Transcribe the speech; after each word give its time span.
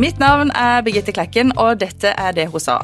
Mitt 0.00 0.16
navn 0.16 0.48
er 0.56 0.80
Birgitte 0.80 1.12
Klekken, 1.12 1.50
og 1.60 1.82
dette 1.82 2.14
er 2.16 2.32
det 2.32 2.46
hun 2.48 2.62
sa. 2.64 2.78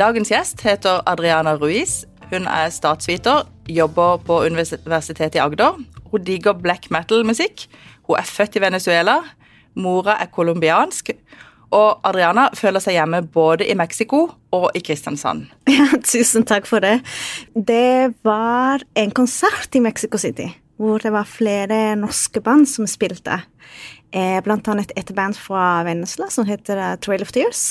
Dagens 0.00 0.30
gjest 0.32 0.62
heter 0.64 1.02
Adriana 1.04 1.52
Ruiz. 1.60 2.06
Hun 2.30 2.48
er 2.48 2.72
statsviter, 2.72 3.42
jobber 3.68 4.22
på 4.24 4.38
Universitetet 4.46 5.36
i 5.36 5.42
Agder. 5.44 5.76
Hun 6.08 6.24
digger 6.24 6.56
black 6.56 6.88
metal-musikk. 6.88 7.66
Hun 8.08 8.16
er 8.16 8.24
født 8.24 8.56
i 8.56 8.64
Venezuela. 8.64 9.18
Mora 9.76 10.16
er 10.16 10.32
colombiansk. 10.32 11.12
Og 11.76 12.00
Adriana 12.08 12.48
føler 12.56 12.80
seg 12.80 12.96
hjemme 12.96 13.26
både 13.36 13.68
i 13.68 13.76
Mexico 13.76 14.24
og 14.56 14.70
i 14.72 14.80
Kristiansand. 14.80 15.50
Ja, 15.76 15.90
tusen 16.00 16.48
takk 16.48 16.64
for 16.64 16.80
det. 16.80 17.02
Det 17.52 18.14
var 18.24 18.80
en 18.96 19.12
konsert 19.12 19.76
i 19.76 19.84
Mexico 19.84 20.16
City 20.16 20.54
hvor 20.76 21.00
det 21.00 21.12
var 21.12 21.28
flere 21.28 21.96
norske 21.96 22.40
band 22.44 22.66
som 22.68 22.88
spilte. 22.88 23.40
Eh, 24.14 24.38
blant 24.44 24.68
annet 24.70 24.92
et 24.96 25.10
band 25.16 25.36
fra 25.36 25.82
Vennesla 25.86 26.28
som 26.32 26.46
heter 26.46 26.78
eh, 26.78 26.94
Trail 27.02 27.24
of 27.24 27.32
Tears. 27.34 27.64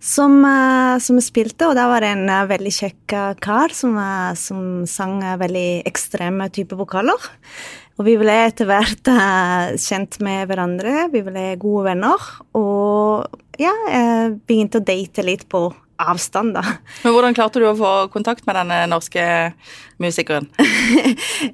Som, 0.00 0.38
eh, 0.48 0.96
som 1.04 1.18
spilte, 1.20 1.68
og 1.68 1.76
da 1.76 1.84
var 1.90 2.00
det 2.00 2.14
en 2.14 2.30
veldig 2.48 2.72
kjekk 2.72 3.14
kar 3.44 3.74
som, 3.76 3.98
som 4.40 4.86
sang 4.88 5.18
veldig 5.42 5.82
ekstreme 5.90 6.48
typer 6.48 6.80
vokaler. 6.80 7.28
Og 8.00 8.06
vi 8.06 8.14
ble 8.16 8.32
etter 8.46 8.64
hvert 8.64 9.10
kjent 9.76 10.16
med 10.24 10.48
hverandre, 10.48 11.10
vi 11.12 11.20
ble 11.26 11.44
gode 11.60 11.90
venner. 11.90 12.30
Og 12.56 13.28
ja, 13.60 13.74
begynte 14.48 14.80
å 14.80 14.86
date 14.88 15.26
litt 15.26 15.44
på 15.52 15.66
avstand, 16.08 16.54
da. 16.56 16.62
Men 17.04 17.14
Hvordan 17.14 17.36
klarte 17.36 17.60
du 17.62 17.66
å 17.68 17.76
få 17.78 17.92
kontakt 18.12 18.46
med 18.48 18.56
denne 18.58 18.82
norske 18.90 19.24
musikeren? 20.02 20.48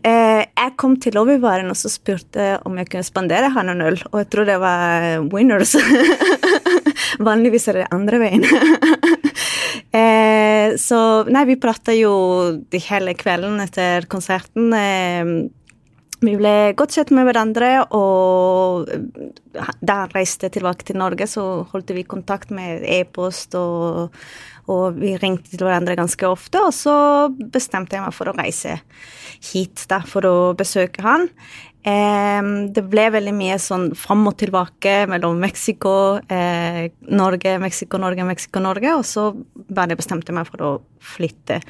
Eh, 0.06 0.42
jeg 0.44 0.72
kom 0.78 0.96
til 1.02 1.14
lobbyvaren 1.16 1.70
og 1.70 1.76
så 1.78 1.88
spurte 1.90 2.56
om 2.68 2.76
jeg 2.78 2.88
kunne 2.90 3.06
spandere 3.06 3.48
han 3.54 3.70
en 3.72 3.82
øl, 3.86 3.96
og 4.10 4.18
jeg 4.20 4.28
tror 4.30 4.46
det 4.48 4.56
var 4.62 5.06
Winners. 5.32 5.74
Vanligvis 7.28 7.66
er 7.70 7.80
det 7.80 7.88
andre 7.94 8.22
veien. 8.22 8.46
Eh, 9.96 10.74
så 10.80 10.98
nei, 11.32 11.44
vi 11.48 11.54
prata 11.60 11.94
jo 11.96 12.10
de 12.68 12.80
hele 12.84 13.14
kvelden 13.16 13.62
etter 13.62 14.04
konserten. 14.12 14.74
Vi 16.24 16.32
ble 16.38 16.72
godt 16.78 16.94
kjent 16.96 17.10
med 17.12 17.26
hverandre, 17.28 17.70
og 17.92 18.88
da 19.84 19.96
han 20.02 20.14
reiste 20.14 20.48
tilbake 20.52 20.86
til 20.88 20.96
Norge, 20.96 21.28
så 21.28 21.44
holdt 21.68 21.92
vi 21.92 22.06
kontakt 22.08 22.52
med 22.54 22.86
e-post, 22.88 23.56
og, 23.58 24.14
og, 24.64 24.96
vi 24.96 25.12
ringte 25.20 25.52
til 25.52 25.66
hverandre 25.66 25.98
ganske 25.98 26.28
ofte. 26.28 26.62
Og 26.64 26.72
så 26.72 26.96
bestemte 27.52 27.98
jeg 27.98 28.06
meg 28.06 28.16
for 28.16 28.32
å 28.32 28.36
reise 28.38 28.78
hit 29.52 29.84
da, 29.92 30.00
for 30.08 30.24
å 30.24 30.36
besøke 30.56 31.04
han. 31.04 31.28
Det 31.86 32.82
ble 32.90 33.04
veldig 33.14 33.32
mye 33.36 33.56
sånn 33.62 33.92
fram 33.94 34.24
og 34.26 34.34
tilbake 34.40 35.04
mellom 35.06 35.38
Mexico, 35.38 36.18
eh, 36.26 36.88
Norge, 37.14 37.52
Mexico, 37.62 38.00
Norge, 38.02 38.24
Mexico, 38.26 38.58
Norge. 38.58 38.90
Og 38.98 39.04
så 39.06 39.28
bare 39.54 39.94
bestemte 39.94 40.32
jeg 40.32 40.38
meg 40.40 40.48
for 40.50 40.64
å 40.66 40.72
flytte 40.98 41.60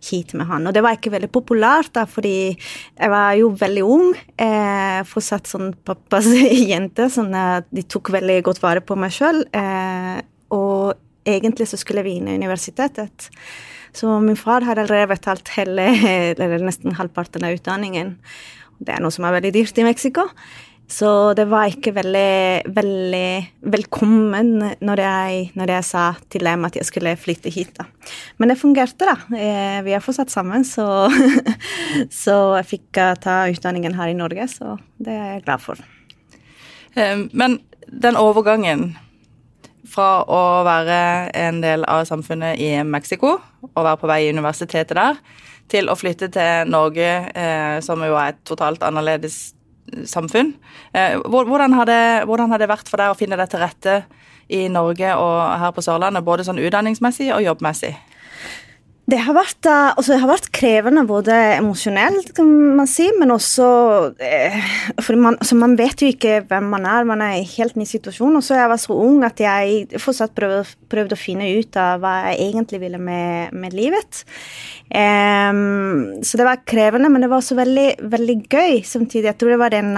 hit 0.00 0.32
med 0.32 0.48
han. 0.48 0.64
Og 0.66 0.72
det 0.72 0.80
var 0.84 0.96
ikke 0.96 1.12
veldig 1.12 1.28
populært, 1.34 1.92
da, 1.92 2.06
fordi 2.08 2.56
jeg 2.56 3.12
var 3.12 3.36
jo 3.36 3.52
veldig 3.52 3.84
ung. 3.84 4.16
Eh, 4.40 5.04
fortsatt 5.04 5.52
sånn 5.52 5.74
pappas 5.84 6.30
jente, 6.72 7.10
sånn 7.12 7.36
at 7.36 7.68
de 7.68 7.84
tok 7.84 8.14
veldig 8.16 8.40
godt 8.48 8.64
vare 8.64 8.80
på 8.80 8.96
meg 8.96 9.12
sjøl. 9.12 9.44
Eh, 9.52 10.20
og 10.56 10.96
egentlig 11.28 11.68
så 11.68 11.76
skulle 11.76 12.06
vi 12.06 12.16
inn 12.16 12.32
i 12.32 12.40
universitetet. 12.40 13.28
Så 13.96 14.20
min 14.20 14.36
far 14.36 14.64
har 14.64 14.80
allerede 14.80 15.12
betalt 15.12 15.52
hele, 15.56 15.90
eller 16.32 16.64
nesten 16.64 16.96
halvparten 16.96 17.44
av 17.44 17.56
utdanningen. 17.56 18.16
Det 18.78 18.94
er 18.94 19.02
noe 19.04 19.14
som 19.14 19.26
er 19.26 19.38
veldig 19.38 19.52
dyrt 19.56 19.78
i 19.80 19.86
Mexico. 19.86 20.26
Så 20.86 21.34
det 21.34 21.48
var 21.50 21.66
ikke 21.66 21.90
veldig, 21.96 22.70
veldig 22.70 23.30
velkommen 23.74 24.52
når 24.86 25.00
jeg, 25.02 25.40
når 25.58 25.72
jeg 25.74 25.86
sa 25.88 26.04
til 26.30 26.46
dem 26.46 26.66
at 26.68 26.76
jeg 26.78 26.86
skulle 26.86 27.16
flytte 27.18 27.50
hit. 27.50 27.72
da. 27.74 27.88
Men 28.38 28.52
det 28.52 28.58
fungerte, 28.60 29.08
da. 29.08 29.16
Eh, 29.34 29.80
vi 29.82 29.96
er 29.96 30.04
fortsatt 30.04 30.30
sammen, 30.30 30.62
så, 30.64 31.08
så 32.22 32.36
jeg 32.60 32.68
fikk 32.70 33.00
eh, 33.02 33.16
ta 33.18 33.40
utdanningen 33.50 33.98
her 33.98 34.12
i 34.12 34.18
Norge, 34.18 34.46
så 34.52 34.76
det 35.02 35.16
er 35.16 35.32
jeg 35.34 35.42
glad 35.48 35.64
for. 35.64 35.82
Eh, 36.94 37.26
men 37.34 37.58
den 37.90 38.18
overgangen 38.20 38.92
fra 39.90 40.22
å 40.22 40.62
være 40.66 41.00
en 41.34 41.58
del 41.64 41.82
av 41.90 42.06
samfunnet 42.06 42.62
i 42.62 42.70
Mexico 42.86 43.36
og 43.72 43.82
være 43.82 43.98
på 43.98 44.10
vei 44.10 44.20
i 44.26 44.32
universitetet 44.34 44.94
der, 44.98 45.18
til 45.70 45.90
å 45.90 45.96
flytte 45.98 46.28
til 46.32 46.70
Norge, 46.70 47.10
eh, 47.34 47.78
som 47.84 48.02
jo 48.04 48.16
er 48.18 48.34
et 48.34 48.42
totalt 48.46 48.84
annerledes 48.86 49.56
samfunn. 50.06 50.54
Eh, 50.92 51.16
hvordan, 51.26 51.72
har 51.72 51.86
det, 51.86 52.02
hvordan, 52.26 52.50
har 52.50 52.58
det, 52.58 52.70
vært 52.70 52.90
for 52.90 53.02
deg 53.02 53.12
å 53.12 53.18
finne 53.18 53.38
deg 53.38 53.50
til 53.50 53.62
rette 53.62 53.96
i 54.48 54.66
Norge 54.70 55.14
og 55.18 55.38
her 55.60 55.74
på 55.74 55.82
Sørlandet, 55.82 56.26
både 56.26 56.46
sånn 56.46 56.62
utdanningsmessig 56.62 57.32
og 57.34 57.44
jobbmessig? 57.46 57.94
Det 59.06 59.20
har, 59.22 59.36
vært, 59.36 59.62
eh, 59.70 59.92
altså 59.94 60.12
det 60.12 60.18
har 60.18 60.30
vært, 60.32 60.48
krevende 60.56 61.04
både 61.06 61.34
emosjonelt, 61.60 62.32
kan 62.34 62.48
man 62.74 62.88
si, 62.90 63.04
men 63.14 63.30
også 63.30 63.66
eh, 64.18 64.56
For 64.98 65.14
man, 65.14 65.36
altså 65.38 65.54
man, 65.60 65.76
vet 65.78 66.02
jo 66.02 66.08
ikke 66.10 66.40
hvem 66.48 66.66
man 66.72 66.88
er, 66.90 67.06
man 67.06 67.22
er 67.22 67.36
i 67.38 67.44
helt 67.52 67.76
ny 67.78 67.86
situasjon. 67.86 68.34
Og 68.34 68.42
så 68.42 68.56
jeg 68.58 68.72
var 68.72 68.80
så 68.82 68.96
ung 68.98 69.22
at 69.26 69.38
jeg 69.38 70.00
fortsatt 70.02 70.34
prøvde, 70.34 70.64
prøvde 70.90 71.14
å 71.14 71.20
finne 71.20 71.52
ut 71.54 71.78
av 71.78 72.02
hva 72.02 72.16
jeg 72.32 72.48
egentlig 72.48 72.80
ville 72.82 72.98
med, 72.98 73.54
med 73.54 73.76
livet. 73.78 74.24
Um, 74.90 76.18
så 76.26 76.40
det 76.40 76.48
var 76.48 76.64
krevende, 76.66 77.10
men 77.12 77.22
det 77.22 77.30
var 77.30 77.44
også 77.44 77.58
veldig, 77.60 77.86
veldig 78.10 78.36
gøy 78.50 78.82
samtidig. 78.86 79.28
Jeg 79.30 79.38
tror 79.38 79.54
det 79.54 79.60
var 79.62 79.76
den 79.76 79.94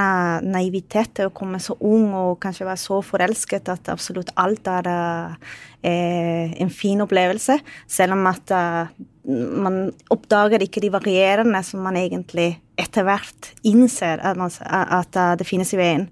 naiviteten 0.53 1.31
å 1.31 1.35
komme 1.37 1.63
så 1.65 1.79
ung 1.81 2.13
og 2.13 2.37
kanskje 2.45 2.69
være 2.69 2.85
så 2.85 3.01
forelsket 3.05 3.73
at 3.73 3.89
absolutt 3.95 4.35
alt 4.37 4.69
er 4.69 4.93
uh, 4.93 5.57
en 5.85 6.71
fin 6.75 7.01
opplevelse, 7.05 7.55
selv 7.87 8.17
om 8.17 8.25
at 8.27 8.51
uh, 8.51 8.91
man 9.29 9.93
oppdager 10.11 10.65
ikke 10.65 10.83
de 10.83 10.91
varierende 10.91 11.61
som 11.67 11.85
man 11.85 11.99
egentlig 12.01 12.57
etter 12.79 13.07
hvert 13.07 13.51
innser 13.67 14.23
at, 14.23 14.39
man, 14.39 14.51
at 14.65 15.19
det 15.39 15.47
finnes 15.47 15.71
i 15.75 15.79
veien. 15.79 16.09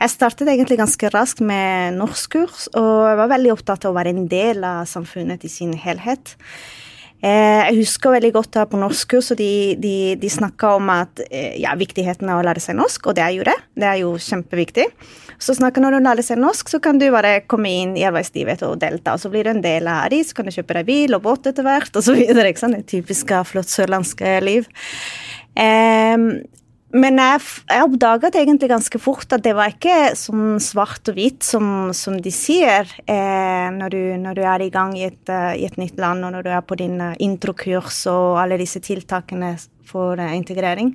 Jeg 0.00 0.12
startet 0.12 0.50
egentlig 0.50 0.78
ganske 0.78 1.10
raskt 1.14 1.42
med 1.42 1.96
norskkurs, 1.98 2.68
og 2.78 2.90
jeg 3.10 3.20
var 3.20 3.32
veldig 3.34 3.52
opptatt 3.54 3.86
av 3.86 3.94
å 3.94 3.98
være 3.98 4.14
en 4.14 4.28
del 4.30 4.66
av 4.66 4.84
samfunnet 4.90 5.46
i 5.46 5.50
sin 5.50 5.74
helhet. 5.82 6.36
Eh, 7.24 7.62
jeg 7.70 7.78
husker 7.80 8.12
veldig 8.12 8.32
godt 8.34 8.50
da 8.58 8.66
på 8.68 8.78
norskkurs, 8.80 9.30
og 9.32 9.38
de, 9.40 9.76
de, 9.80 9.94
de 10.20 10.30
snakka 10.30 10.74
om 10.76 10.90
at 10.92 11.22
eh, 11.30 11.56
ja, 11.62 11.72
viktigheten 11.78 12.28
av 12.28 12.42
å 12.42 12.46
lære 12.46 12.62
seg 12.62 12.76
norsk, 12.78 13.08
og 13.08 13.16
det 13.16 13.24
jeg 13.24 13.38
gjorde. 13.40 13.54
Det 13.76 13.88
er 13.88 14.02
jo 14.02 14.10
kjempeviktig. 14.20 14.86
Så 15.42 15.56
snakker 15.56 15.84
når 15.84 15.96
du 15.96 16.04
lærer 16.04 16.24
seg 16.24 16.40
norsk, 16.40 16.68
så 16.72 16.80
kan 16.82 17.00
du 17.00 17.08
bare 17.12 17.38
komme 17.48 17.72
inn 17.72 17.96
i 17.96 18.04
arbeidslivet 18.08 18.64
og 18.68 18.78
delta. 18.80 19.16
Og 19.16 19.24
så 19.24 19.32
blir 19.32 19.48
du 19.48 19.52
en 19.52 19.64
del 19.64 19.88
av 19.90 20.10
det, 20.12 20.22
så 20.28 20.36
kan 20.36 20.48
du 20.48 20.54
kjøpe 20.54 20.78
deg 20.78 20.88
bil 20.88 21.16
og 21.16 21.24
båt 21.24 21.48
etter 21.52 21.66
hvert, 21.66 21.92
og 21.92 22.04
så 22.04 22.16
videre. 22.16 22.52
Ikke 22.52 22.64
sant? 22.64 22.78
Det 22.80 22.88
typiske 22.92 23.42
flott 23.48 23.72
sørlandske 23.72 24.36
liv. 24.44 24.68
Um, 25.56 26.30
men 26.96 27.20
jeg, 27.20 27.42
jeg 27.68 27.84
oppdaget 27.84 28.38
egentlig 28.40 28.70
ganske 28.70 29.00
fort 29.02 29.34
at 29.36 29.44
det 29.44 29.52
var 29.56 29.72
ikke 29.74 30.14
sånn 30.16 30.56
svart 30.62 31.10
og 31.10 31.18
hvitt 31.18 31.44
som, 31.44 31.92
som 31.96 32.16
de 32.22 32.32
sier 32.32 32.88
eh, 33.04 33.68
når, 33.74 33.92
du, 33.92 34.02
når, 34.22 34.38
du, 34.38 34.42
er 34.48 34.64
i 34.64 34.72
gang 34.72 34.94
i 34.96 35.06
et, 35.10 35.22
uh, 35.28 35.52
i 35.52 35.66
et, 35.68 35.76
nytt 35.80 36.00
land, 36.00 36.24
og 36.24 36.32
når 36.36 36.46
du 36.46 36.50
er 36.54 36.64
på 36.64 36.78
din 36.80 36.96
uh, 37.02 37.14
introkurs 37.22 38.04
og 38.12 38.40
alle 38.42 38.60
disse 38.60 38.80
tiltakene 38.84 39.54
for 39.86 40.16
uh, 40.16 40.32
integrering. 40.36 40.94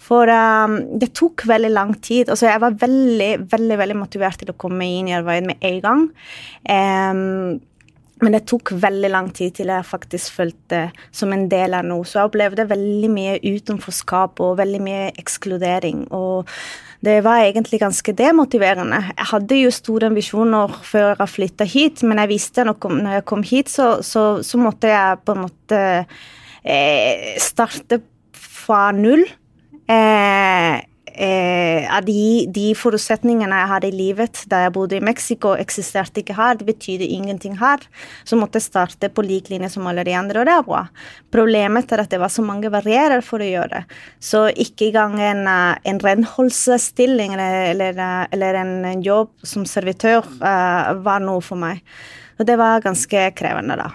For 0.00 0.30
um, 0.32 0.78
det 0.98 1.12
tok 1.16 1.44
veldig 1.48 1.70
lang 1.74 1.92
tid. 2.00 2.30
Altså, 2.32 2.48
jeg 2.48 2.62
var 2.62 2.78
veldig, 2.80 3.32
veldig 3.52 3.80
veldig 3.82 3.98
motivert 4.00 4.40
til 4.40 4.52
å 4.52 4.58
komme 4.58 4.88
inn 4.88 5.10
i 5.10 5.16
arbeid 5.18 5.50
med 5.50 5.66
en 5.70 5.82
gang. 5.84 6.06
Um, 6.64 7.60
men 8.20 8.36
det 8.36 8.42
tok 8.50 8.74
veldig 8.82 9.10
lang 9.12 9.30
tid 9.36 9.54
til 9.56 9.72
jeg 9.72 9.86
faktisk 9.88 10.36
følte 10.40 10.82
som 11.14 11.32
en 11.32 11.46
del 11.50 11.74
av 11.76 11.86
noe. 11.88 12.04
Så 12.04 12.18
jeg 12.18 12.30
opplevde 12.30 12.68
veldig 12.68 13.10
mye 13.12 13.38
utenforskap 13.40 14.42
og 14.44 14.58
veldig 14.60 14.80
mye 14.84 15.06
ekskludering. 15.20 16.06
Og 16.16 16.50
det 17.04 17.20
var 17.24 17.46
egentlig 17.46 17.80
ganske 17.80 18.12
demotiverende. 18.12 19.00
Jeg 19.14 19.28
hadde 19.32 19.62
jo 19.62 19.72
store 19.72 20.12
visjoner 20.12 20.76
før 20.84 21.14
jeg 21.14 21.34
flytta 21.34 21.68
hit, 21.68 22.04
men 22.04 22.20
jeg 22.20 22.32
visste 22.34 22.66
når 22.68 23.14
jeg 23.14 23.26
kom 23.30 23.44
hit, 23.46 23.72
så, 23.72 23.88
så, 24.04 24.26
så 24.44 24.60
måtte 24.60 24.92
jeg 24.92 25.22
på 25.24 25.36
en 25.36 25.44
måte 25.46 25.80
eh, 26.60 27.34
starte 27.40 28.02
fra 28.36 28.90
null. 28.96 29.24
Eh, 29.88 30.76
eh, 31.14 31.86
at 31.90 32.06
de, 32.06 32.46
de, 32.52 32.70
forutsetningene 32.78 33.56
jeg 33.62 33.70
hadde 33.70 33.88
i 33.88 33.94
livet 33.94 34.42
da 34.50 34.64
jeg 34.64 34.74
bodde 34.74 34.98
i 34.98 35.04
Mexico, 35.04 35.52
eksisterte 35.58 36.22
ikke 36.22 36.36
her. 36.38 36.58
Det 36.58 36.68
betydde 36.68 37.08
ingenting 37.16 37.58
her. 37.60 37.82
Så 38.24 38.38
måtte 38.38 38.60
jeg 38.60 38.68
starte 38.68 39.10
på 39.12 39.24
lik 39.26 39.50
linje 39.52 39.72
som 39.74 39.88
alle 39.90 40.04
de 40.06 40.14
andre, 40.16 40.40
og 40.42 40.48
det 40.48 40.54
er 40.54 40.66
bra. 40.66 40.82
Problemet 41.34 41.92
er 41.92 42.04
at 42.04 42.12
det 42.12 42.20
var 42.22 42.32
så 42.32 42.44
mange 42.46 42.72
barrierer 42.72 43.24
for 43.26 43.42
å 43.42 43.48
gjøre 43.48 43.80
det. 43.80 43.98
Så 44.22 44.46
ikke 44.50 44.90
engang 44.90 45.18
en, 45.20 45.42
eh, 45.50 45.80
en 45.92 46.00
renholdsstilling 46.04 47.36
eller, 47.36 47.58
eller, 47.74 48.00
eller 48.30 48.62
en, 48.62 48.72
en, 48.84 49.00
jobb 49.00 49.30
som 49.46 49.64
servitør 49.64 50.26
uh, 50.42 50.92
var 51.00 51.22
noe 51.24 51.40
for 51.40 51.56
meg. 51.56 51.80
Og 52.36 52.44
det 52.48 52.58
var 52.60 52.82
ganske 52.84 53.22
krevende, 53.36 53.78
da. 53.80 53.88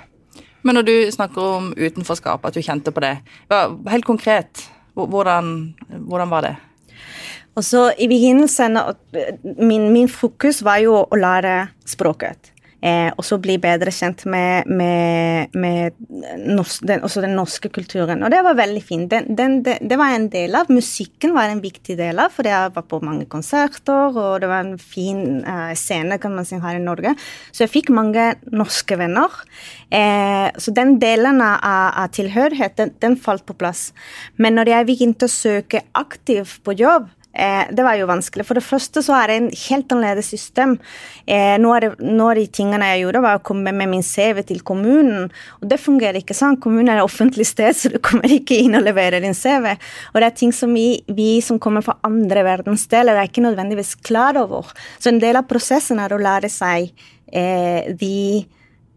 Men 0.65 0.79
når 0.79 0.85
du 0.87 0.95
snakker 1.13 1.51
om 1.59 1.67
utenforskap, 1.77 2.45
at 2.47 2.55
du 2.55 2.63
kjente 2.65 2.89
på 2.93 3.03
det, 3.03 3.19
helt 3.53 4.07
konkret, 4.07 4.63
hvordan, 4.97 5.75
hvordan 6.07 6.31
var 6.31 6.47
det? 6.47 6.55
Og 7.55 7.63
så 7.63 7.87
i 7.99 8.09
begynnelsen 8.11 8.77
min, 9.63 9.87
min 9.93 10.11
fokus 10.11 10.61
var 10.65 10.81
jo 10.83 10.99
å 11.05 11.19
lære 11.19 11.55
språket. 11.87 12.51
Eh, 12.85 13.07
og 13.17 13.25
så 13.25 13.39
bli 13.41 13.55
bedre 13.57 13.89
kjent 13.93 14.25
med, 14.29 14.67
med, 14.69 15.55
med 15.57 15.95
norsk, 16.45 16.83
den, 16.85 17.01
den 17.23 17.33
norske 17.33 17.71
kulturen. 17.73 18.21
Og 18.21 18.29
det 18.29 18.43
var 18.45 18.57
veldig 18.59 18.83
fint. 18.85 19.07
Den, 19.09 19.31
den, 19.39 19.55
det, 19.65 19.79
det, 19.81 19.97
var 19.97 20.13
en 20.13 20.27
del 20.29 20.53
av. 20.59 20.69
Musikken 20.69 21.33
var 21.33 21.49
en 21.49 21.63
viktig 21.63 21.95
del 21.97 22.21
av, 22.21 22.35
for 22.35 22.45
jeg 22.45 22.75
var 22.75 22.85
på 22.85 22.99
mange 23.01 23.25
konserter, 23.31 24.13
og 24.13 24.43
det 24.43 24.51
var 24.51 24.67
en 24.67 24.77
fin 24.77 25.41
eh, 25.41 25.73
scene 25.79 26.19
kan 26.21 26.35
man 26.37 26.45
si 26.45 26.59
her 26.61 26.77
i 26.77 26.83
Norge. 26.83 27.15
Så 27.49 27.65
jeg 27.65 27.73
fikk 27.73 27.93
mange 27.95 28.33
norske 28.53 28.99
venner. 29.01 29.33
Eh, 29.89 30.51
så 30.53 30.75
den 30.75 30.99
delen 31.01 31.41
av, 31.41 31.57
av 31.65 32.13
tilhørighet, 32.13 32.85
den 33.01 33.17
falt 33.17 33.47
på 33.49 33.57
plass. 33.57 33.87
Men 34.37 34.59
når 34.59 34.75
jeg 34.75 34.91
begynte 34.91 35.25
å 35.25 35.37
søke 35.39 35.87
aktivt 35.97 36.59
på 36.61 36.77
jobb, 36.77 37.09
Eh, 37.35 37.63
det 37.71 37.83
var 37.83 37.97
jo 37.99 38.07
vanskelig. 38.07 38.45
For 38.47 38.57
det 38.57 38.63
første 38.63 39.03
så 39.03 39.15
er 39.17 39.27
det 39.27 39.37
en 39.37 39.49
helt 39.51 39.91
annerledes 39.91 40.29
system. 40.31 40.77
Eh, 41.27 41.57
Noen 41.59 42.21
av 42.23 42.35
de 42.37 42.45
tingene 42.47 42.91
jeg 42.93 43.03
gjorde, 43.03 43.23
var 43.25 43.39
å 43.39 43.43
komme 43.45 43.73
med 43.75 43.91
min 43.91 44.05
CV 44.05 44.41
til 44.47 44.61
kommunen. 44.67 45.27
Og 45.59 45.67
det 45.71 45.81
fungerer 45.83 46.21
ikke 46.21 46.37
sånn. 46.37 46.59
Kommunen 46.63 46.93
er 46.93 47.01
et 47.01 47.07
offentlig 47.07 47.47
sted, 47.49 47.75
så 47.75 47.91
du 47.91 47.99
kommer 48.03 48.31
ikke 48.31 48.57
inn 48.63 48.79
og 48.79 48.85
leverer 48.87 49.23
din 49.23 49.35
CV. 49.35 49.73
Og 50.13 50.21
det 50.21 50.29
er 50.29 50.37
ting 50.39 50.55
som 50.55 50.75
vi, 50.75 51.01
vi 51.11 51.41
som 51.43 51.59
kommer 51.59 51.83
fra 51.85 51.97
andre 52.07 52.45
verdensdeler, 52.47 53.17
er 53.19 53.27
ikke 53.27 53.43
nødvendigvis 53.43 53.97
klar 54.05 54.39
over. 54.39 54.71
Så 54.99 55.11
en 55.11 55.23
del 55.23 55.39
av 55.39 55.49
prosessen 55.49 55.99
er 55.99 56.15
å 56.15 56.21
lære 56.21 56.51
seg 56.51 56.91
eh, 57.33 57.91
de 57.99 58.15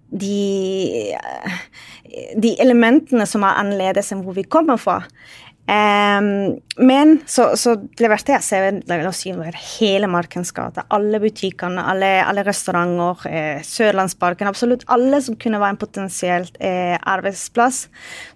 de, 0.08 1.12
de 2.40 2.54
elementene 2.62 3.26
som 3.28 3.44
er 3.44 3.58
annerledes 3.60 4.12
enn 4.14 4.22
hvor 4.24 4.36
vi 4.38 4.46
kommer 4.48 4.80
fra. 4.80 5.02
Um, 5.68 6.60
men 6.80 7.18
så, 7.28 7.50
så 7.60 7.74
leverte 8.00 8.32
jeg 8.32 8.44
CV 8.46 9.10
si, 9.12 9.32
over 9.34 9.58
hele 9.76 10.08
Markens 10.08 10.52
gate. 10.56 10.86
Alle 10.94 11.20
butikkene, 11.20 11.84
alle, 11.92 12.08
alle 12.24 12.44
restauranter, 12.46 13.26
eh, 13.28 13.60
Sørlandsparken. 13.66 14.48
Absolutt 14.48 14.86
alle 14.88 15.20
som 15.24 15.36
kunne 15.36 15.60
være 15.60 15.76
en 15.76 15.82
potensielt 15.82 16.56
eh, 16.64 16.96
arbeidsplass. 16.96 17.82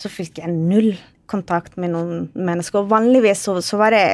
Så 0.02 0.12
fikk 0.12 0.42
jeg 0.42 0.52
null 0.52 0.92
kontakt 1.32 1.78
med 1.80 1.94
noen 1.96 2.28
mennesker. 2.36 2.84
Og 2.84 2.92
vanligvis 2.92 3.46
så, 3.48 3.56
så, 3.64 3.80
var 3.80 3.96
det 3.96 4.04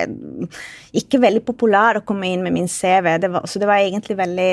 ikke 0.96 1.20
veldig 1.20 1.44
populært 1.44 2.00
å 2.00 2.06
komme 2.08 2.30
inn 2.30 2.46
med 2.46 2.54
min 2.54 2.70
CV, 2.70 3.10
det 3.20 3.32
var, 3.34 3.44
så 3.50 3.60
det 3.60 3.68
var 3.68 3.82
egentlig 3.82 4.16
veldig 4.16 4.50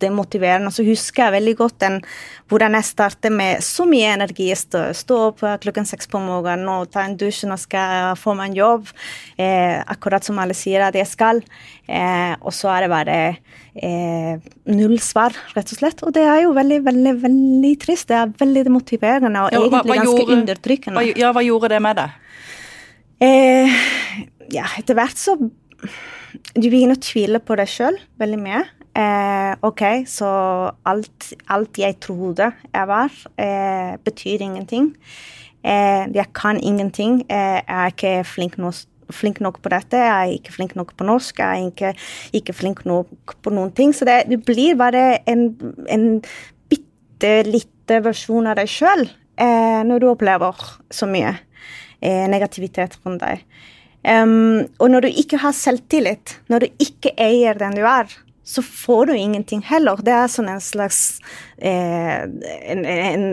demotiverende. 0.00 0.24
demotiverende. 0.24 0.72
Så 0.72 0.84
husker 0.84 1.24
jeg 1.24 1.34
veldig 1.38 1.56
godt 1.58 1.78
den, 1.80 2.00
hvordan 2.48 2.76
jeg 2.78 2.88
startet 2.88 3.32
med 3.32 3.62
så 3.64 3.86
mye 3.88 4.14
energi. 4.14 4.50
Stå, 4.54 4.92
stå 4.94 5.20
opp 5.30 5.44
klokken 5.62 5.86
seks 5.88 6.08
på 6.10 6.20
morgenen 6.22 6.68
og 6.68 6.90
ta 6.92 7.04
en 7.04 7.16
dusj 7.18 7.44
nå 7.48 7.58
skal 7.60 7.94
jeg 7.94 8.20
få 8.22 8.34
meg 8.38 8.52
en 8.52 8.58
jobb, 8.58 8.88
eh, 9.38 9.80
akkurat 9.80 10.24
som 10.24 10.38
alle 10.38 10.56
sier 10.56 10.84
at 10.84 10.94
jeg 10.94 11.08
skal. 11.10 11.42
Eh, 11.88 12.34
og 12.40 12.52
så 12.54 12.72
er 12.74 12.84
det 12.84 12.92
bare 12.92 13.18
eh, 13.74 14.38
null 14.70 14.96
svar, 15.02 15.34
rett 15.54 15.72
og 15.74 15.80
slett. 15.80 16.02
Og 16.06 16.14
det 16.14 16.24
er 16.28 16.44
jo 16.44 16.54
veldig, 16.56 16.80
veldig 16.86 17.14
veldig 17.24 17.72
trist. 17.82 18.08
Det 18.10 18.18
er 18.18 18.34
veldig 18.40 18.64
demotiverende 18.68 19.44
og 19.46 19.50
ja, 19.50 19.58
egentlig 19.58 19.74
hva, 19.74 19.82
hva 19.82 19.98
ganske 20.00 20.20
gjorde, 20.20 20.38
undertrykkende. 20.38 21.00
Hva, 21.00 21.18
ja, 21.24 21.32
hva 21.34 21.44
gjorde 21.46 21.72
det 21.74 21.82
med 21.84 22.00
deg? 22.00 22.20
Eh, 23.24 23.82
ja, 24.52 24.66
etter 24.78 24.98
hvert 24.98 25.20
så 25.20 25.36
Du 25.38 26.66
begynner 26.66 26.98
å 26.98 27.02
tvile 27.02 27.38
på 27.40 27.54
deg 27.58 27.70
sjøl 27.70 27.96
veldig 28.20 28.40
mye. 28.42 28.64
Eh, 28.94 29.52
OK, 29.66 29.82
så 30.06 30.28
alt, 30.86 31.30
alt, 31.50 31.78
jeg 31.78 31.96
trodde 32.02 32.50
jeg 32.50 32.88
var, 32.90 33.14
eh, 33.42 33.94
betyr 34.02 34.42
ingenting. 34.42 34.92
Eh, 35.64 36.06
jeg 36.14 36.26
kan 36.34 36.60
ingenting. 36.60 37.22
Eh, 37.28 37.60
jeg 37.62 37.64
er 37.66 37.92
ikke 37.94 38.24
flink 38.26 38.58
nok 38.58 38.74
flink 39.12 39.40
nok 39.44 39.60
på 39.64 39.72
dette, 39.72 39.98
jeg 40.00 40.14
er 40.14 40.36
ikke 40.38 40.54
flink 40.54 40.74
nok 40.78 40.94
på 40.98 41.06
norsk, 41.08 41.40
jeg 41.40 41.60
er 41.60 41.68
ikke, 41.70 41.92
ikke 42.40 42.56
flink 42.56 42.84
nok 42.88 43.36
på 43.44 43.52
noen 43.54 43.72
ting. 43.76 43.94
Så 43.96 44.08
det, 44.08 44.24
det 44.30 44.40
blir 44.46 44.78
bare 44.80 45.20
en, 45.30 45.50
en 45.90 46.08
bitte 46.72 47.34
lite 47.48 48.00
versjon 48.04 48.48
av 48.50 48.58
deg 48.60 48.70
sjøl 48.70 49.06
eh, 49.06 49.80
når 49.86 50.02
du 50.02 50.10
opplever 50.12 50.66
så 50.92 51.08
mye 51.10 51.34
eh, 51.34 52.24
negativitet 52.30 52.98
rundt 53.04 53.24
deg. 53.24 53.44
Um, 54.04 54.66
og 54.84 54.90
når 54.92 55.06
du 55.06 55.18
ikke 55.22 55.38
har 55.40 55.54
selvtillit, 55.56 56.36
når 56.52 56.66
du 56.66 56.82
ikke 56.84 57.14
eier 57.16 57.56
den 57.56 57.78
du 57.78 57.86
er, 57.88 58.10
så 58.44 58.62
får 58.62 59.06
du 59.06 59.16
ingenting 59.16 59.62
heller. 59.64 60.00
Det 60.04 60.12
er 60.12 60.28
sånn 60.28 60.50
en 60.52 60.62
slags 60.62 61.18
eh, 61.56 62.24
en, 62.24 62.84
en, 62.84 63.26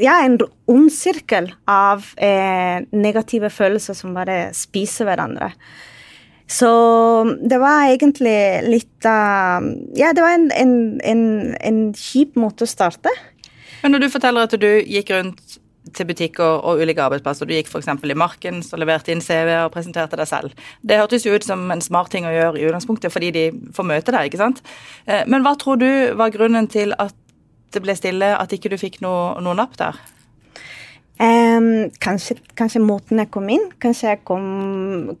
Ja, 0.00 0.18
en 0.20 0.36
ond 0.70 0.92
sirkel 0.92 1.48
av 1.70 2.04
eh, 2.20 2.84
negative 2.92 3.50
følelser 3.50 3.96
som 3.96 4.14
bare 4.16 4.52
spiser 4.56 5.08
hverandre. 5.08 5.52
Så 6.50 6.68
det 7.40 7.56
var 7.56 7.88
egentlig 7.88 8.36
litt 8.68 9.08
av 9.08 9.64
Ja, 9.96 10.12
det 10.12 10.24
var 10.24 10.36
en, 10.36 10.50
en, 11.00 11.24
en 11.56 11.84
kjip 11.96 12.36
måte 12.36 12.68
å 12.68 12.70
starte. 12.70 13.12
Men 13.80 13.96
når 13.96 14.04
du 14.04 14.12
forteller 14.12 14.48
at 14.48 14.60
du 14.60 14.70
gikk 14.84 15.12
rundt 15.12 15.58
til 15.96 16.08
butikker 16.08 16.60
og 16.66 16.82
ulike 16.82 17.02
arbeidsplasser. 17.04 17.48
Du 17.48 17.54
gikk 17.54 17.70
f.eks. 17.70 17.88
i 17.88 18.18
Marken 18.18 18.62
og 18.62 18.82
leverte 18.82 19.14
inn 19.14 19.22
CV 19.24 19.52
og 19.62 19.72
presenterte 19.74 20.18
deg 20.20 20.30
selv. 20.30 20.64
Det 20.82 21.00
hørtes 21.00 21.26
jo 21.26 21.34
ut 21.34 21.46
som 21.46 21.66
en 21.74 21.84
smart 21.84 22.12
ting 22.14 22.28
å 22.28 22.34
gjøre 22.34 22.60
i 22.60 22.66
utgangspunktet, 22.68 23.12
fordi 23.14 23.30
de 23.34 23.44
får 23.76 23.88
møte 23.90 24.14
deg, 24.14 24.30
ikke 24.30 24.42
sant. 24.42 24.64
Eh, 25.06 25.24
men 25.30 25.46
hva 25.46 25.54
tror 25.60 25.80
du 25.80 25.90
var 26.18 26.34
grunnen 26.34 26.70
til 26.70 26.96
at 26.98 27.14
det 27.74 27.82
ble 27.82 27.96
stille, 27.98 28.34
at 28.38 28.52
ikke 28.54 28.70
du 28.70 28.78
fikk 28.78 29.00
noe, 29.02 29.34
noe 29.42 29.58
napp 29.58 29.78
der? 29.80 29.98
Um, 31.14 31.92
kanskje, 32.02 32.34
kanskje, 32.58 32.80
måten 32.82 33.20
jeg 33.22 33.28
kom 33.30 33.46
inn. 33.52 33.68
Kanskje 33.82 34.08
jeg, 34.08 34.20
kom, 34.26 34.46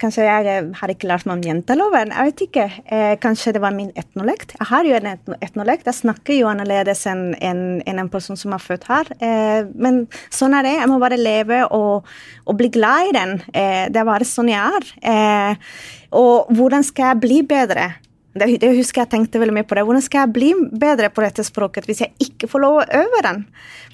kanskje 0.00 0.24
jeg 0.26 0.64
har 0.74 0.90
ikke 0.90 1.06
lært 1.06 1.28
meg 1.28 1.36
om 1.36 1.44
jenteloven. 1.46 2.10
Jeg 2.10 2.30
vet 2.30 2.42
ikke. 2.48 2.64
Uh, 2.88 3.12
kanskje 3.22 3.52
det 3.54 3.62
var 3.62 3.76
min 3.76 3.92
etnolekt. 3.94 4.56
Jeg 4.58 4.68
har 4.72 4.88
jo 4.88 4.96
en 4.98 5.10
etnolekt. 5.38 5.86
Jeg 5.86 6.00
snakker 6.00 6.34
jo 6.40 6.50
annerledes 6.50 7.04
enn 7.10 7.28
en, 7.38 7.62
en, 7.86 8.02
en, 8.02 8.10
person 8.10 8.38
som 8.38 8.56
er 8.56 8.64
født 8.64 8.88
her. 8.90 9.12
Uh, 9.22 9.70
men 9.78 10.04
sånn 10.34 10.58
er 10.58 10.66
det. 10.66 10.74
Jeg 10.80 10.90
må 10.90 10.98
bare 11.02 11.20
leve 11.20 11.62
og, 11.70 12.10
og 12.42 12.58
bli 12.58 12.72
glad 12.74 13.12
i 13.12 13.14
den. 13.20 13.36
Uh, 13.54 13.86
det 13.94 14.02
er 14.02 14.10
bare 14.10 14.26
sånn 14.26 14.50
jeg 14.50 14.80
er. 14.80 14.90
Eh, 15.14 15.76
og 16.14 16.50
hvordan 16.54 16.84
skal 16.86 17.12
jeg 17.12 17.22
bli 17.22 17.38
bedre? 17.46 17.92
Det, 18.34 18.48
det, 18.58 18.72
husker 18.74 19.04
jeg 19.04 19.10
tenkte 19.12 19.38
veldig 19.38 19.54
mye 19.54 19.66
på 19.68 19.76
det. 19.78 19.84
Hvordan 19.86 20.02
skal 20.02 20.24
jeg 20.24 20.34
bli 20.34 20.50
bedre 20.82 21.10
på 21.14 21.22
dette 21.22 21.44
språket 21.46 21.86
hvis 21.86 22.02
jeg 22.02 22.26
ikke 22.26 22.48
får 22.50 22.62
lov 22.64 22.78
å 22.80 22.86
øve 22.98 23.20
den? 23.26 23.44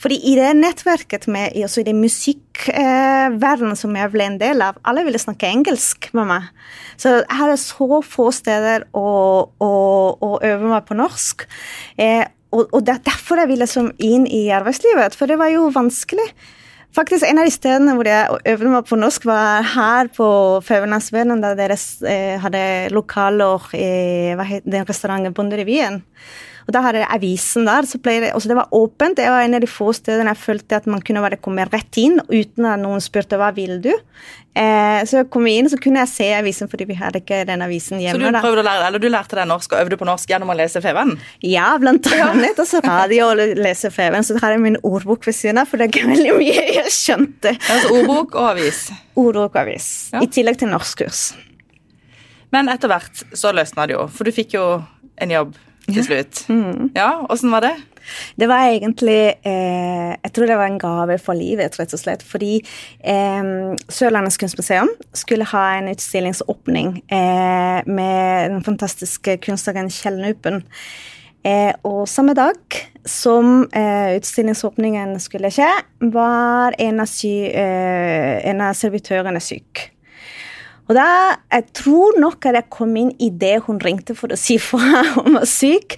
Fordi 0.00 0.16
i 0.30 0.32
det 0.38 0.54
nettverket, 0.56 1.26
med, 1.28 1.58
også 1.60 1.82
i 1.82 1.86
det 1.90 1.94
musikkverdenen 1.98 3.76
som 3.76 3.96
jeg 4.00 4.12
ble 4.14 4.28
en 4.30 4.38
del 4.40 4.64
av, 4.64 4.80
alle 4.88 5.04
ville 5.04 5.20
snakke 5.20 5.50
engelsk 5.50 6.08
med 6.16 6.30
meg. 6.32 6.48
Så 6.96 7.18
jeg 7.18 7.40
hadde 7.42 7.58
så 7.60 8.00
få 8.06 8.30
steder 8.32 8.88
å, 8.96 9.10
å, 9.60 9.72
å 10.16 10.30
øve 10.38 10.72
meg 10.72 10.88
på 10.88 10.96
norsk. 10.96 11.44
Eh, 12.00 12.24
og, 12.50 12.64
og 12.72 12.80
det 12.86 12.96
er 12.96 13.04
derfor 13.12 13.42
jeg 13.42 13.52
ville 13.52 13.68
inn 14.02 14.24
i 14.24 14.46
arbeidslivet, 14.56 15.14
for 15.18 15.30
det 15.30 15.36
var 15.40 15.52
jo 15.52 15.68
vanskelig. 15.74 16.26
Faktisk 16.90 17.22
En 17.22 17.38
av 17.38 17.46
de 17.46 17.54
stedene 17.54 17.94
hvor 17.94 18.08
jeg 18.08 18.40
øvde 18.52 18.70
meg 18.72 18.86
på 18.88 18.98
norsk, 18.98 19.26
var 19.28 19.62
her 19.76 20.08
på 20.10 20.26
Faunansvennen, 20.66 21.42
da 21.42 21.52
dere 21.58 21.76
eh, 22.08 22.34
hadde 22.42 22.62
lokaler 22.90 23.68
i 23.78 23.90
hva 24.34 24.46
heter, 24.48 24.66
den 24.74 24.88
restauranten 24.88 25.36
Bonderevyen. 25.36 26.00
Og 26.70 26.74
da 26.76 26.84
hadde 26.84 27.00
jeg 27.02 27.10
avisen 27.10 27.64
der. 27.66 27.86
så 27.90 27.98
ble 27.98 28.20
det, 28.22 28.28
også 28.38 28.52
det 28.52 28.56
var 28.60 28.68
åpent. 28.78 29.16
Det 29.18 29.26
var 29.26 29.42
en 29.42 29.56
av 29.58 29.62
de 29.64 29.66
få 29.66 29.90
stedene 29.96 30.30
jeg 30.30 30.38
følte 30.38 30.78
at 30.78 30.84
man 30.86 31.00
kunne 31.02 31.22
bare 31.24 31.40
komme 31.42 31.64
rett 31.66 31.98
inn 31.98 32.20
uten 32.30 32.68
at 32.70 32.78
noen 32.78 33.02
spurte 33.02 33.40
hva 33.40 33.48
vil 33.56 33.80
du. 33.82 33.90
Eh, 34.54 35.00
så 35.06 35.18
jeg 35.18 35.28
kom 35.34 35.48
inn, 35.50 35.66
så 35.70 35.78
kunne 35.82 36.04
jeg 36.04 36.10
se 36.12 36.28
avisen 36.36 36.70
fordi 36.70 36.86
vi 36.86 36.98
hadde 36.98 37.24
ikke 37.24 37.40
den 37.48 37.64
avisen 37.66 37.98
hjemme. 37.98 38.22
Så 38.22 38.30
du 38.30 38.38
prøvde 38.38 38.62
å 38.62 38.66
lære, 38.68 38.84
eller 38.86 39.02
du 39.02 39.08
lærte 39.10 39.38
deg 39.40 39.48
norsk 39.50 39.74
og 39.74 39.82
øvde 39.82 39.98
på 39.98 40.06
norsk 40.06 40.30
gjennom 40.30 40.52
å 40.54 40.56
lese 40.60 40.82
Feven? 40.84 41.16
Ja, 41.42 41.72
blant 41.82 42.06
annet. 42.14 42.62
Og 42.62 42.70
så 42.70 42.82
radio 42.86 43.32
og 43.32 43.42
lese 43.58 43.90
Feven. 43.94 44.26
Så 44.26 44.36
har 44.38 44.54
jeg 44.54 44.62
min 44.62 44.78
ordbok 44.86 45.26
ved 45.26 45.34
siden 45.40 45.58
av, 45.58 45.70
for 45.70 45.80
det 45.80 45.88
er 45.88 45.94
ikke 45.96 46.12
veldig 46.12 46.36
mye 46.38 46.66
jeg 46.76 46.94
skjønte. 46.94 47.56
Altså 47.66 47.96
ordbok 47.96 48.36
og 48.38 48.52
avis? 48.52 48.84
Ordbok 49.18 49.56
og 49.56 49.64
avis. 49.64 49.88
Ja. 50.14 50.22
I 50.22 50.30
tillegg 50.38 50.62
til 50.62 50.70
norskkurs. 50.70 51.24
Men 52.54 52.70
etter 52.70 52.90
hvert 52.94 53.26
så 53.34 53.50
løsna 53.54 53.90
det 53.90 53.98
jo, 53.98 54.06
for 54.14 54.26
du 54.26 54.34
fikk 54.34 54.54
jo 54.54 54.68
en 55.18 55.34
jobb 55.34 55.58
til 55.88 56.04
slutt. 56.06 56.44
Mm. 56.50 56.90
Ja, 56.96 57.26
Åssen 57.30 57.52
var 57.54 57.64
det? 57.66 57.74
Det 58.40 58.48
var 58.48 58.64
egentlig 58.66 59.34
eh, 59.46 60.10
Jeg 60.16 60.32
tror 60.34 60.48
det 60.48 60.56
var 60.58 60.66
en 60.66 60.80
gave 60.80 61.18
for 61.22 61.38
livet, 61.38 61.78
rett 61.78 61.94
og 61.94 62.00
slett. 62.00 62.24
Fordi 62.26 62.58
eh, 63.04 63.52
Sørlandets 63.88 64.40
kunstmuseum 64.40 64.90
skulle 65.14 65.48
ha 65.52 65.64
en 65.78 65.92
utstillingsåpning 65.92 66.98
eh, 67.06 67.78
med 67.86 68.50
den 68.56 68.64
fantastiske 68.66 69.38
kunstneren 69.46 69.92
Kjell 69.94 70.20
Nupen. 70.20 70.64
Eh, 71.46 71.72
og 71.88 72.04
samme 72.08 72.34
dag 72.36 72.58
som 73.08 73.62
eh, 73.72 74.16
utstillingsåpningen 74.18 75.14
skulle 75.24 75.48
skje, 75.54 75.70
var 76.12 76.76
en 76.78 77.00
av, 77.00 77.08
sy, 77.08 77.32
eh, 77.48 78.36
en 78.50 78.60
av 78.66 78.76
servitørene 78.76 79.40
syk. 79.40 79.86
Og 80.90 80.96
da, 80.98 81.38
Jeg 81.54 81.64
tror 81.74 82.18
nok 82.18 82.46
at 82.50 82.56
jeg 82.58 82.66
kom 82.74 82.96
inn 82.98 83.12
idet 83.22 83.62
hun 83.66 83.78
ringte 83.82 84.16
for 84.18 84.34
å 84.34 84.38
si 84.38 84.56
fra 84.58 85.04
hun 85.20 85.38
var 85.38 85.46
syk. 85.46 85.94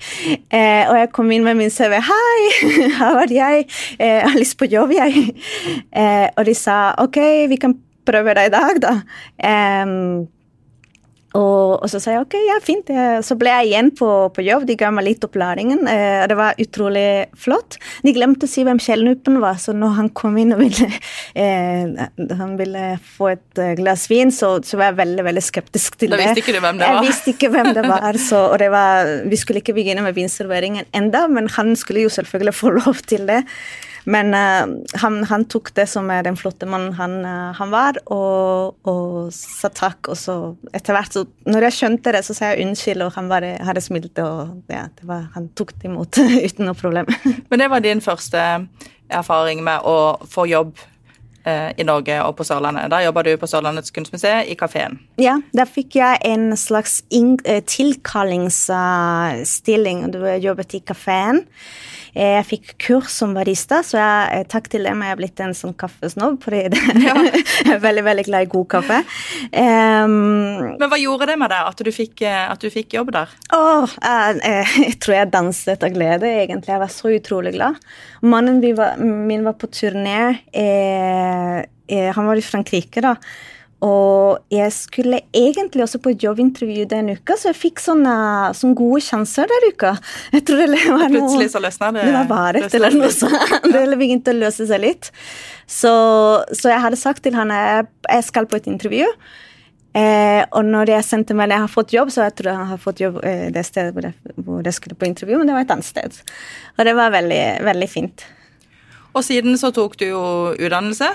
Eh, 0.53 0.85
og 0.85 0.99
jeg 1.01 1.11
kom 1.17 1.33
inn 1.33 1.47
med 1.47 1.57
min 1.57 1.73
CV. 1.73 1.97
'Hei, 1.97 2.69
her 2.99 3.17
var 3.17 3.33
jeg. 3.33 3.65
Eh, 3.97 4.21
jeg 4.21 4.29
har 4.29 4.39
lyst 4.39 4.59
på 4.61 4.69
jobb, 4.69 4.93
jeg.' 4.93 5.33
Eh, 5.93 6.29
og 6.37 6.45
de 6.45 6.55
sa 6.57 6.93
'OK, 7.01 7.19
vi 7.49 7.57
kan 7.57 7.77
prøve 8.05 8.37
deg 8.37 8.51
i 8.51 8.55
dag, 8.55 8.85
da'. 8.85 9.01
Og, 11.39 11.79
og, 11.79 11.87
så 11.89 12.01
sa 12.03 12.15
jeg 12.15 12.25
ok, 12.27 12.37
ja, 12.49 12.59
fint. 12.65 12.91
Så 13.25 13.37
ble 13.41 13.53
jeg 13.53 13.71
igjen 13.71 13.91
på, 13.97 14.09
på 14.35 14.45
jobb. 14.45 14.67
De 14.69 14.77
ga 14.79 14.91
meg 14.93 15.07
litt 15.07 15.25
opplæringen. 15.25 15.87
Eh, 15.89 16.25
det 16.29 16.37
var 16.39 16.59
utrolig 16.61 17.07
flott. 17.39 17.79
De 18.05 18.13
glemte 18.15 18.49
å 18.49 18.51
si 18.51 18.65
hvem 18.67 18.81
Kjellnupen 18.83 19.39
var, 19.43 19.61
så 19.63 19.75
når 19.77 19.97
han 19.99 20.11
kom 20.17 20.37
inn 20.41 20.53
og 20.57 20.63
ville, 20.63 20.89
eh, 21.43 22.03
han 22.43 22.57
ville 22.61 22.85
få 23.17 23.33
et 23.33 23.63
eh, 23.63 23.75
glass 23.81 24.09
vin, 24.13 24.33
så, 24.35 24.55
så, 24.67 24.79
var 24.81 24.93
jeg 24.93 25.01
veldig 25.03 25.27
veldig 25.31 25.45
skeptisk 25.45 26.01
til 26.01 26.13
det. 26.13 26.21
Da 26.21 26.27
visste 26.27 26.45
ikke 26.45 26.57
du 26.57 26.61
hvem 26.65 26.83
det 26.83 26.89
var? 26.89 26.99
Jeg 26.99 27.09
visste 27.09 27.37
ikke 27.37 27.53
hvem 27.55 27.71
det 27.79 27.87
var. 27.89 28.21
Så, 28.23 28.43
og 28.51 28.59
det 28.61 28.69
var, 28.75 29.15
vi 29.31 29.41
skulle 29.41 29.63
ikke 29.63 29.77
begynne 29.77 30.05
med 30.05 30.19
vinserveringen 30.19 30.91
enda, 30.97 31.25
men 31.33 31.49
han 31.57 31.73
skulle 31.79 32.05
jo 32.05 32.13
selvfølgelig 32.13 32.57
få 32.59 32.77
lov 32.77 33.03
til 33.09 33.25
det. 33.31 33.43
Men 34.05 34.35
uh, 34.35 34.67
han, 35.03 35.25
han, 35.31 35.45
tok 35.51 35.73
det 35.77 35.87
som 35.91 36.11
er 36.11 36.23
den 36.27 36.37
flotte 36.39 36.67
mannen 36.67 36.93
han, 36.99 37.25
uh, 37.25 37.53
han 37.59 37.71
var, 37.73 37.99
og, 38.15 38.75
og, 38.89 39.33
sa 39.35 39.69
takk. 39.73 40.09
Og 40.13 40.17
så 40.19 40.35
etter 40.75 40.93
hvert, 40.97 41.13
så 41.15 41.21
når 41.47 41.63
jeg 41.69 41.79
skjønte 41.79 42.13
det, 42.17 42.23
så 42.27 42.33
sa 42.37 42.43
jeg 42.53 42.63
unnskyld, 42.67 43.01
og 43.07 43.15
han 43.17 43.31
bare 43.33 43.51
hadde 43.63 43.85
smilt, 43.85 44.19
og 44.23 44.39
ja, 44.73 44.85
var, 45.09 45.23
han 45.37 45.45
tok 45.59 45.71
det 45.79 45.87
imot 45.91 46.13
uten 46.47 46.65
noe 46.69 46.77
problem. 46.79 47.07
Men 47.51 47.59
det 47.63 47.69
var 47.73 47.81
din 47.85 48.05
første 48.05 48.41
erfaring 49.13 49.59
med 49.65 49.79
å 49.87 49.97
få 50.31 50.47
jobb 50.51 50.73
uh, 51.47 51.71
i 51.77 51.85
Norge 51.87 52.23
og 52.25 52.37
på 52.39 52.45
Sørlandet. 52.49 52.91
Da 52.91 53.05
jobba 53.05 53.21
du 53.27 53.33
på 53.39 53.51
Sørlandets 53.51 53.91
kunstmuseum, 53.95 54.43
i 54.49 54.55
kafeen. 54.59 54.93
Ja, 55.23 55.35
da 55.55 55.65
fikk 55.69 55.91
jeg 56.01 56.15
en 56.27 56.57
slags 56.59 56.95
tilkallingsstilling. 57.77 59.99
Du 60.15 60.19
jobbet 60.43 60.75
i 60.79 60.81
kafeen. 60.83 61.39
Eh, 62.13 62.35
jeg 62.37 62.47
fikk 62.49 62.73
kurs 62.87 63.15
som 63.17 63.33
barista, 63.37 63.81
så 63.87 63.97
jeg, 63.97 64.25
eh, 64.37 64.47
takk 64.53 64.69
til 64.73 64.85
dem 64.85 65.01
er 65.03 65.13
jeg 65.13 65.21
blitt 65.23 65.41
en 65.41 65.55
sånn 65.57 65.75
kaffesnobb. 65.79 66.43
fordi 66.45 66.63
ja. 67.07 67.15
jeg 67.17 67.73
er 67.73 67.81
veldig 67.81 68.05
veldig 68.05 68.27
glad 68.29 68.47
i 68.47 68.51
god 68.53 68.69
kaffe. 68.75 68.99
Um, 69.53 70.77
Men 70.77 70.91
hva 70.93 71.01
gjorde 71.01 71.31
det 71.33 71.39
med 71.41 71.53
deg 71.55 71.71
at 71.73 71.81
du 71.81 71.93
fikk, 71.95 72.25
eh, 72.29 72.45
at 72.53 72.61
du 72.61 72.69
fikk 72.73 72.99
jobb 72.99 73.15
der? 73.17 73.33
Å, 73.57 73.63
jeg, 73.89 74.43
jeg, 74.45 74.97
tror 75.03 75.17
jeg 75.17 75.33
danset 75.33 75.87
av 75.89 75.95
glede, 75.95 76.35
egentlig. 76.43 76.75
Jeg 76.75 76.85
var 76.85 76.93
så 76.93 77.15
utrolig 77.17 77.55
glad. 77.57 77.81
Mannen 78.23 78.61
min 79.01 79.47
var 79.47 79.57
på 79.59 79.71
turné. 79.73 80.21
Eh, 80.53 81.65
han 81.93 82.29
var 82.29 82.39
i 82.39 82.45
Frankrike, 82.45 83.03
da. 83.05 83.17
Og 83.83 84.39
jeg 84.55 84.71
skulle 84.75 85.19
egentlig 85.35 85.83
også 85.83 85.99
på 86.03 86.13
et 86.13 86.23
jobbintervju 86.23 86.85
den 86.91 87.11
uka, 87.17 87.35
så 87.35 87.51
jeg 87.51 87.59
fikk 87.59 87.83
sånne, 87.83 88.15
sånne 88.55 88.79
gode 88.79 89.01
sjanser 89.03 89.51
den 89.51 89.73
uka. 89.73 89.97
Jeg 90.37 90.45
tror 90.47 90.63
det 90.63 90.83
var 90.87 91.09
noe, 91.09 91.17
Plutselig 91.17 91.49
så 91.51 91.63
løsna 91.65 91.89
det? 91.97 92.05
Det 92.07 92.13
var 92.15 92.29
bare 92.31 92.63
et 92.63 92.77
eller 92.79 92.95
noe 92.95 93.11
sånt. 93.15 93.57
Det 93.67 93.87
begynte 93.99 94.35
å 94.35 94.39
løse 94.39 94.69
seg 94.71 94.85
litt. 94.85 95.11
Så, 95.67 95.95
så 96.55 96.71
jeg 96.71 96.85
hadde 96.85 97.01
sagt 97.01 97.25
til 97.27 97.35
han 97.35 97.51
at 97.55 97.91
jeg 98.07 98.29
skal 98.29 98.47
på 98.47 98.61
et 98.61 98.71
intervju. 98.71 99.09
Eh, 99.99 100.41
og 100.57 100.63
når 100.65 100.95
jeg 100.95 101.05
sendte 101.05 101.35
meg 101.37 101.51
jeg 101.53 101.65
har 101.67 101.73
fått 101.73 101.93
jobb, 101.93 102.13
så 102.15 102.29
jeg 102.29 102.37
tror 102.39 102.53
jeg 102.53 102.69
har 102.71 102.79
fått 102.81 103.03
jobb 103.03 103.19
eh, 103.29 103.49
det 103.53 103.65
stedet 103.69 103.93
hvor 103.93 104.07
jeg, 104.07 104.15
hvor 104.39 104.63
jeg, 104.63 104.77
skulle 104.79 104.97
på 104.97 105.11
intervju, 105.11 105.41
men 105.41 105.51
det 105.51 105.59
var 105.59 105.67
et 105.67 105.75
annet 105.75 105.89
sted. 105.91 106.23
Og 106.79 106.87
det 106.89 106.95
var 106.97 107.13
veldig, 107.13 107.43
veldig 107.67 107.91
fint. 107.91 108.25
Og 109.13 109.27
siden 109.27 109.59
så 109.61 109.69
tok 109.75 109.99
du 110.01 110.07
jo 110.07 110.23
utdannelse. 110.55 111.11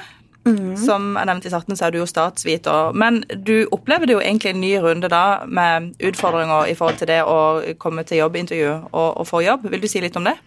Mm. 0.48 0.76
Som 0.80 1.10
jeg 1.18 1.30
nevnte 1.30 1.50
i 1.50 1.54
starten, 1.54 1.78
så 1.78 1.88
er 1.88 1.94
du 1.94 2.00
jo 2.02 2.08
statsviter. 2.10 2.96
Men 2.98 3.22
du 3.48 3.68
opplevde 3.76 4.16
jo 4.16 4.22
egentlig 4.24 4.54
en 4.54 4.62
ny 4.64 4.74
runde 4.84 5.12
da 5.12 5.44
med 5.46 5.94
utfordringer 6.00 6.72
i 6.72 6.76
forhold 6.78 7.02
til 7.02 7.12
det 7.12 7.22
å 7.28 7.38
komme 7.82 8.06
til 8.08 8.24
jobbintervju 8.24 8.72
og, 8.92 9.10
og 9.22 9.28
få 9.28 9.44
jobb. 9.46 9.68
Vil 9.72 9.84
du 9.84 9.90
si 9.92 10.02
litt 10.04 10.18
om 10.20 10.28
det? 10.28 10.38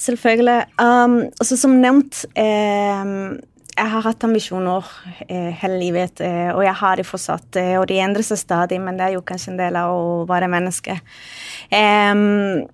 Selvfølgelig. 0.00 0.58
Um, 0.82 1.22
altså 1.38 1.56
Som 1.60 1.78
nevnt 1.82 2.24
eh, 2.34 3.38
jeg 3.80 3.88
har 3.94 4.04
hatt 4.04 4.24
ambisjoner 4.26 4.88
eh, 5.26 5.52
hele 5.62 5.78
livet, 5.80 6.20
eh, 6.24 6.50
og 6.52 6.62
jeg 6.64 6.76
har 6.82 7.00
de 7.00 7.06
fortsatt. 7.06 7.48
Eh, 7.60 7.76
og 7.80 7.86
de 7.88 8.00
endrer 8.02 8.26
seg 8.26 8.40
stadig, 8.42 8.80
men 8.82 8.98
det 8.98 9.06
er 9.06 9.16
jo 9.16 9.24
kanskje 9.26 9.54
en 9.54 9.60
del 9.60 9.78
av 9.80 9.94
å 9.94 10.26
være 10.28 10.50
menneske. 10.52 10.98
Um, 11.70 12.66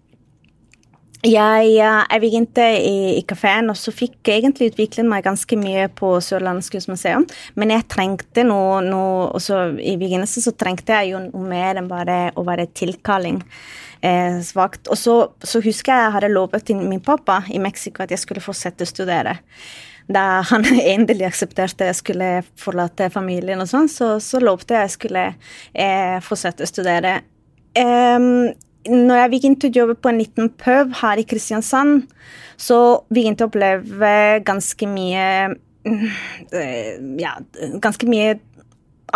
jeg, 1.27 1.71
jeg 1.77 2.21
begynte 2.23 2.65
i, 2.81 3.17
i 3.19 3.23
kafeen, 3.29 3.71
og 3.73 3.79
så 3.79 3.93
fikk 3.95 4.29
jeg 4.29 4.43
egentlig 4.43 4.71
utviklet 4.73 5.09
meg 5.09 5.25
ganske 5.27 5.59
mye 5.61 5.87
på 5.97 6.13
Sørlandets 6.25 6.71
kunstmuseum. 6.73 7.27
Men 7.59 7.73
jeg 7.75 7.89
trengte 7.93 8.45
noe, 8.47 8.83
noe 8.85 9.31
også 9.37 9.63
I 9.81 9.97
begynnelsen 10.01 10.45
så 10.45 10.55
trengte 10.59 10.97
jeg 10.97 11.15
jo 11.15 11.25
noe 11.29 11.51
mer 11.51 11.81
enn 11.81 11.91
bare 11.91 12.21
å 12.37 12.45
være 12.47 12.69
tilkalling. 12.77 13.43
Eh, 14.01 14.41
svakt. 14.45 14.91
Og 14.93 14.99
så, 15.01 15.17
så, 15.43 15.63
husker 15.65 15.93
jeg 15.93 16.07
jeg 16.07 16.17
hadde 16.19 16.33
lovet 16.35 16.67
til 16.69 16.83
min 16.83 17.03
pappa 17.03 17.41
i 17.49 17.61
Mexico 17.63 18.05
at 18.05 18.13
jeg 18.13 18.23
skulle 18.23 18.45
fortsette 18.45 18.87
å 18.87 18.91
studere. 18.91 19.39
Da 20.07 20.43
han 20.51 20.67
endelig 20.95 21.31
aksepterte 21.31 21.89
jeg 21.89 22.01
skulle 22.03 22.31
forlate 22.61 23.09
familien, 23.15 23.63
og 23.63 23.71
sånn, 23.71 23.91
så, 23.91 24.17
så 24.23 24.43
lovte 24.43 24.77
jeg 24.77 24.87
jeg 24.87 24.95
skulle 24.99 25.25
eh, 25.73 26.21
fortsette 26.23 26.67
å 26.67 26.71
studere. 26.71 27.19
Um, 27.77 28.55
når 28.91 29.21
jeg 29.21 29.33
begynte 29.33 29.69
å 29.69 29.77
jobbe 29.81 29.97
på 29.99 30.11
en 30.11 30.21
liten 30.21 30.51
pub 30.61 30.95
her 31.01 31.21
i 31.21 31.27
Kristiansand, 31.29 32.07
så 32.57 32.79
begynte 33.13 33.45
jeg 33.45 33.49
å 33.49 33.53
oppleve 33.53 34.13
ganske 34.47 34.89
mye 34.89 35.25
eh, 35.87 36.93
Ja, 37.21 37.37
ganske 37.83 38.09
mye 38.11 38.37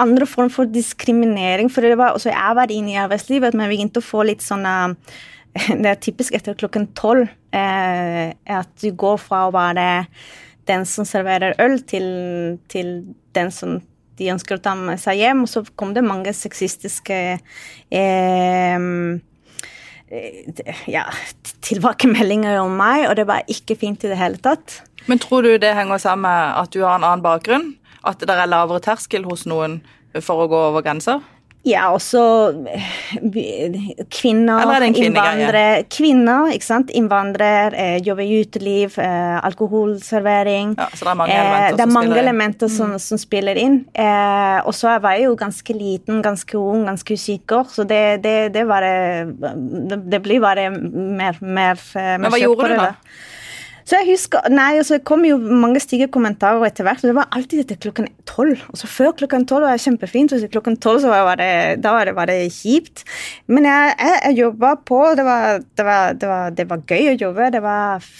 andre 0.00 0.26
form 0.28 0.50
for 0.52 0.70
diskriminering. 0.70 1.70
For 1.72 1.84
det 1.84 1.96
var, 1.98 2.14
også 2.14 2.32
jeg 2.32 2.56
var 2.58 2.72
inne 2.72 2.94
i 2.94 3.00
arbeidslivet, 3.00 3.56
men 3.56 3.66
jeg 3.66 3.76
begynte 3.76 4.02
å 4.02 4.06
få 4.06 4.24
litt 4.28 4.44
sånn 4.44 4.66
Det 5.82 5.88
er 5.90 5.98
typisk 5.98 6.36
etter 6.38 6.54
klokken 6.54 6.92
tolv 6.94 7.26
eh, 7.56 8.30
at 8.46 8.70
du 8.78 8.92
går 8.94 9.16
fra 9.18 9.48
å 9.48 9.54
være 9.54 10.04
den 10.70 10.84
som 10.86 11.06
serverer 11.08 11.56
øl, 11.58 11.80
til, 11.82 12.04
til 12.70 13.00
den 13.34 13.50
som 13.50 13.80
de 14.20 14.28
ønsker 14.30 14.58
å 14.58 14.62
ta 14.62 14.76
med 14.78 15.00
seg 15.02 15.18
hjem. 15.18 15.42
Og 15.42 15.50
så 15.50 15.64
kom 15.74 15.96
det 15.96 16.06
mange 16.06 16.34
sexistiske 16.36 17.18
Eh, 17.90 18.78
ja, 20.90 21.04
tilbakemeldinger 21.66 22.58
om 22.62 22.74
meg, 22.78 23.06
og 23.08 23.16
det 23.18 23.26
var 23.30 23.46
ikke 23.50 23.76
fint 23.78 24.04
i 24.04 24.10
det 24.10 24.18
hele 24.18 24.40
tatt. 24.42 24.80
Men 25.06 25.20
tror 25.22 25.46
du 25.46 25.54
det 25.60 25.74
henger 25.76 26.02
sammen 26.02 26.26
med 26.26 26.56
at 26.60 26.72
du 26.74 26.82
har 26.82 26.98
en 26.98 27.06
annen 27.06 27.24
bakgrunn? 27.24 27.74
At 28.06 28.22
det 28.22 28.32
er 28.32 28.48
lavere 28.48 28.80
terskel 28.82 29.26
hos 29.28 29.46
noen 29.48 29.80
for 30.18 30.42
å 30.42 30.48
gå 30.50 30.60
over 30.70 30.84
grenser? 30.84 31.20
Ja, 31.68 31.90
også 31.92 32.20
eh, 32.72 32.84
kvinner, 34.08 34.70
innvandrere 34.88 35.82
Kvinner, 35.92 36.48
ikke 36.54 36.64
sant. 36.64 36.92
Innvandrer, 36.96 37.74
eh, 37.76 37.96
jobber 38.00 38.24
i 38.24 38.38
uteliv, 38.40 38.96
eh, 38.96 39.36
alkoholservering. 39.44 40.72
Ja, 40.78 40.86
så 40.94 41.04
det 41.04 41.12
er 41.12 41.18
mange 41.20 41.34
elementer, 41.36 41.66
eh, 41.66 41.76
det 41.76 41.84
er 41.84 41.92
mange 41.92 42.20
elementer 42.22 42.72
som, 42.72 42.94
mm. 42.94 43.02
som, 43.04 43.20
spiller 43.20 43.60
inn. 43.60 43.76
Eh, 43.92 44.60
og 44.64 44.72
så 44.76 44.96
var 45.04 45.18
jeg 45.18 45.28
jo 45.28 45.36
ganske 45.36 45.76
liten, 45.76 46.22
ganske 46.24 46.56
ung, 46.56 46.86
ganske 46.88 47.18
usikker, 47.20 47.68
så 47.68 47.84
det, 47.84 48.22
det, 48.24 48.38
det 48.56 48.64
var 48.68 48.86
det, 48.86 50.00
det 50.08 50.22
blir 50.24 50.40
bare 50.40 50.70
mer, 50.72 51.36
mer, 51.44 51.76
mer 51.76 52.16
Men 52.24 52.32
hva 52.32 52.40
gjorde 52.40 52.72
du 52.72 52.80
da? 52.80 52.94
Så 53.88 54.00
jeg 54.00 54.12
husker, 54.12 54.46
nei, 54.52 54.74
og 54.80 54.86
så 54.86 54.98
kom 55.06 55.24
jo 55.26 55.36
mange 55.38 55.80
stygge 55.82 56.10
kommentarer 56.12 56.62
etter 56.68 56.86
hvert. 56.86 57.02
og 57.02 57.10
Det 57.10 57.16
var 57.16 57.30
alltid 57.36 57.62
etter 57.64 57.80
klokken 57.80 58.08
tolv. 58.28 58.60
Og 58.72 58.80
så 58.80 58.90
før 58.90 59.14
klokken 59.22 59.46
tolv 59.48 59.66
var 59.66 59.78
det 59.78 59.84
kjempefint, 59.84 60.34
og 60.34 60.42
så 60.42 60.50
klokken 60.52 60.76
tolv 60.82 61.06
var 61.08 61.24
var 61.30 61.40
det, 61.40 62.14
var 62.16 62.30
det 62.30 62.38
kjipt. 62.54 63.04
Men 63.48 63.68
jeg, 63.68 63.94
jeg, 63.98 64.18
jeg 64.26 64.38
jobba 64.42 64.74
på. 64.86 65.00
Det 65.16 65.24
var, 65.26 65.62
det, 65.62 65.86
var, 65.86 66.12
det, 66.12 66.28
var, 66.32 66.56
det 66.58 66.68
var, 66.70 66.84
gøy 66.86 67.12
å 67.12 67.16
jobbe. 67.24 67.50
Det 67.54 67.62
var 67.64 68.10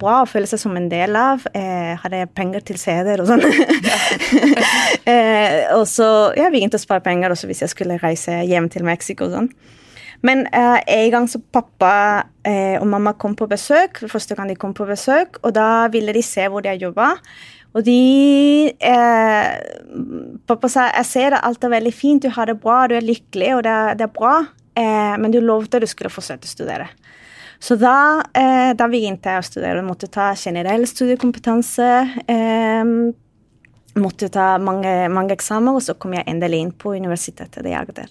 bra 0.00 0.20
å 0.22 0.30
føle 0.30 0.50
seg 0.50 0.62
som 0.62 0.76
en 0.78 0.90
del 0.92 1.16
av. 1.18 1.46
Jeg 1.54 2.00
hadde 2.02 2.24
penger 2.34 2.66
til 2.66 2.80
CD-er 2.80 3.22
og 3.22 3.30
sånn. 3.30 3.44
eh, 5.12 5.62
og 5.76 5.86
så 5.90 6.08
jeg 6.38 6.52
begynte 6.54 6.80
å 6.80 6.84
spare 6.84 7.04
penger 7.04 7.34
også 7.34 7.50
hvis 7.50 7.64
jeg 7.64 7.74
skulle 7.74 8.00
reise 8.02 8.42
hjem 8.48 8.70
til 8.72 8.86
Mexico 8.86 9.28
og 9.28 9.38
sånn. 9.38 9.50
Men 10.24 10.46
eh, 10.46 10.78
en 10.96 11.10
gang 11.12 11.26
så 11.28 11.40
pappa 11.52 12.24
eh, 12.46 12.78
og 12.80 12.86
mamma 12.88 13.12
kom 13.20 13.36
på 13.36 13.48
besøk, 13.50 14.00
første 14.08 14.36
gang 14.36 14.48
de 14.48 14.56
kom 14.56 14.72
på 14.76 14.86
besøk, 14.88 15.36
og 15.44 15.52
da 15.56 15.86
ville 15.92 16.14
de 16.16 16.22
se 16.24 16.46
hvor 16.48 16.64
jeg 16.64 16.80
jobba. 16.80 17.12
Og 17.74 17.82
de 17.82 18.70
eh, 18.70 19.46
Pappa 20.46 20.70
sa 20.70 20.86
jeg 20.92 21.08
ser 21.08 21.34
at 21.34 21.46
alt 21.46 21.64
er 21.66 21.72
veldig 21.74 21.92
fint, 21.94 22.22
du 22.22 22.30
har 22.32 22.46
det 22.48 22.60
bra, 22.62 22.84
du 22.88 22.94
er 22.96 23.04
lykkelig, 23.04 23.50
og 23.56 23.64
det 23.66 23.78
det 23.98 24.06
er 24.06 24.14
bra, 24.14 24.36
eh, 24.78 25.16
men 25.18 25.34
du 25.34 25.40
lovte 25.42 25.82
du 25.82 25.88
skulle 25.90 26.12
fortsette 26.12 26.46
å 26.48 26.54
studere. 26.54 26.88
Så 27.64 27.76
da, 27.80 28.22
eh, 28.36 28.72
da 28.76 28.88
begynte 28.90 29.32
jeg 29.32 29.40
å 29.40 29.46
studere. 29.46 29.80
Jeg 29.80 29.88
måtte 29.88 30.10
ta 30.12 30.34
generell 30.36 30.84
studiekompetanse. 30.86 31.90
Eh, 32.28 32.84
måtte 33.96 34.28
ta 34.28 34.58
mange, 34.58 35.08
mange 35.08 35.32
eksamener, 35.32 35.78
og 35.78 35.82
så 35.82 35.94
kom 35.98 36.12
jeg 36.12 36.26
endelig 36.28 36.60
inn 36.60 36.72
på 36.72 36.96
universitetet 36.98 37.64
i 37.64 37.74
Agder. 37.78 38.10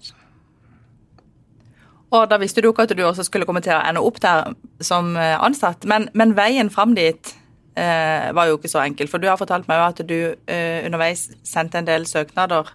Og 2.13 2.27
da 2.29 2.37
visste 2.41 2.61
du 2.61 2.69
ikke 2.69 2.85
at 2.85 2.93
du 2.93 3.03
også 3.05 3.25
skulle 3.25 3.47
komme 3.49 3.63
til 3.65 3.73
å 3.75 3.81
ende 3.81 4.03
opp 4.05 4.19
der 4.21 4.53
som 4.85 5.15
eh, 5.17 5.37
ansatt. 5.41 5.87
Men, 5.89 6.09
men 6.13 6.35
veien 6.37 6.69
fram 6.73 6.93
dit 6.97 7.33
eh, 7.75 8.29
var 8.35 8.49
jo 8.49 8.59
ikke 8.59 8.71
så 8.71 8.83
enkel. 8.83 9.09
For 9.09 9.21
du 9.21 9.29
har 9.31 9.39
fortalt 9.41 9.67
meg 9.69 9.81
jo 9.81 9.87
at 9.87 10.03
du 10.09 10.17
eh, 10.21 10.83
underveis 10.85 11.27
sendte 11.47 11.81
en 11.81 11.89
del 11.89 12.05
søknader 12.09 12.69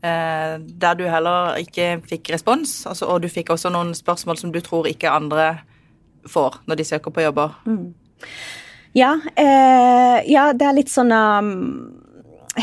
eh, 0.00 0.56
der 0.60 0.96
du 0.96 1.04
heller 1.12 1.60
ikke 1.60 1.98
fikk 2.08 2.32
respons. 2.36 2.80
Altså, 2.88 3.10
og 3.10 3.20
du 3.24 3.28
fikk 3.32 3.52
også 3.52 3.72
noen 3.72 3.92
spørsmål 3.96 4.40
som 4.40 4.54
du 4.54 4.62
tror 4.64 4.88
ikke 4.88 5.12
andre 5.12 5.52
får 6.28 6.62
når 6.68 6.80
de 6.80 6.88
søker 6.88 7.12
på 7.12 7.24
jobber. 7.28 7.56
Mm. 7.68 7.90
Ja, 8.96 9.14
eh, 9.38 10.18
ja, 10.26 10.50
det 10.56 10.66
er 10.66 10.78
litt 10.80 10.92
sånn 10.92 11.12
um 11.14 11.99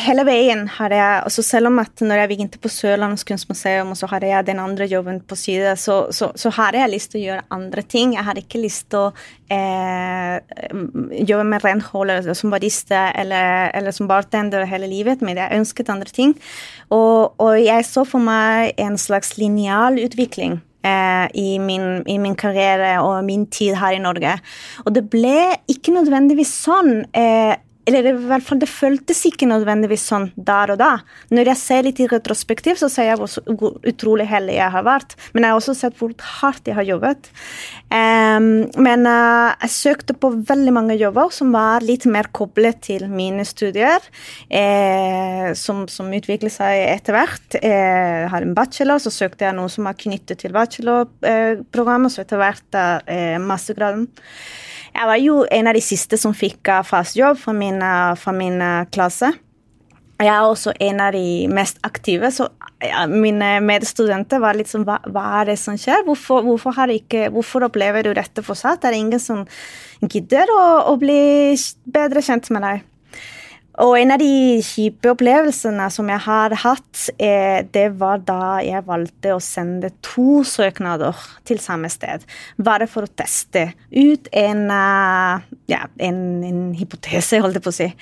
hele 0.02 0.24
veien 0.28 0.66
har 0.78 0.94
jeg 0.94 1.22
altså 1.24 1.44
Selv 1.46 1.70
om 1.70 1.80
at 1.82 2.02
når 2.04 2.22
jeg 2.22 2.30
begynte 2.32 2.60
på 2.62 2.72
Sørlandets 2.72 3.26
kunstmuseum, 3.28 3.92
og 3.94 4.00
så 4.00 4.10
hadde 4.12 4.30
jeg 4.30 4.48
den 4.48 4.62
andre 4.62 4.88
jobben 4.90 5.20
på 5.22 5.38
side, 5.40 5.76
så, 5.80 5.98
så, 6.12 6.32
så 6.36 6.52
har 6.58 6.76
jeg 6.78 6.92
lyst 6.92 7.12
til 7.14 7.22
å 7.22 7.26
gjøre 7.26 7.48
andre 7.58 7.84
ting. 7.84 8.16
Jeg 8.18 8.26
har 8.28 8.40
ikke 8.40 8.62
lyst 8.62 8.90
til 8.94 9.08
å 9.08 9.12
eh, 9.54 10.38
jobbe 11.28 11.48
med 11.48 11.66
renhold 11.66 12.14
eller 12.14 12.38
som 12.38 12.54
barista 12.54 13.08
eller, 13.18 13.72
eller, 13.78 13.96
som 13.96 14.10
bartender 14.10 14.68
hele 14.68 14.90
livet 14.92 15.24
men 15.26 15.38
Jeg 15.40 15.60
ønsket 15.60 15.92
andre 15.94 16.14
ting. 16.14 16.36
Og, 16.90 17.36
og 17.42 17.58
jeg 17.60 17.86
så 17.88 18.06
for 18.08 18.24
meg 18.24 18.74
en 18.82 18.98
slags 19.02 19.36
lineal 19.40 20.00
utvikling 20.02 20.60
eh, 20.88 21.28
i, 21.34 21.60
min, 21.60 22.04
i, 22.08 22.18
min, 22.22 22.36
karriere 22.36 22.98
og 23.04 23.24
min 23.28 23.46
tid 23.52 23.78
her 23.80 23.98
i 23.98 24.02
Norge. 24.04 24.38
Og 24.86 24.94
det 24.96 25.08
ble 25.12 25.40
ikke 25.72 25.96
nødvendigvis 25.96 26.54
sånn. 26.66 27.02
Eh, 27.12 27.56
eller 27.88 28.10
i 28.12 28.16
hvert 28.30 28.46
fall 28.46 28.62
det 28.62 28.70
føltes 28.72 29.24
ikke 29.30 29.50
nødvendigvis 29.50 30.08
sånn 30.12 30.30
der 30.36 30.74
og 30.76 30.82
da. 30.82 30.92
Når 31.34 31.52
jeg 31.54 31.62
ser 31.62 31.88
litt 31.88 32.02
i 32.04 32.10
retrospektiv, 32.12 32.80
så 32.80 32.90
ser 32.92 33.12
jeg 33.12 33.20
hvor 33.22 33.78
utrolig 33.88 34.28
heldig 34.30 34.58
jeg 34.60 34.76
har 34.76 34.86
vært. 34.88 35.18
Men 35.34 35.46
jeg 35.46 35.54
har 35.54 35.62
også 35.62 35.78
sett 35.78 35.98
hvor 36.00 36.14
hardt 36.42 36.68
jeg 36.68 36.78
har 36.78 36.88
jobbet. 36.88 37.32
Um, 37.88 38.68
men 38.84 39.08
uh, 39.08 39.56
jeg 39.64 39.74
søkte 39.74 40.18
på 40.18 40.34
veldig 40.50 40.74
mange 40.76 40.98
jobber 41.00 41.32
som 41.36 41.54
var 41.56 41.86
litt 41.86 42.08
mer 42.12 42.30
koblet 42.36 42.82
til 42.90 43.08
mine 43.12 43.46
studier. 43.48 44.04
Eh, 44.50 45.54
som, 45.54 45.86
som 45.92 46.12
utviklet 46.14 46.54
seg 46.54 46.84
etter 46.92 47.16
hvert. 47.16 47.58
Eh, 47.60 48.24
jeg 48.24 48.32
har 48.34 48.46
en 48.46 48.56
bachelor, 48.58 49.02
så 49.02 49.14
søkte 49.14 49.48
jeg 49.48 49.58
noe 49.58 49.72
som 49.72 49.88
er 49.90 50.00
knyttet 50.00 50.44
til 50.44 50.56
bachelorprogrammet, 50.56 52.14
så 52.14 52.24
etter 52.24 52.42
hvert 52.42 52.80
eh, 52.80 53.38
mastergraden. 53.44 54.08
Jeg 54.98 55.06
var 55.06 55.20
jo 55.22 55.42
en 55.54 55.68
av 55.70 55.78
de 55.78 55.82
siste 55.84 56.18
som 56.18 56.34
fikk 56.34 56.72
fast 56.88 57.18
jobb 57.20 57.38
for 57.38 57.54
min, 57.54 57.77
uh, 57.84 58.16
fra 58.20 58.34
min 58.36 58.62
uh, 58.62 58.88
klasse. 58.94 59.34
Jeg 60.18 60.34
er 60.34 60.50
også 60.50 60.74
en 60.82 61.02
av 61.04 61.14
de 61.14 61.46
mest 61.54 61.78
aktive, 61.86 62.32
så 62.34 62.48
mine 63.10 63.52
medstudenter 63.62 64.42
var 64.42 64.58
litt 64.58 64.70
sånn 64.70 64.86
hva, 64.86 64.96
hva, 65.14 65.26
er 65.42 65.52
det 65.52 65.58
som 65.62 65.78
skjer? 65.78 66.02
Hvorfor, 66.08 66.42
hvorfor, 66.46 66.90
ikke, 66.90 67.28
hvorfor, 67.34 67.68
opplever 67.70 68.06
du 68.06 68.16
dette 68.18 68.42
fortsatt? 68.46 68.86
Er 68.86 68.96
det 68.96 69.02
ingen 69.04 69.22
som 69.22 69.44
gidder 70.02 70.50
å, 70.50 70.64
å 70.90 70.96
bli 70.98 71.54
bedre 71.86 72.26
kjent 72.26 72.50
med 72.54 72.66
deg? 72.66 72.86
Og 73.78 73.94
en 74.00 74.10
av 74.10 74.18
de 74.18 74.58
kjipe 74.66 75.12
opplevelsene 75.12 75.86
som 75.94 76.08
jeg 76.10 76.22
har 76.26 76.54
hatt, 76.64 77.02
eh, 77.22 77.62
det 77.62 77.92
var 78.00 78.24
da 78.26 78.58
jeg 78.66 78.86
valgte 78.88 79.36
å 79.36 79.44
sende 79.44 79.92
to 80.02 80.42
søknader 80.42 81.14
til 81.46 81.62
samme 81.62 81.90
sted. 81.94 82.26
Bare 82.58 82.88
for 82.90 83.06
å 83.06 83.14
teste 83.14 83.74
ut 83.94 84.28
en, 84.34 84.66
eh, 84.72 85.46
ja, 85.70 85.86
en, 86.00 86.44
en 86.44 86.74
hypotese, 86.74 87.40
holdt 87.40 87.60
jeg 87.60 87.68
på 87.68 87.76
å 87.76 87.80
si. 87.80 87.94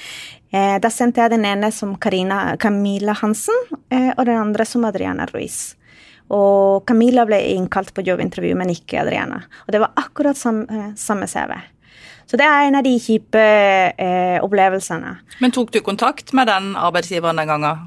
Eh, 0.55 0.79
da 0.79 0.87
sendte 0.87 1.19
jeg 1.19 1.35
den 1.35 1.45
ene 1.45 1.73
som 1.75 1.97
Karina, 1.97 2.55
Camilla 2.55 3.13
Hansen, 3.13 3.67
og 3.91 4.25
den 4.25 4.37
andre 4.39 4.63
som 4.65 4.85
Adriana 4.85 5.27
Ruiz. 5.33 5.75
Og 6.31 6.85
Camilla 6.87 7.25
ble 7.27 7.37
innkalt 7.51 7.91
på 7.93 8.03
jobbintervju, 8.05 8.55
men 8.55 8.71
ikke 8.71 9.03
Adriana. 9.03 9.43
Og 9.67 9.75
det 9.75 9.83
var 9.83 9.91
akkurat 9.99 10.39
samme, 10.39 10.93
samme 10.95 11.27
CV. 11.27 11.51
Så 12.25 12.39
det 12.41 12.45
er 12.47 12.67
en 12.67 12.77
av 12.79 12.85
de 12.85 12.95
kjipe 12.99 13.41
eh, 13.41 14.37
opplevelsene. 14.43 15.17
Men 15.43 15.53
tok 15.53 15.73
du 15.75 15.81
kontakt 15.85 16.33
med 16.33 16.49
den 16.49 16.73
arbeidsgiveren 16.75 17.37
den 17.41 17.51
gangen? 17.51 17.83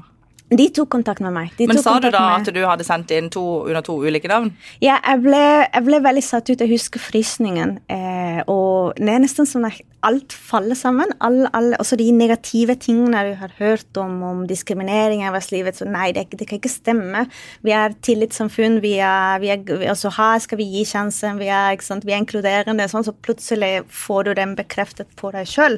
De 0.49 0.65
tok 0.73 0.89
kontakt 0.89 1.21
med 1.21 1.33
meg. 1.35 1.51
De 1.59 1.67
Men 1.69 1.77
sa 1.77 1.99
du 2.01 2.07
da 2.09 2.23
at 2.39 2.47
du 2.49 2.59
hadde 2.65 2.85
sendt 2.87 3.11
inn 3.13 3.29
to, 3.29 3.43
under 3.67 3.83
to 3.85 3.99
ulike 4.01 4.29
navn? 4.31 4.49
Ja, 4.81 4.97
jeg 4.97 5.21
ble, 5.21 5.41
jeg 5.67 5.85
ble 5.85 5.99
veldig 6.01 6.23
satt 6.25 6.49
ut. 6.49 6.63
Jeg 6.63 6.71
husker 6.71 7.01
frysningen. 7.03 7.77
Eh, 7.91 8.41
og 8.49 8.97
det 8.97 9.13
er 9.13 9.21
nesten 9.21 9.45
sånn 9.49 9.67
at 9.69 9.77
alt 10.09 10.33
faller 10.33 10.77
sammen. 10.79 11.13
All, 11.21 11.43
all, 11.53 11.75
også 11.77 11.99
de 11.99 12.07
negative 12.15 12.79
tingene 12.81 13.21
du 13.27 13.35
har 13.37 13.53
hørt 13.59 13.99
om, 14.01 14.15
om 14.25 14.41
diskriminering 14.49 15.21
i 15.21 15.29
arbeidslivet. 15.29 15.77
Så 15.77 15.85
nei, 15.85 16.09
det, 16.17 16.25
det, 16.33 16.49
kan 16.49 16.57
ikke 16.57 16.73
stemme. 16.73 17.27
Vi 17.61 17.75
er 17.75 17.93
tillitssamfunn. 18.07 18.79
Vi 18.81 18.95
er, 19.05 19.37
vi 19.43 19.53
er, 19.53 19.61
altså 19.91 20.09
her 20.17 20.41
skal 20.41 20.63
vi 20.63 20.69
gi 20.73 20.87
sjansen. 20.89 21.37
Vi 21.37 21.51
er, 21.53 21.77
vi 21.77 22.15
er 22.15 22.23
inkluderende. 22.23 22.89
Sånn, 22.89 23.05
så 23.05 23.13
plutselig 23.13 23.83
får 23.93 24.31
du 24.31 24.33
den 24.41 24.57
bekreftet 24.57 25.13
på 25.19 25.29
deg 25.35 25.45
sjøl 25.49 25.77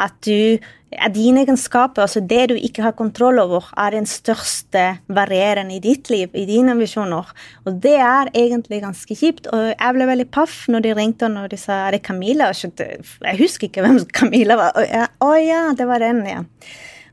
at 0.00 0.16
du 0.26 0.58
dine 1.14 1.42
egenskaper, 1.42 2.04
altså 2.04 2.20
det 2.22 2.42
du 2.52 2.54
ikke 2.54 2.84
har 2.84 2.94
kontroll 2.96 3.40
over, 3.42 3.66
er 3.80 3.96
den 3.96 4.06
største 4.06 4.84
varierende 5.10 5.76
i 5.76 5.82
ditt 5.82 6.10
liv, 6.12 6.30
i 6.34 6.44
dine 6.46 6.74
ambisjoner. 6.74 7.30
Og 7.66 7.80
det 7.82 7.96
er 7.98 8.30
egentlig 8.34 8.82
ganske 8.84 9.16
kjipt. 9.18 9.48
Og 9.50 9.72
jeg 9.72 9.96
ble 9.96 10.08
veldig 10.10 10.28
paff 10.34 10.64
når 10.70 10.86
de 10.86 10.94
ringte 10.94 11.30
og 11.34 11.50
de 11.50 11.58
sa 11.58 11.86
er 11.86 11.96
det 11.96 12.04
Camilla. 12.06 12.50
Jeg 12.54 13.38
husker 13.40 13.68
ikke 13.68 13.84
hvem 13.84 14.02
Camilla 14.18 14.58
var. 14.60 14.78
Å 14.78 15.06
oh, 15.26 15.38
ja, 15.40 15.66
det 15.76 15.88
var 15.90 16.04
den, 16.04 16.22
ja. 16.28 16.44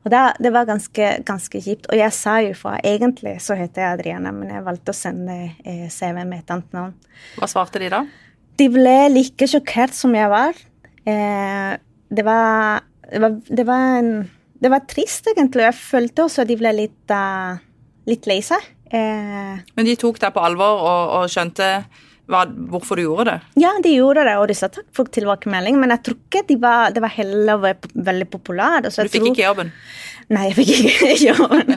Og 0.02 0.10
det, 0.10 0.22
det 0.42 0.50
var 0.54 0.66
ganske, 0.66 1.12
ganske, 1.26 1.62
kjipt. 1.62 1.88
Og 1.92 2.00
jeg 2.00 2.14
sa 2.16 2.40
jo 2.42 2.56
fra 2.58 2.78
egentlig 2.84 3.36
så 3.44 3.58
heter 3.58 3.84
jeg 3.84 4.00
Adriana, 4.00 4.34
men 4.34 4.50
jeg 4.50 4.66
valgte 4.66 4.94
å 4.94 4.98
sende 4.98 5.38
eh, 5.62 5.88
CV 5.94 6.24
med 6.24 6.42
et 6.42 6.54
annet 6.54 6.76
navn. 6.78 6.96
Hva 7.38 7.50
svarte 7.50 7.82
de 7.82 7.92
da? 7.94 8.02
De 8.58 8.68
ble 8.74 8.98
like 9.14 9.48
sjokkert 9.50 9.94
som 9.98 10.14
jeg 10.18 10.30
var. 10.32 10.58
Eh, 11.06 11.78
det 12.12 12.26
var, 12.28 12.84
det 13.12 13.22
var, 13.24 13.40
det 13.48 13.66
var, 13.68 13.98
en, 14.02 14.14
det 14.62 14.72
var 14.74 14.86
trist, 14.90 15.28
egentlig. 15.32 15.66
Jeg 15.70 15.80
følte 15.80 16.28
også 16.28 16.44
at 16.44 16.52
de 16.52 16.60
ble 16.60 16.76
litt, 16.76 17.16
uh, 17.16 17.58
litt 18.10 18.28
lei 18.30 18.42
seg. 18.46 18.66
Eh, 18.92 19.60
Men 19.78 19.88
de 19.88 19.96
tok 19.96 20.20
deg 20.20 20.34
på 20.36 20.42
alvor 20.44 20.82
og, 20.84 21.14
og 21.22 21.30
skjønte 21.32 21.68
hva, 22.32 22.42
hvorfor 22.72 23.00
du 23.00 23.06
gjorde 23.06 23.26
det? 23.30 23.38
Ja, 23.64 23.72
de 23.84 23.94
gjorde 23.96 24.26
det, 24.28 24.36
og 24.40 24.50
de 24.52 24.56
sa 24.56 24.68
takk 24.72 24.88
for 24.96 25.08
tilbakemelding. 25.12 25.80
Men 25.80 25.96
jeg 25.96 26.04
tror 26.08 26.20
ikke 26.20 26.44
de 26.50 26.58
var, 26.62 26.92
det 26.96 27.04
var 27.04 27.14
heller 27.16 27.64
veldig 27.96 28.28
populært. 28.32 28.88
Altså, 28.90 29.08
du 29.08 29.12
fikk 29.12 29.24
tror, 29.26 29.34
ikke 29.34 29.48
jobben? 29.48 29.72
Nei, 30.32 30.46
jeg 30.50 30.58
fikk 30.60 30.72
ikke 30.76 31.18
jobben. 31.30 31.76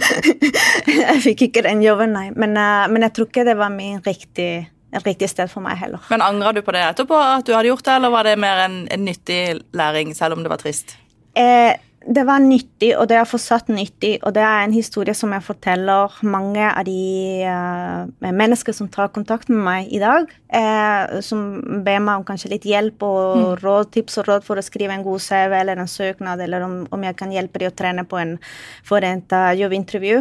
jeg 0.90 1.18
fikk 1.24 1.48
ikke 1.48 1.64
den 1.66 1.82
jobben, 1.86 2.14
nei. 2.18 2.28
Men, 2.34 2.58
uh, 2.58 2.84
men 2.90 3.06
jeg 3.06 3.16
tror 3.16 3.30
ikke 3.30 3.46
det 3.46 3.58
var 3.62 3.74
min 3.74 4.02
riktige 4.06 4.66
et 4.94 5.06
riktig 5.06 5.28
sted 5.32 5.50
for 5.50 5.64
meg 5.64 5.78
heller. 5.80 6.02
Men 6.12 6.22
angra 6.24 6.52
du 6.54 6.62
på 6.64 6.74
det 6.74 6.84
etterpå, 6.86 7.18
at 7.18 7.46
du 7.46 7.54
hadde 7.54 7.70
gjort 7.72 7.86
det, 7.86 7.96
eller 7.98 8.12
var 8.14 8.28
det 8.28 8.36
mer 8.40 8.64
en, 8.66 8.76
en 8.94 9.04
nyttig 9.04 9.40
læring, 9.74 10.14
selv 10.14 10.38
om 10.38 10.44
det 10.44 10.52
var 10.52 10.62
trist? 10.62 10.96
Eh, 11.34 11.74
det 12.06 12.24
var 12.26 12.42
nyttig, 12.42 12.90
og 12.98 13.06
det 13.08 13.16
er 13.16 13.28
fortsatt 13.28 13.70
nyttig. 13.72 14.18
Og 14.26 14.34
det 14.36 14.42
er 14.44 14.64
en 14.64 14.74
historie 14.74 15.14
som 15.16 15.32
jeg 15.32 15.44
forteller 15.44 16.12
mange 16.28 16.64
av 16.66 16.84
de 16.86 17.44
uh, 17.48 18.28
mennesker 18.34 18.76
som 18.76 18.90
tar 18.92 19.12
kontakt 19.14 19.48
med 19.52 19.62
meg 19.64 19.92
i 19.94 20.00
dag, 20.02 20.28
uh, 20.28 21.20
som 21.24 21.44
ber 21.84 22.02
meg 22.04 22.20
om 22.20 22.26
kanskje 22.28 22.52
litt 22.52 22.66
hjelp 22.68 23.04
og 23.06 23.22
mm. 23.40 23.46
råd, 23.62 23.92
tips 23.96 24.20
og 24.20 24.28
råd 24.28 24.46
for 24.46 24.60
å 24.60 24.64
skrive 24.64 24.96
en 24.96 25.04
god 25.06 25.22
CV 25.24 25.56
eller 25.60 25.80
en 25.80 25.90
søknad, 25.90 26.42
eller 26.44 26.66
om, 26.66 26.76
om 26.92 27.06
jeg 27.08 27.16
kan 27.20 27.32
hjelpe 27.32 27.62
dem 27.62 27.72
å 27.72 27.76
trene 27.76 28.04
på 28.08 28.20
en, 28.20 28.36
for 28.84 29.04
uh, 29.04 29.52
jobbintervju. 29.56 30.20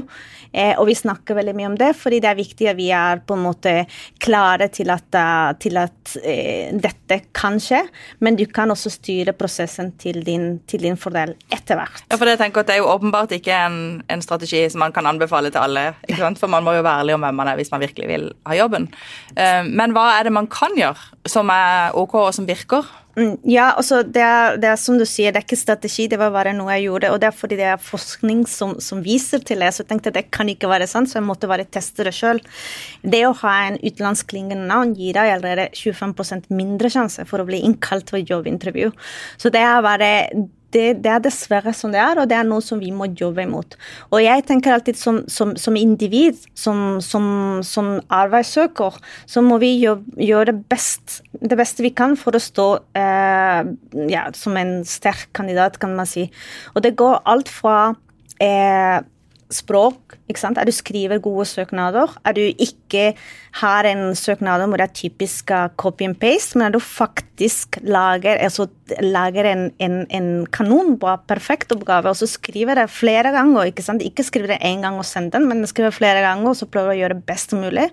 Uh, 0.54 0.74
og 0.78 0.88
vi 0.88 0.98
snakker 0.98 1.39
veldig 1.39 1.58
mye 1.60 1.72
om 1.74 1.78
det, 1.80 1.91
fordi 2.00 2.22
det 2.24 2.32
er 2.32 2.39
viktig 2.39 2.72
at 2.72 2.80
vi 2.80 2.89
er 2.96 3.24
på 3.28 3.38
en 3.38 3.46
måte 3.50 3.76
klare 4.24 4.69
til 4.74 4.93
at, 4.93 5.10
til 5.60 5.78
at 5.82 6.13
dette 6.13 7.17
kan 7.36 7.58
skje, 7.62 7.82
men 8.24 8.38
du 8.39 8.46
kan 8.52 8.72
også 8.72 8.91
styre 8.93 9.34
prosessen 9.36 9.91
til 10.00 10.22
din, 10.26 10.48
til 10.69 10.86
din 10.86 10.98
fordel 11.00 11.36
etter 11.52 11.72
etter 11.73 11.81
hvert. 11.81 12.05
Ja, 12.09 12.17
for 12.17 12.29
Det 12.29 12.38
tenker 12.41 12.63
at 12.63 12.69
det 12.69 12.77
er 12.77 12.83
jo 12.83 12.91
åpenbart 12.93 13.33
ikke 13.36 13.53
en, 13.67 13.77
en 14.09 14.23
strategi 14.23 14.63
som 14.69 14.83
man 14.83 14.93
kan 14.95 15.07
anbefale 15.09 15.51
til 15.51 15.63
alle. 15.63 15.93
For 16.39 16.51
man 16.51 16.65
må 16.65 16.77
jo 16.77 16.86
være 16.86 17.03
ærlig 17.03 17.17
om 17.17 17.25
hvem 17.25 17.39
man 17.41 17.51
er 17.51 17.59
hvis 17.59 17.71
man 17.73 17.83
virkelig 17.83 18.09
vil 18.09 18.31
ha 18.47 18.57
jobben. 18.57 18.89
Uh, 19.38 19.63
men 19.69 19.95
hva 19.95 20.13
er 20.17 20.27
det 20.27 20.36
man 20.36 20.49
kan 20.51 20.75
gjøre 20.77 21.29
som 21.29 21.49
er 21.53 21.95
ok 21.97 22.19
og 22.27 22.33
som 22.36 22.47
virker? 22.47 22.86
Mm, 23.13 23.36
ja, 23.45 23.67
altså 23.77 23.99
det 24.01 24.21
er, 24.25 24.55
det 24.57 24.71
er, 24.71 24.77
som 24.81 24.97
du 24.97 25.03
sier, 25.05 25.29
det 25.29 25.43
er 25.43 25.45
ikke 25.45 25.57
strategi, 25.59 26.07
det 26.09 26.17
var 26.17 26.31
bare 26.33 26.55
noe 26.57 26.73
jeg 26.73 26.88
gjorde. 26.88 27.12
Og 27.13 27.19
det 27.21 27.27
er 27.29 27.36
fordi 27.38 27.59
det 27.59 27.67
er 27.69 27.83
forskning 27.91 28.41
som, 28.49 28.73
som 28.81 29.03
viser 29.05 29.43
til 29.45 29.62
det. 29.62 29.69
Så 29.73 29.83
jeg 29.83 29.91
tenkte 29.91 30.09
at 30.09 30.17
det 30.17 30.25
kan 30.33 30.49
ikke 30.49 30.71
være 30.71 30.89
sant, 30.89 31.12
så 31.12 31.19
jeg 31.19 31.27
måtte 31.27 31.49
bare 31.51 31.67
teste 31.69 32.07
det 32.07 32.15
sjøl. 32.17 32.41
Det 33.05 33.21
å 33.27 33.36
ha 33.43 33.53
en 33.67 33.77
utenlandskklingende 33.83 34.65
navn 34.69 34.95
gir 34.97 35.13
deg 35.19 35.36
allerede 35.36 35.69
25% 35.77 36.49
mindre 36.57 36.89
sjanse 36.93 37.27
for 37.29 37.43
å 37.43 37.47
bli 37.47 37.62
innkalt 37.67 38.09
til 38.09 38.25
jobbintervju. 38.33 38.89
Så 39.38 39.53
det 39.53 39.62
er 39.62 39.86
bare 39.86 40.12
det, 40.73 40.86
det, 41.03 41.12
er 41.12 41.21
dessverre 41.23 41.73
som 41.75 41.93
det 41.93 42.01
er, 42.01 42.19
og 42.19 42.29
det 42.29 42.38
er 42.38 42.47
noe 42.47 42.63
som 42.63 42.81
vi 42.81 42.91
må 42.95 43.07
jobbe 43.13 43.45
imot. 43.45 43.77
Og 44.12 44.23
jeg 44.23 44.45
tenker 44.49 44.75
alltid 44.75 44.99
som, 44.99 45.21
som, 45.31 45.53
som 45.59 45.77
individ, 45.79 46.39
som, 46.57 46.99
som, 47.03 47.29
arbeidssøker, 48.13 48.97
så 49.29 49.43
må 49.45 49.59
vi 49.62 49.75
gjøre 49.79 50.51
det, 50.51 50.57
best, 50.71 51.21
det, 51.39 51.55
beste 51.59 51.86
vi 51.86 51.93
kan 51.95 52.17
for 52.19 52.36
å 52.36 52.41
stå 52.41 52.67
eh, 52.97 53.62
ja, 54.12 54.27
som 54.38 54.57
en 54.59 54.75
sterk 54.88 55.29
kandidat, 55.38 55.79
kan 55.81 55.95
man 55.97 56.09
si. 56.09 56.27
Og 56.73 56.83
det 56.86 56.95
går 56.99 57.21
alt 57.29 57.51
fra 57.51 57.93
eh, 58.41 58.99
språk? 59.53 60.17
Er 60.33 60.65
du 60.65 60.73
skriver 60.73 61.21
gode 61.21 61.45
søknader? 61.45 62.09
Er 62.25 62.33
du 62.33 62.41
ikke 62.41 63.13
har 63.59 63.85
en 63.85 64.15
søknad 64.17 64.63
hvor 64.65 64.81
det 64.81 64.87
er 64.87 64.95
typisk 64.97 65.51
copy 65.77 66.07
and 66.07 66.17
paste, 66.17 66.57
men 66.57 66.67
at 66.67 66.73
du 66.73 66.81
faktisk 66.81 67.77
lager, 67.85 68.39
altså, 68.41 68.65
lager 69.03 69.45
en, 69.45 69.67
en, 69.83 69.99
en 70.09 70.29
kanonbra, 70.53 71.19
perfekt 71.29 71.71
oppgave, 71.75 72.09
og 72.09 72.17
så 72.17 72.27
skriver 72.29 72.79
det 72.81 72.87
flere 72.89 73.33
ganger. 73.35 73.69
Ikke 73.69 73.85
sant? 73.85 74.01
Ikke 74.01 74.25
skriver 74.25 74.55
det 74.55 74.61
én 74.65 74.81
gang 74.81 74.97
og 74.97 75.05
sender 75.05 75.37
den, 75.37 75.47
men 75.49 75.69
skriver 75.69 75.93
flere 75.93 76.23
ganger 76.25 76.49
og 76.49 76.57
så 76.57 76.69
prøver 76.69 76.95
å 76.95 76.97
gjøre 76.97 77.19
det 77.19 77.27
best 77.29 77.53
mulig. 77.57 77.89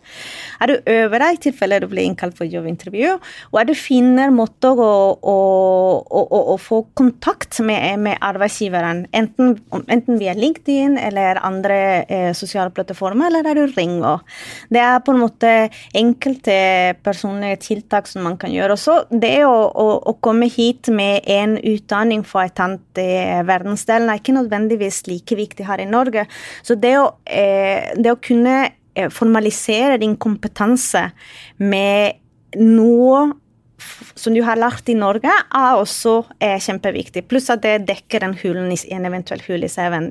Er 0.60 0.72
du 0.72 0.90
øver 0.94 1.24
deg 1.24 1.36
i 1.36 1.42
tilfelle 1.48 1.80
du 1.82 1.88
blir 1.90 2.08
innkalt 2.08 2.38
for 2.38 2.48
jobbintervju, 2.48 3.18
og 3.52 3.60
er 3.60 3.68
du 3.68 3.74
finner 3.76 4.32
måter 4.32 4.80
å, 4.80 4.92
å, 5.20 5.36
å, 6.08 6.40
å 6.54 6.56
få 6.60 6.82
kontakt 6.96 7.60
med, 7.64 8.00
med 8.00 8.16
arbeidsgiveren, 8.24 9.04
enten, 9.16 9.58
enten, 9.86 10.18
via 10.20 10.32
LinkedIn 10.36 10.96
eller 11.00 11.36
andre 11.36 11.49
eh, 11.58 12.30
sosiale 12.36 12.72
plattformer, 12.74 13.28
eller 13.28 13.44
der 13.46 13.58
du 13.58 13.74
ringer. 13.74 14.22
Det 14.70 14.80
er 14.82 15.02
på 15.04 15.14
en 15.14 15.22
måte 15.22 15.52
enkelte 15.96 16.56
personlige 17.04 17.60
tiltak 17.66 18.08
som 18.10 18.24
man 18.26 18.38
kan 18.40 18.52
gjøre. 18.54 18.76
Også 18.76 18.96
det 19.10 19.44
å, 19.46 19.54
å, 19.68 19.88
å 20.10 20.16
komme 20.22 20.48
hit 20.50 20.90
med 20.94 21.26
en 21.30 21.56
utdanning 21.58 22.24
fra 22.26 22.46
et 22.48 22.62
annet 22.62 23.02
eh, 23.02 23.42
verdensdel 23.48 24.08
er 24.08 24.20
ikke 24.20 24.36
nødvendigvis 24.36 25.04
like 25.10 25.38
viktig 25.38 25.66
her 25.68 25.82
i 25.82 25.88
Norge. 25.90 26.26
Så 26.62 26.78
det 26.80 26.96
å, 27.00 27.06
eh, 27.26 27.92
det 27.96 28.14
å 28.14 28.20
kunne 28.22 28.56
eh, 28.94 29.10
formalisere 29.12 30.00
din 30.00 30.16
kompetanse 30.20 31.08
med 31.58 32.20
noe 32.58 33.30
som 34.14 34.34
du 34.34 34.42
har 34.44 34.58
lært 34.60 34.88
i 34.90 34.96
Norge, 34.98 35.30
er 35.30 35.78
også 35.78 36.14
er 36.42 36.60
kjempeviktig. 36.62 37.24
Pluss 37.30 37.50
at 37.52 37.62
det 37.64 37.86
dekker 37.88 38.24
en, 38.26 38.36
hulen 38.40 38.70
en 38.70 39.08
eventuell 39.08 39.42
hull 39.46 39.64
i 39.66 39.70
CV-en. 39.70 40.10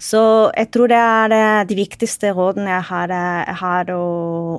Så 0.00 0.22
jeg 0.56 0.70
tror 0.74 0.92
det 0.92 1.00
er 1.00 1.34
eh, 1.36 1.64
de 1.68 1.78
viktigste 1.78 2.32
rådene 2.36 2.70
jeg 2.70 2.86
har, 2.90 3.14
jeg 3.14 3.48
eh, 3.48 3.60
har 3.62 3.92
å, 3.94 4.04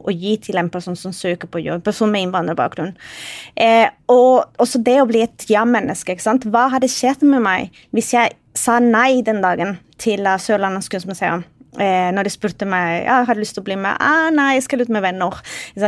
å, 0.01 0.15
gi 0.15 0.35
til 0.47 0.61
en 0.61 0.71
person 0.73 0.97
som 0.97 1.15
søker 1.15 1.49
på 1.51 1.63
jobb, 1.63 1.85
person 1.85 2.11
med 2.11 2.27
innvandrerbakgrunn. 2.27 2.93
Eh, 3.55 3.87
og 4.11 4.61
også 4.61 4.81
det 4.83 4.99
å 5.01 5.07
bli 5.09 5.23
et 5.25 5.47
ja-menneske. 5.49 6.17
Hva 6.51 6.67
hadde 6.75 6.91
skjedd 6.91 7.25
med 7.27 7.43
meg 7.45 7.81
hvis 7.95 8.13
jeg 8.15 8.35
sa 8.57 8.79
nei 8.83 9.21
den 9.25 9.41
dagen 9.43 9.77
til 10.01 10.27
Sørlandets 10.41 10.91
kunstmuseum? 10.91 11.45
Eh, 11.79 12.09
når 12.11 12.27
de 12.27 12.31
spurte 12.33 12.67
meg 12.67 13.05
ja, 13.05 13.21
har 13.23 13.37
du 13.37 13.39
lyst 13.39 13.55
til 13.55 13.63
å 13.63 13.67
bli 13.69 13.77
med. 13.79 13.95
Ah, 14.03 14.27
nei, 14.33 14.57
jeg 14.57 14.65
skal 14.65 14.83
ut 14.83 14.91
med 14.91 15.05
venner. 15.05 15.37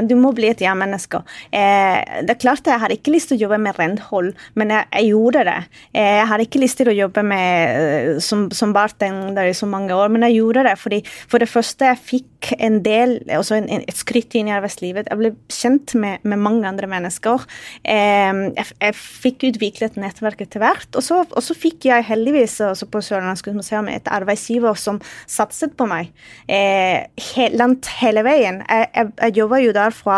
Du 0.08 0.16
må 0.16 0.32
bli 0.36 0.48
et 0.48 0.62
ja-menneske. 0.64 1.20
Eh, 1.52 2.24
det 2.24 2.38
er 2.38 2.40
klart 2.40 2.68
Jeg 2.70 2.80
har 2.80 2.94
ikke 2.94 3.12
lyst 3.12 3.32
til 3.32 3.38
å 3.38 3.44
jobbe 3.44 3.60
med 3.60 3.76
renhold, 3.80 4.32
men 4.56 4.72
jeg, 4.72 4.88
jeg 4.96 5.10
gjorde 5.12 5.44
det. 5.50 5.58
Eh, 5.92 6.14
jeg 6.22 6.30
har 6.32 6.44
ikke 6.44 6.62
lyst 6.64 6.80
til 6.80 6.92
å 6.92 6.96
jobbe 6.96 7.26
med, 7.28 7.82
eh, 7.84 8.22
som, 8.24 8.46
som 8.56 8.72
bartender 8.76 9.50
i 9.50 9.58
så 9.58 9.68
mange 9.68 9.96
år, 9.98 10.14
men 10.14 10.24
jeg 10.30 10.40
gjorde 10.40 10.64
det 10.70 10.78
fordi 10.80 11.02
for 11.04 11.44
det 11.44 11.50
første 11.52 11.92
jeg 11.92 12.04
fikk 12.04 12.54
en 12.64 12.80
del, 12.84 13.18
også 13.36 13.60
en, 13.60 13.68
en, 13.72 13.84
et 13.88 14.00
skritt 14.00 14.36
inn 14.40 14.48
i 14.48 14.56
arbeidslivet. 14.56 15.12
Jeg 15.12 15.20
ble 15.20 15.34
kjent 15.52 15.96
med, 16.00 16.24
med 16.24 16.40
mange 16.44 16.68
andre 16.68 16.88
mennesker. 16.92 17.44
Eh, 17.84 18.32
jeg, 18.56 18.68
jeg, 18.80 18.98
fikk 19.24 19.48
utviklet 19.52 20.00
nettverk 20.00 20.46
etter 20.46 20.64
hvert, 20.64 20.90
og 20.96 21.04
så, 21.04 21.60
fikk 21.60 21.90
jeg 21.90 22.08
heldigvis 22.08 22.58
også 22.66 22.88
på 22.92 23.04
Sørlandets 23.04 23.44
museum 23.54 23.92
et 23.92 24.08
arbeidsgiver 24.12 24.80
som 24.80 25.00
satset 25.30 25.73
på 25.78 25.88
meg 25.90 26.10
eh, 26.48 27.06
he, 27.20 27.48
langt 27.58 27.90
hele 28.00 28.24
veien. 28.26 28.62
Jeg, 28.68 28.90
jeg, 28.94 29.12
jeg 29.20 29.38
jobber 29.40 29.62
jo 29.64 29.74
der 29.76 29.94
fra, 29.96 30.18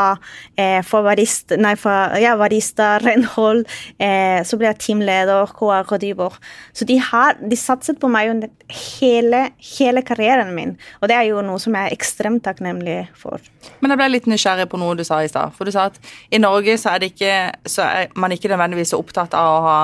eh, 0.60 0.80
for 0.86 1.06
barista, 1.08 1.58
nei, 1.62 1.76
fra, 1.80 1.96
ja, 2.22 2.36
varista, 2.40 2.96
renhold, 3.04 3.66
eh, 4.00 4.42
så 4.48 4.60
ble 4.60 4.70
jeg 4.72 4.82
teamleder, 4.84 5.52
HR-rådgiver. 5.56 6.40
Så 6.76 6.88
de, 6.90 7.00
har, 7.12 7.40
de 7.42 7.60
satset 7.60 8.00
på 8.02 8.10
meg 8.12 8.34
under 8.34 8.52
hele, 9.00 9.46
hele 9.78 10.04
karrieren 10.06 10.54
min, 10.58 10.76
og 11.02 11.12
det 11.12 11.20
er 11.20 11.30
jo 11.30 11.44
noe 11.46 11.62
som 11.62 11.76
jeg 11.78 11.90
er 11.90 11.96
ekstremt 11.96 12.46
takknemlig 12.46 13.02
for. 13.18 13.44
Men 13.82 13.94
jeg 13.94 14.02
ble 14.02 14.12
litt 14.12 14.30
nysgjerrig 14.30 14.68
på 14.72 14.80
noe 14.82 14.98
du 14.98 15.06
sa 15.08 15.22
i 15.24 15.32
stad. 15.32 15.54
For 15.56 15.68
du 15.68 15.74
sa 15.76 15.90
at 15.92 16.00
i 16.34 16.42
Norge 16.42 16.78
så 16.82 16.96
er, 16.96 17.04
det 17.04 17.14
ikke, 17.14 17.38
så 17.70 17.88
er 17.88 18.20
man 18.20 18.34
ikke 18.36 18.52
nødvendigvis 18.52 18.94
så 18.94 19.02
opptatt 19.02 19.36
av 19.38 19.52
å 19.54 19.64
ha 19.66 19.80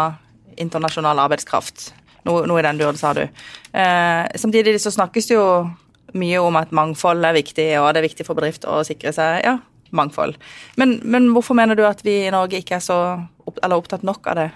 internasjonal 0.62 1.20
arbeidskraft. 1.24 1.92
Noe, 2.28 2.46
noe 2.50 2.62
i 2.62 2.66
den 2.66 2.80
duren, 2.82 3.00
sa 3.00 3.14
du. 3.18 3.24
Eh, 3.24 4.24
samtidig 4.38 4.76
så 4.82 4.94
snakkes 4.94 5.32
det 5.32 5.38
jo 5.38 5.46
mye 6.18 6.42
om 6.44 6.58
at 6.60 6.74
mangfold 6.76 7.26
er 7.26 7.38
viktig, 7.38 7.68
og 7.80 7.92
det 7.94 8.02
er 8.02 8.10
viktig 8.10 8.28
for 8.28 8.38
bedrifter 8.38 8.72
å 8.72 8.84
sikre 8.88 9.14
seg 9.16 9.46
ja, 9.46 9.56
mangfold. 9.96 10.38
Men, 10.82 11.00
men 11.04 11.32
hvorfor 11.36 11.58
mener 11.58 11.80
du 11.80 11.86
at 11.88 12.04
vi 12.06 12.22
i 12.26 12.34
Norge 12.34 12.62
ikke 12.62 12.78
er 12.78 12.86
så 12.86 13.00
opp, 13.48 13.62
opptatt 13.62 14.06
nok 14.08 14.32
av 14.32 14.42
det? 14.42 14.50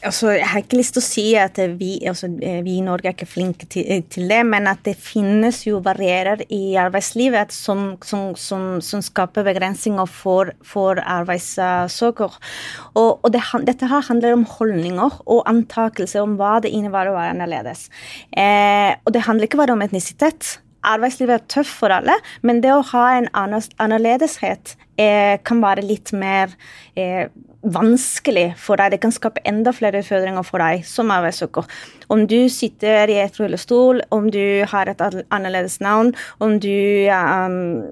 Altså, 0.00 0.30
jeg 0.32 0.46
har 0.48 0.62
ikke 0.62 0.78
lyst 0.78 0.94
til 0.96 1.02
å 1.02 1.04
si 1.04 1.24
at 1.36 1.58
vi, 1.76 1.90
altså, 2.08 2.30
vi 2.40 2.78
i 2.78 2.84
Norge 2.84 3.10
er 3.10 3.12
ikke 3.12 3.28
flinke 3.28 3.66
til, 3.68 3.84
til, 4.08 4.30
det, 4.30 4.38
men 4.48 4.68
at 4.70 4.80
det 4.86 4.94
finnes 4.96 5.58
jo 5.66 5.82
barrierer 5.84 6.40
i 6.48 6.76
arbeidslivet 6.80 7.52
som, 7.52 7.98
som, 8.06 8.30
som, 8.40 8.64
som 8.84 9.02
skaper 9.04 9.44
begrensninger 9.44 10.08
for, 10.08 10.54
for 10.64 11.02
arbeidssøker. 11.04 12.38
Og, 12.94 13.10
og 13.20 13.28
det, 13.34 13.44
dette 13.68 13.90
her 13.92 14.08
handler 14.08 14.38
om 14.38 14.46
holdninger 14.48 15.20
og 15.26 15.44
antakelser 15.50 16.24
om 16.24 16.38
hva 16.40 16.56
det 16.64 16.72
innebærer 16.72 17.12
å 17.12 17.18
være 17.18 17.36
annerledes. 17.36 17.90
Eh, 18.32 18.96
og 19.04 19.12
det 19.12 19.26
handler 19.28 19.50
ikke 19.50 19.60
bare 19.60 19.76
om 19.76 19.84
etnisitet 19.84 20.56
arbeidslivet 20.86 21.34
er 21.36 21.48
tøft 21.52 21.76
for 21.76 21.92
alle, 21.92 22.16
men 22.46 22.62
det 22.64 22.72
å 22.72 22.84
ha 22.94 23.04
en 23.18 23.28
annerledeshet 23.36 24.74
eh, 24.96 25.36
kan 25.44 25.60
være 25.60 25.84
litt 25.84 26.12
mer 26.16 26.54
eh, 26.96 27.28
vanskelig 27.62 28.54
for 28.60 28.80
deg. 28.80 28.94
Det 28.94 29.00
kan 29.02 29.14
skape 29.14 29.42
enda 29.48 29.72
flere 29.76 30.00
utfordringer 30.00 30.46
for 30.46 30.62
deg 30.62 30.84
som 30.88 31.12
arbeidssøker. 31.12 31.66
Om 32.10 32.26
du 32.30 32.48
sitter 32.52 33.10
i 33.12 33.18
et 33.22 33.40
rullestol, 33.40 34.02
om 34.10 34.30
du 34.32 34.64
har 34.70 34.88
et 34.88 35.02
annerledes 35.30 35.80
navn, 35.84 36.14
om 36.40 36.58
du 36.60 36.72
um, 37.12 37.84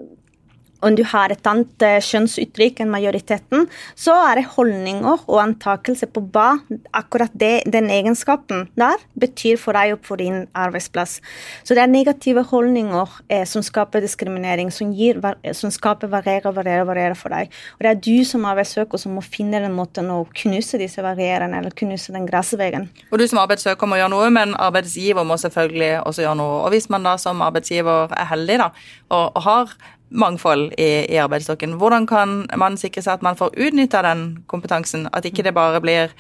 om 0.85 0.95
du 0.95 1.03
har 1.11 1.33
et 1.33 1.49
annet 1.51 1.85
eh, 1.85 1.99
kjønnsuttrykk 2.05 2.83
enn 2.83 2.93
majoriteten, 2.93 3.67
så 3.99 4.15
er 4.29 4.39
det 4.39 4.51
holdninger 4.55 5.25
og 5.27 5.41
antakelse 5.43 6.07
på 6.13 6.23
hva 6.35 6.61
akkurat 6.97 7.35
det, 7.39 7.67
den 7.71 7.91
egenskapen 7.93 8.69
der 8.79 9.03
betyr 9.19 9.59
for 9.61 9.77
deg 9.79 9.97
og 9.97 10.05
for 10.07 10.21
din 10.23 10.47
arbeidsplass. 10.59 11.19
Så 11.67 11.75
det 11.75 11.83
er 11.83 11.91
negative 11.91 12.45
holdninger 12.51 13.19
eh, 13.29 13.45
som 13.49 13.65
skaper 13.67 14.05
diskriminering, 14.05 14.71
som, 14.75 14.93
gir, 14.95 15.19
som 15.57 15.75
skaper 15.75 16.11
varierer, 16.13 16.55
varierer, 16.55 16.87
varierer 16.89 17.19
for 17.19 17.35
deg. 17.35 17.53
Og 17.79 17.87
det 17.87 17.93
er 17.93 18.03
du 18.09 18.25
som 18.29 18.47
arbeidssøker 18.49 19.03
som 19.03 19.19
må 19.19 19.25
finne 19.25 19.63
den 19.65 19.75
måten 19.77 20.13
å 20.15 20.23
knuse 20.43 20.79
disse 20.81 21.03
varierene, 21.05 21.59
eller 21.59 21.75
knuse 21.75 22.15
den 22.15 22.29
gressveggen. 22.29 22.89
Og 23.11 23.19
du 23.19 23.27
som 23.29 23.43
arbeidssøker 23.43 23.91
må 23.91 23.99
gjøre 23.99 24.15
noe, 24.15 24.31
men 24.35 24.55
arbeidsgiver 24.59 25.27
må 25.27 25.39
selvfølgelig 25.41 25.93
også 26.05 26.25
gjøre 26.25 26.39
noe. 26.39 26.59
Og 26.65 26.75
hvis 26.75 26.89
man 26.93 27.07
da 27.07 27.19
som 27.21 27.43
arbeidsgiver 27.45 28.15
er 28.15 28.31
heldig 28.31 28.63
da, 28.63 28.73
og, 29.09 29.25
og 29.35 29.47
har 29.49 29.79
mangfold 30.11 30.73
i, 30.79 31.07
i 31.13 31.17
arbeidsstokken. 31.21 31.77
Hvordan 31.81 32.07
kan 32.07 32.43
man 32.57 32.77
sikre 32.81 33.03
seg 33.05 33.19
at 33.19 33.25
man 33.27 33.39
får 33.39 33.57
utnytta 33.57 34.03
den 34.07 34.27
kompetansen? 34.51 35.09
At 35.13 35.29
ikke 35.29 35.45
det 35.47 35.55
bare 35.57 35.81
blir 35.85 36.15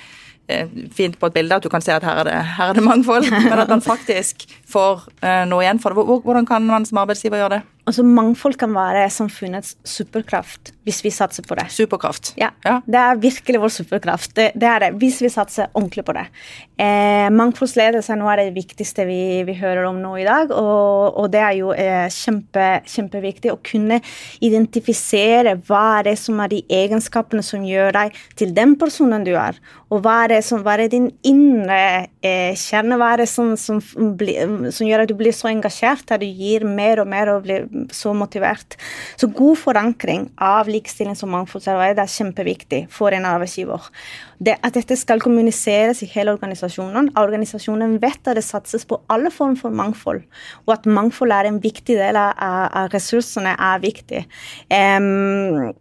eh, 0.49 0.69
fint 0.95 1.19
på 1.19 1.31
et 1.31 1.37
bilde 1.37 1.57
at 1.57 1.65
du 1.65 1.71
kan 1.73 1.85
se 1.85 1.95
at 1.95 2.05
her 2.05 2.21
er 2.21 2.29
det, 2.29 2.37
her 2.59 2.73
er 2.73 2.79
det 2.79 2.85
mangfold, 2.85 3.31
men 3.51 3.59
at 3.59 3.73
man 3.73 3.85
faktisk 3.85 4.47
får 4.69 5.09
eh, 5.23 5.45
noe 5.49 5.65
igjen 5.65 5.81
for 5.83 5.95
det. 5.95 6.23
Hvordan 6.25 6.47
kan 6.47 6.67
man 6.67 6.87
som 6.89 7.01
arbeidsgiver 7.05 7.41
gjøre 7.43 7.59
det? 7.59 7.63
Altså, 7.89 8.05
Mangfold 8.05 8.59
kan 8.61 8.75
være 8.77 9.07
samfunnets 9.13 9.77
superkraft 9.89 10.75
hvis 10.89 11.01
vi 11.05 11.13
satser 11.13 11.45
på 11.45 11.57
det. 11.57 11.67
Superkraft. 11.73 12.33
Ja, 12.41 12.51
ja. 12.65 12.79
Det 12.85 13.01
er 13.01 13.21
virkelig 13.21 13.61
vår 13.61 13.73
superkraft. 13.73 14.35
Det, 14.37 14.51
det, 14.57 14.69
er 14.69 14.85
det, 14.85 14.91
hvis 15.01 15.21
vi 15.25 15.31
satser 15.33 15.69
ordentlig 15.75 16.05
på 16.05 16.15
det. 16.17 16.27
Eh, 16.81 17.29
mangfoldsledelse 17.33 18.13
er 18.15 18.21
noe 18.21 18.33
av 18.33 18.41
det 18.41 18.55
viktigste 18.57 19.05
vi, 19.09 19.21
vi 19.49 19.57
hører 19.59 19.89
om 19.89 20.01
nå 20.01 20.15
i 20.21 20.27
dag. 20.29 20.53
Og, 20.53 21.19
og 21.21 21.29
det 21.33 21.43
er 21.45 21.57
jo 21.59 21.73
eh, 21.77 22.07
kjempe, 22.13 22.69
kjempeviktig 22.89 23.53
å 23.53 23.61
kunne 23.65 24.01
identifisere 24.45 25.59
hva 25.69 25.85
er 25.99 26.11
det 26.11 26.17
som 26.21 26.41
er 26.45 26.53
de 26.53 26.63
egenskapene 26.81 27.45
som 27.45 27.65
gjør 27.69 27.93
deg 27.99 28.21
til 28.41 28.57
den 28.57 28.77
personen 28.81 29.29
du 29.29 29.35
er. 29.37 29.61
Og 29.89 30.03
hva 30.05 30.17
er 30.27 30.43
som 30.45 30.61
hva 30.65 30.75
er 30.77 30.91
din 30.93 31.09
indre 31.27 32.09
eh, 32.25 32.53
kjerne? 32.59 32.99
Hva 33.01 33.13
er 33.15 33.23
det 33.23 33.29
som, 33.31 33.55
som, 33.57 33.81
som, 33.81 34.85
gjør 34.85 35.05
at 35.05 35.09
du 35.11 35.17
blir 35.17 35.33
så 35.33 35.49
engasjert 35.49 36.13
at 36.13 36.21
du 36.21 36.27
gir 36.29 36.67
mer 36.69 37.01
og 37.01 37.09
mer 37.09 37.33
og 37.33 37.47
blir 37.47 37.65
så 37.95 38.13
motivert. 38.17 38.77
Så 39.17 39.31
god 39.33 39.57
forankring 39.61 40.29
av 40.37 40.69
likestillings- 40.69 41.25
og 41.25 41.33
mangfoldsarbeid 41.33 42.03
er 42.03 42.13
kjempeviktig 42.19 42.83
for 42.93 43.17
en 43.17 43.29
arbeidsgiver. 43.29 43.89
Det, 44.39 44.59
at 44.63 44.77
dette 44.77 44.97
skal 44.99 45.25
kommuniseres 45.25 46.05
i 46.05 46.11
hele 46.13 46.37
organisasjonen. 46.37 47.11
Organisasjonen 47.19 47.97
vet 48.03 48.29
at 48.29 48.39
det 48.39 48.45
satses 48.47 48.85
på 48.87 49.01
alle 49.11 49.33
former 49.35 49.59
for 49.59 49.75
mangfold, 49.75 50.23
og 50.67 50.77
at 50.77 50.87
mangfold 50.87 51.33
er 51.35 51.49
en 51.49 51.63
viktig 51.65 51.97
del 51.99 52.21
av, 52.21 52.37
av 52.39 52.93
ressursene, 52.93 53.57
er 53.57 53.83
viktig. 53.83 54.25
Um, 54.69 55.73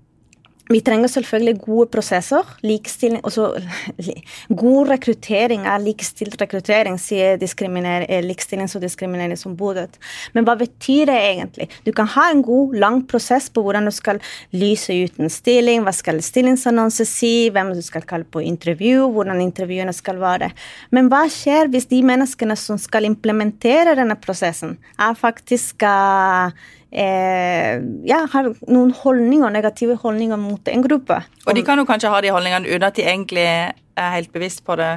vi 0.67 0.81
trenger 0.83 1.07
selvfølgelig 1.07 1.59
gode 1.63 1.87
prosesser. 1.91 2.43
likestilling, 2.61 3.21
også, 3.23 3.61
God 4.61 4.89
rekruttering 4.91 5.65
er 5.65 5.79
likestilt 5.79 6.35
rekruttering, 6.41 6.97
sier 6.99 7.37
eh, 7.37 8.23
Likestillings- 8.23 8.75
og 8.75 8.83
diskrimineringsombudet. 8.83 9.97
Men 10.33 10.47
hva 10.47 10.57
betyr 10.59 11.07
det 11.07 11.17
egentlig? 11.17 11.69
Du 11.85 11.91
kan 11.95 12.07
ha 12.07 12.29
en 12.31 12.43
god, 12.43 12.75
lang 12.75 13.01
prosess 13.07 13.49
på 13.49 13.63
hvordan 13.63 13.85
du 13.85 13.91
skal 13.91 14.19
lyse 14.51 14.91
ut 14.91 15.19
en 15.19 15.31
stilling, 15.31 15.83
hva 15.83 15.93
skal 15.95 16.21
stillingsannonse 16.21 17.05
si, 17.07 17.49
hvem 17.49 17.73
du 17.73 17.81
skal 17.81 18.03
kalle 18.07 18.27
på 18.27 18.43
intervju, 18.43 19.07
hvordan 19.15 19.41
intervjuene 19.41 19.95
skal 19.95 20.19
være. 20.19 20.51
Men 20.91 21.11
hva 21.11 21.25
skjer 21.31 21.71
hvis 21.71 21.87
de 21.91 22.01
menneskene 22.03 22.57
som 22.59 22.79
skal 22.81 23.07
implementere 23.07 23.95
denne 23.95 24.17
prosessen, 24.19 24.75
er 24.99 25.15
faktisk 25.17 25.85
uh, 25.87 26.51
eh, 26.91 27.77
ja, 28.07 28.21
har 28.31 28.51
noen 28.67 28.93
holdninger, 28.95 29.51
negative 29.53 29.97
holdninger 30.01 30.39
mot 30.39 30.71
en 30.71 30.85
gruppe. 30.85 31.19
Og 31.45 31.55
de 31.55 31.63
kan 31.67 31.79
jo 31.79 31.87
kanskje 31.87 32.11
ha 32.13 32.21
de 32.23 32.33
holdningene 32.33 32.69
uten 32.69 32.87
at 32.87 32.99
de 32.99 33.07
egentlig 33.07 33.47
er 33.47 34.13
helt 34.13 34.31
bevisst 34.33 34.63
på 34.65 34.77
det 34.79 34.93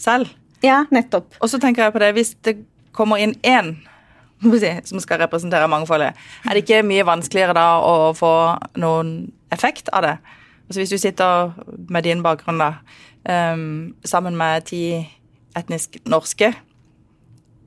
selv. 0.00 0.32
Ja, 0.64 0.84
nettopp. 0.92 1.32
Og 1.40 1.48
så 1.48 1.60
tenker 1.60 1.86
jeg 1.86 1.94
på 1.94 2.02
det, 2.02 2.12
hvis 2.16 2.34
det 2.44 2.58
kommer 2.96 3.20
inn 3.22 3.36
én 3.46 3.78
som 4.88 5.00
skal 5.00 5.20
representere 5.20 5.68
mangfoldet, 5.68 6.16
er 6.48 6.56
det 6.56 6.62
ikke 6.64 6.84
mye 6.88 7.04
vanskeligere 7.04 7.52
da 7.56 7.66
å 7.84 8.12
få 8.16 8.32
noen 8.80 9.32
effekt 9.52 9.90
av 9.92 10.06
det? 10.06 10.16
Altså 10.68 10.80
Hvis 10.80 10.94
du 10.94 10.98
sitter 10.98 11.52
med 11.88 12.06
din 12.06 12.22
bakgrunn 12.22 12.60
da, 12.62 12.72
um, 13.28 13.94
sammen 14.04 14.36
med 14.36 14.64
ti 14.70 14.82
etnisk 15.56 15.98
norske, 16.06 16.54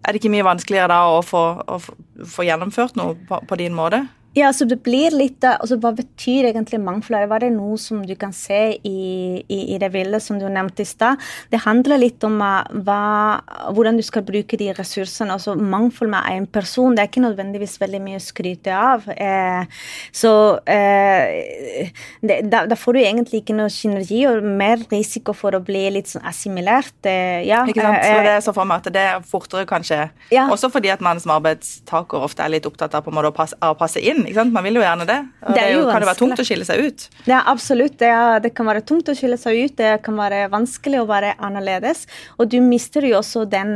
er 0.03 0.11
det 0.11 0.21
ikke 0.21 0.33
mye 0.33 0.45
vanskeligere 0.47 0.91
da 0.91 0.99
å 1.15 1.21
få, 1.25 1.43
å 1.63 1.79
få 2.27 2.45
gjennomført 2.47 2.97
noe 2.99 3.15
på, 3.29 3.39
på 3.47 3.59
din 3.59 3.75
måte? 3.77 4.03
Ja, 4.33 4.47
altså 4.49 4.65
det 4.69 4.79
blir 4.85 5.13
litt 5.13 5.43
altså 5.45 5.77
Hva 5.81 5.91
betyr 5.95 6.47
egentlig 6.49 6.79
mangfold? 6.81 7.27
Var 7.29 7.43
det 7.43 7.51
noe 7.53 7.77
som 7.81 8.01
du 8.07 8.13
kan 8.19 8.33
se 8.33 8.61
i, 8.81 9.43
i, 9.45 9.59
i 9.75 9.79
det 9.81 9.91
bildet 9.93 10.23
som 10.25 10.39
du 10.41 10.47
nevnte 10.49 10.81
i 10.81 10.89
stad? 10.89 11.21
Det 11.51 11.61
handler 11.65 12.01
litt 12.01 12.23
om 12.25 12.39
uh, 12.41 12.63
hva, 12.85 13.41
hvordan 13.75 13.99
du 13.99 14.03
skal 14.05 14.25
bruke 14.25 14.57
de 14.57 14.71
ressursene. 14.73 15.35
altså 15.35 15.53
Mangfold 15.55 16.11
med 16.13 16.29
en 16.31 16.47
person 16.49 16.95
det 16.95 17.03
er 17.03 17.11
ikke 17.11 17.23
nødvendigvis 17.23 17.77
veldig 17.81 18.01
mye 18.03 18.19
å 18.19 18.23
skryte 18.23 18.73
av. 18.73 19.05
Eh, 19.13 19.83
så 20.15 20.31
eh, 20.69 21.91
det, 22.23 22.39
da, 22.49 22.63
da, 22.69 22.77
får 22.79 22.97
du 22.97 23.01
egentlig 23.03 23.43
ikke 23.43 23.57
noe 23.57 23.71
synergi 23.73 24.23
og 24.29 24.43
mer 24.45 24.81
risiko 24.91 25.35
for 25.37 25.55
å 25.57 25.61
bli 25.63 25.85
litt 25.97 26.11
sånn 26.11 26.25
assimilert. 26.29 26.95
Eh, 27.09 27.43
ja, 27.47 27.63
ikke 27.69 27.83
sant? 27.83 28.01
Så 28.03 28.25
det 28.25 28.33
er 28.37 28.43
så 28.45 28.55
for 28.55 28.69
meg 28.69 28.83
at 28.83 28.93
det 28.95 29.05
er 29.13 29.25
fortere, 29.27 29.65
kanskje. 29.69 30.01
Ja. 30.33 30.47
Også 30.53 30.69
fordi 30.73 30.91
at 30.93 31.03
man 31.05 31.21
som 31.23 31.35
arbeidstaker 31.35 32.25
ofte 32.25 32.45
er 32.45 32.53
litt 32.55 32.67
opptatt 32.69 32.95
av 32.97 33.05
på 33.05 33.13
en 33.13 33.19
måte 33.19 33.33
å 33.33 33.35
passe, 33.35 33.57
å 33.61 33.75
passe 33.77 34.01
inn 34.01 34.22
ikke 34.27 34.39
sant? 34.41 34.53
Man 34.55 34.65
vil 34.67 34.79
jo 34.79 34.83
gjerne 34.83 35.07
det. 35.09 35.19
Og 35.43 35.51
det, 35.53 35.59
det 35.59 35.67
jo, 35.73 35.83
kan 35.89 36.03
jo 36.03 36.09
være 36.09 36.21
tungt 36.21 36.41
å 36.43 36.47
skille 36.47 36.67
seg 36.67 36.83
ut. 36.87 37.05
Ja, 37.29 37.43
absolutt. 37.51 37.97
Det, 38.01 38.09
er, 38.09 38.41
det, 38.43 38.53
kan 38.57 38.69
være 38.69 38.83
tungt 38.87 39.11
å 39.11 39.17
skille 39.17 39.39
seg 39.41 39.59
ut. 39.59 39.75
Det 39.79 39.93
kan 40.05 40.17
være 40.19 40.45
vanskelig 40.53 41.01
å 41.01 41.07
være 41.09 41.35
annerledes. 41.43 42.05
Og 42.37 42.51
du 42.53 42.59
mister 42.63 43.05
jo 43.07 43.17
også 43.19 43.45
den 43.49 43.75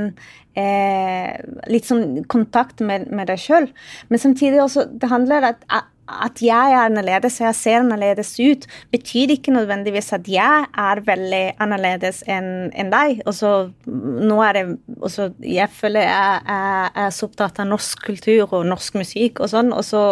eh, 0.57 1.36
litt 1.71 1.89
sånn 1.89 2.23
kontakt 2.31 2.83
med, 2.86 3.10
med 3.12 3.29
deg 3.31 3.41
sjøl. 3.41 3.69
Men 4.12 4.23
samtidig 4.23 4.63
også, 4.63 4.88
det 4.97 5.12
handler 5.12 5.51
om 5.51 5.69
at 5.79 5.93
at 6.08 6.41
jeg 6.41 6.74
er 6.74 6.86
annerledes 6.88 7.39
og 7.41 7.48
jeg 7.50 7.58
ser 7.58 7.82
annerledes 7.82 8.32
ut, 8.39 8.65
betyr 8.93 9.34
ikke 9.36 9.54
nødvendigvis 9.56 10.13
at 10.15 10.28
jeg 10.32 10.67
er 10.72 11.02
veldig 11.06 11.43
annerledes 11.63 12.24
enn 12.32 12.70
en 12.72 12.91
deg. 12.93 13.22
Og 13.28 13.36
så 13.36 13.52
nå 13.86 14.39
er 14.46 14.58
det 14.58 14.65
også, 14.98 15.30
Jeg 15.43 15.70
føler 15.70 16.08
jeg, 16.08 16.41
jeg, 16.48 16.91
er 16.96 17.10
så 17.13 17.28
opptatt 17.28 17.60
av 17.60 17.70
norsk 17.70 18.06
kultur 18.08 18.54
og 18.54 18.65
norsk 18.70 18.98
musikk 19.02 19.41
og 19.43 19.52
sånn, 19.52 19.74
og 19.76 19.84
så, 19.86 20.04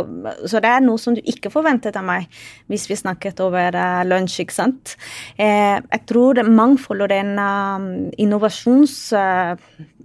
så, 0.45 0.59
det 0.59 0.71
er 0.71 0.83
noe 0.83 0.99
som 1.01 1.15
du 1.15 1.21
ikke 1.23 1.51
forventet 1.53 1.95
av 1.95 2.05
meg 2.07 2.29
hvis 2.71 2.87
vi 2.89 2.99
snakket 2.99 3.39
over 3.43 3.75
uh, 3.75 4.03
lunsj, 4.07 4.41
ikke 4.43 4.55
sant. 4.55 4.95
Eh, 5.37 5.77
jeg 5.79 6.05
tror 6.09 6.39
det 6.39 6.47
mangfold 6.47 7.05
og 7.07 7.11
den 7.13 7.35
uh, 7.39 8.11
innovasjons... 8.21 8.97
Uh, 9.15 9.55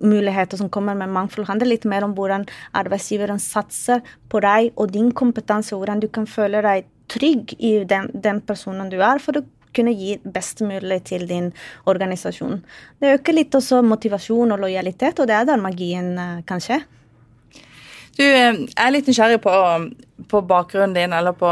muligheter 0.00 0.60
som 0.60 0.70
kommer 0.72 0.96
med 0.98 1.12
mangfold, 1.12 1.48
handler 1.48 1.72
litt 1.72 1.86
mer 1.88 2.04
om 2.06 2.14
hvordan 2.16 2.46
arbeidsgiveren 2.76 3.40
satser 3.42 4.02
på 4.30 4.42
deg 4.44 4.72
og 4.76 4.92
din 4.94 5.12
kompetanse, 5.16 5.74
og 5.74 5.84
hvordan 5.84 6.02
du 6.02 6.08
kan 6.12 6.28
føle 6.30 6.62
deg 6.64 6.88
trygg 7.10 7.56
i 7.58 7.80
den, 7.88 8.10
den 8.14 8.40
personen 8.46 8.90
du 8.90 9.00
er, 9.02 9.22
for 9.22 9.40
å 9.40 9.46
kunne 9.76 9.94
gi 9.94 10.16
best 10.24 10.62
mulig 10.66 11.02
til 11.10 11.26
din 11.30 11.50
organisasjon. 11.90 12.58
Det 12.98 13.16
øker 13.18 13.36
litt 13.36 13.54
også 13.54 13.82
motivasjon 13.86 14.54
og 14.54 14.64
lojalitet, 14.64 15.20
og 15.20 15.30
det 15.30 15.36
er 15.36 15.46
der 15.46 15.62
magien 15.62 16.16
uh, 16.18 16.40
kan 16.46 16.62
skje. 16.62 16.80
Du, 18.18 18.24
eh, 18.26 18.52
jeg 18.66 18.74
er 18.82 18.92
litt 18.92 19.06
nysgjerrig 19.08 19.38
på, 19.40 19.52
på 20.28 20.40
bakgrunnen 20.42 20.94
din, 20.94 21.12
eller 21.12 21.32
på, 21.32 21.50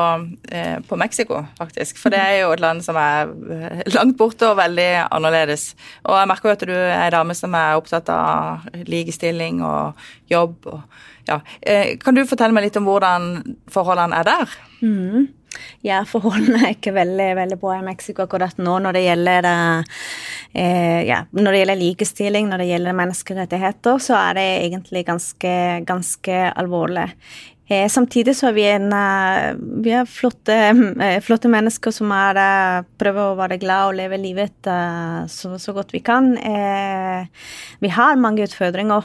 eh, 0.51 0.81
på, 0.89 0.97
Mexico, 0.97 1.45
faktisk. 1.59 1.99
For 1.99 2.11
det 2.15 2.21
er 2.21 2.37
jo 2.43 2.53
et 2.53 2.63
land 2.63 2.85
som 2.85 2.99
er 3.01 3.31
eh, 3.55 3.83
langt 3.95 4.19
borte 4.19 4.51
og 4.51 4.59
veldig 4.61 4.91
annerledes. 5.07 5.71
Og 6.05 6.19
jeg 6.19 6.31
merker 6.31 6.51
jo 6.51 6.57
at 6.57 6.67
du 6.69 6.75
er 6.75 6.95
ei 7.05 7.11
dame 7.15 7.37
som 7.39 7.55
er 7.55 7.79
opptatt 7.79 8.11
av 8.13 8.69
likestilling 8.89 9.63
og 9.67 10.09
jobb. 10.31 10.71
Og, 10.73 11.03
ja. 11.31 11.41
eh, 11.63 11.97
kan 12.03 12.17
du 12.17 12.25
fortelle 12.29 12.57
meg 12.57 12.69
litt 12.69 12.81
om 12.81 12.89
hvordan 12.89 13.33
forholdene 13.73 14.21
er 14.23 14.31
der? 14.33 14.57
Mm. 14.83 15.29
Ja, 15.87 16.03
forholdene 16.07 16.61
er 16.61 16.75
ikke 16.75 16.95
veldig, 16.97 17.29
veldig 17.39 17.59
bra 17.61 17.79
i 17.79 17.85
Mexico 17.87 18.25
akkurat 18.25 18.59
nå 18.61 18.79
når 18.83 18.99
det 18.99 19.05
gjelder 19.05 19.49
eh, 19.49 21.01
ja, 21.09 21.23
når 21.33 21.53
det 21.53 21.61
gjelder 21.63 21.81
likestilling, 21.83 22.49
når 22.51 22.63
det 22.63 22.71
gjelder 22.73 22.99
menneskerettigheter, 22.99 24.03
så 24.03 24.19
er 24.19 24.39
det 24.39 24.49
egentlig 24.67 25.05
ganske, 25.09 25.55
ganske 25.89 26.41
alvorlig. 26.51 27.09
Eh, 27.69 27.89
samtidig 27.89 28.33
så 28.37 28.49
er 28.49 28.55
vi 28.57 28.65
en 28.65 28.89
uh, 28.93 29.53
vi 29.85 29.93
er 29.93 30.09
flotte, 30.09 30.55
uh, 30.73 31.19
flotte, 31.27 31.51
mennesker 31.53 31.93
som 31.93 32.13
er, 32.17 32.41
prøver 33.01 33.33
å 33.33 33.39
være 33.39 33.59
glad 33.61 33.91
og 33.91 33.99
leve 33.99 34.21
livet 34.21 34.69
så, 35.29 35.55
så, 35.61 35.75
godt 35.77 35.93
vi 35.93 36.01
kan. 36.05 36.31
vi 37.81 37.91
har 37.93 38.21
mange 38.21 38.45
utfordringer 38.45 39.05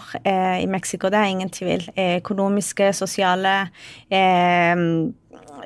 i 0.61 0.67
Mexico, 0.67 1.09
det 1.11 1.19
er 1.19 1.31
ingen 1.31 1.51
tvil. 1.53 1.85
økonomiske, 1.95 2.91
sosiale 2.93 3.55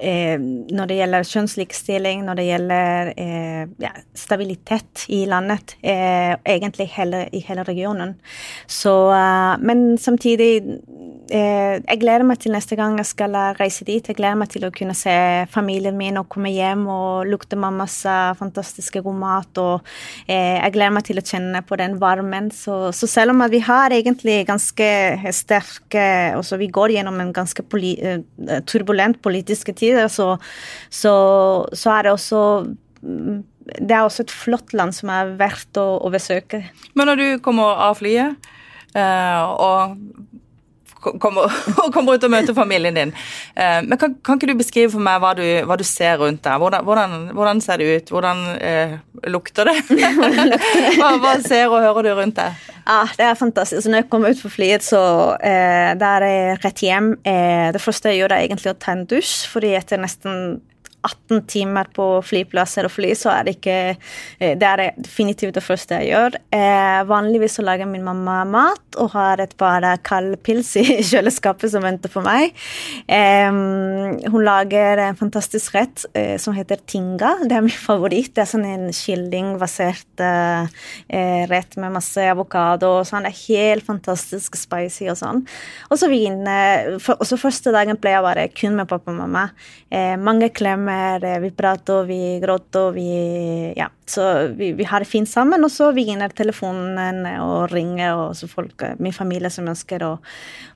eh, 0.02 0.40
når 0.40 0.90
det 0.90 0.98
gjelder 1.00 1.28
kjønnslikestilling, 1.32 2.24
når 2.26 2.40
det 2.40 2.46
gjelder 2.48 3.12
eh, 3.14 3.64
ja, 3.82 3.94
stabilitet 4.18 5.06
i 5.14 5.24
landet, 5.30 5.78
eh, 5.82 6.34
egentlig 6.46 6.90
hele, 6.96 7.26
i 7.34 7.44
hele 7.48 7.66
regionen. 7.68 8.16
Så, 8.68 8.96
men 9.62 9.98
samtidig 10.02 10.52
eh, 10.62 10.78
Jeg 11.28 12.00
gleder 12.00 12.24
meg 12.24 12.40
til 12.40 12.54
neste 12.56 12.78
gang 12.80 12.96
jeg 13.00 13.10
skal 13.10 13.36
reise 13.58 13.86
dit. 13.88 14.06
Jeg 14.06 14.16
gleder 14.16 14.38
meg 14.40 14.52
til 14.54 14.64
å 14.68 14.72
kunne 14.72 14.96
se 14.96 15.14
familien 15.52 15.98
min 16.00 16.20
og 16.22 16.30
komme 16.32 16.52
hjem 16.54 16.86
og 16.92 17.28
lukte 17.28 17.60
mammas 17.60 18.00
fantastiske 18.40 19.02
god 19.04 19.18
mat. 19.20 19.60
Og 19.60 19.90
eh, 20.28 20.56
jeg 20.62 20.76
gleder 20.78 20.96
meg 20.96 21.08
til 21.10 21.20
å 21.20 21.26
kjenne 21.26 21.64
på 21.68 21.80
den 21.82 21.98
varmen. 22.00 22.48
Så, 22.56 22.94
så 22.96 23.10
selv 23.12 23.36
om 23.36 23.44
vi 23.52 23.60
har 23.66 23.96
egentlig 23.96 24.40
ganske 24.48 24.90
sterke 25.36 26.08
også 26.38 26.58
Vi 26.62 26.70
går 26.74 26.96
gjennom 26.96 27.20
en 27.22 27.34
ganske 27.36 27.64
poli, 27.68 27.94
turbulent 28.70 29.20
politiske 29.24 29.74
tid 29.78 30.00
så, 30.12 30.34
så, 30.94 31.14
så 31.74 31.94
er 31.94 32.08
det 32.08 32.14
også 32.16 32.42
det 33.02 33.94
er 33.94 34.04
også 34.06 34.24
et 34.24 34.34
flott 34.34 34.74
land 34.78 34.96
som 34.96 35.12
er 35.12 35.36
verdt 35.40 35.78
å, 35.80 35.86
å 36.00 36.12
besøke. 36.12 36.64
Men 36.96 37.10
når 37.12 37.20
du 37.20 37.28
kommer 37.44 37.80
av 37.88 37.98
flyet 38.00 38.48
og 38.98 39.98
kommer, 41.02 41.52
kommer, 41.96 42.18
ut 42.18 42.28
og 42.28 42.34
møter 42.34 42.58
familien 42.58 42.98
din. 42.98 43.14
Uh, 43.58 43.82
men 43.86 43.98
kan, 44.00 44.16
kan, 44.24 44.40
ikke 44.40 44.52
du 44.52 44.58
beskrive 44.60 44.94
for 44.94 45.04
meg 45.04 45.22
hva 45.24 45.34
du, 45.38 45.46
hva 45.68 45.78
du 45.80 45.86
ser 45.88 46.20
rundt 46.22 46.44
deg? 46.46 46.62
Hvordan, 46.62 47.30
hvordan, 47.38 47.62
ser 47.64 47.82
det 47.82 47.92
ut? 47.92 48.16
Hvordan 48.16 48.44
uh, 48.58 48.98
lukter 49.32 49.72
det? 49.72 49.78
hva, 51.00 51.14
hva, 51.22 51.38
ser 51.46 51.70
og 51.72 51.82
hører 51.84 52.10
du 52.10 52.14
rundt 52.22 52.40
deg? 52.42 52.66
Ja, 52.88 53.04
Det 53.18 53.26
er 53.26 53.34
fantastisk. 53.36 53.84
Så 53.84 53.92
når 53.92 54.04
jeg 54.04 54.10
kommer 54.10 54.32
ut 54.32 54.42
på 54.42 54.50
flyet, 54.50 54.84
så 54.84 55.02
eh, 55.44 55.92
der 56.00 56.24
er 56.24 56.62
rett 56.64 56.80
hjem. 56.80 57.18
Eh, 57.28 57.68
det 57.76 57.82
første 57.84 58.14
jeg 58.14 58.22
gjør, 58.22 58.36
er 58.36 58.46
egentlig 58.46 58.72
å 58.72 58.80
ta 58.80 58.96
en 58.96 59.04
dusj, 59.10 59.34
fordi 59.52 59.74
etter 59.76 60.00
nesten 60.00 60.62
18 61.08 61.46
timer 61.50 61.90
på 61.96 62.10
flyplasser 62.26 62.88
og 62.88 62.94
fly, 62.94 63.14
så 63.18 63.32
er 63.34 63.48
det 63.48 63.58
ikke 63.58 63.78
eh, 63.96 64.54
Det 64.60 64.68
er 64.68 64.86
definitivt 64.98 65.58
det 65.58 65.66
første 65.66 66.02
jeg 66.02 66.12
gjør. 66.14 66.38
Eh, 66.54 67.02
vanligvis 67.10 67.58
så 67.58 67.66
lager 67.66 67.90
min 67.90 68.06
mamma 68.06 68.44
mat 68.48 68.98
og 69.02 69.14
har 69.16 69.42
et 69.42 69.54
par 69.60 69.86
kalde 70.06 70.38
pils 70.44 70.74
i 70.80 70.84
kjøleskapet 71.10 71.72
som 71.72 71.86
venter 71.86 72.12
på 72.12 72.24
meg. 72.26 72.56
Eh, 73.08 73.50
hun 74.28 74.46
lager 74.46 75.04
en 75.04 75.20
fantastisk 75.20 75.76
rett 75.78 76.06
eh, 76.18 76.36
som 76.42 76.56
heter 76.58 76.82
tinga. 76.90 77.36
Det 77.46 77.58
er 77.58 77.66
min 77.66 77.74
favoritt. 77.74 78.34
Det 78.36 78.44
er 78.44 78.52
sånn 78.52 78.68
en 78.68 78.88
kyllingbasert 78.96 80.24
eh, 80.24 81.44
rett 81.52 81.78
med 81.80 81.96
masse 81.98 82.28
avokado 82.32 82.98
og 83.00 83.08
sånn. 83.10 83.28
Det 83.28 83.34
er 83.34 83.44
helt 83.58 83.88
fantastisk 83.88 84.58
spicy 84.60 85.10
og 85.12 85.20
sånn. 85.20 85.44
Og 85.92 86.02
så 86.02 86.12
vin. 86.12 86.44
For, 87.04 87.18
også 87.22 87.40
første 87.40 87.74
dagen 87.76 88.00
ble 88.02 88.14
jeg 88.16 88.26
bare 88.26 88.48
kun 88.54 88.78
med 88.78 88.90
pappa 88.90 89.12
og 89.14 89.20
mamma. 89.22 89.48
mange 90.22 90.50
klemmer 90.54 90.97
kommer, 90.98 91.36
eh, 91.36 91.40
vi 91.40 91.52
prater, 91.52 92.04
vi 92.04 92.40
gråter, 92.40 92.92
vi 92.92 93.74
Ja, 93.76 93.90
så 94.06 94.48
vi, 94.48 94.72
vi 94.72 94.84
har 94.84 95.00
det 95.00 95.06
fint 95.06 95.30
sammen. 95.30 95.64
Og 95.64 95.72
så 95.72 95.92
vinner 95.92 96.30
telefonen 96.30 97.26
og 97.42 97.72
ringer, 97.72 98.16
og 98.16 98.36
så 98.36 98.48
folk, 98.48 98.82
eh, 98.82 98.96
min 99.00 99.14
familie 99.14 99.50
som 99.50 99.68
ønsker 99.68 100.04
å, 100.04 100.18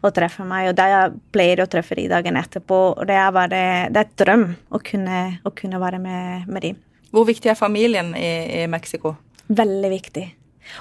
å 0.02 0.12
treffe 0.12 0.46
meg. 0.46 0.70
Og 0.70 0.76
da 0.76 0.88
jeg 0.88 1.14
pleier 1.32 1.62
å 1.62 1.70
treffe 1.70 1.96
dem 1.96 2.10
dagen 2.10 2.38
etterpå. 2.38 2.98
Og 2.98 3.08
det 3.08 3.16
er 3.16 3.32
bare 3.32 3.90
det 3.90 3.98
er 3.98 4.06
et 4.06 4.18
drøm 4.18 4.56
å 4.72 4.80
kunne, 4.80 5.40
å 5.44 5.52
kunne 5.52 5.80
være 5.80 6.00
med, 6.00 6.48
med 6.48 6.62
dem. 6.62 6.78
Hvor 7.12 7.26
viktig 7.26 7.50
er 7.52 7.56
familien 7.56 8.16
i, 8.16 8.64
i 8.64 8.68
Mexico? 8.68 9.16
Veldig 9.48 9.90
viktig. 9.92 10.28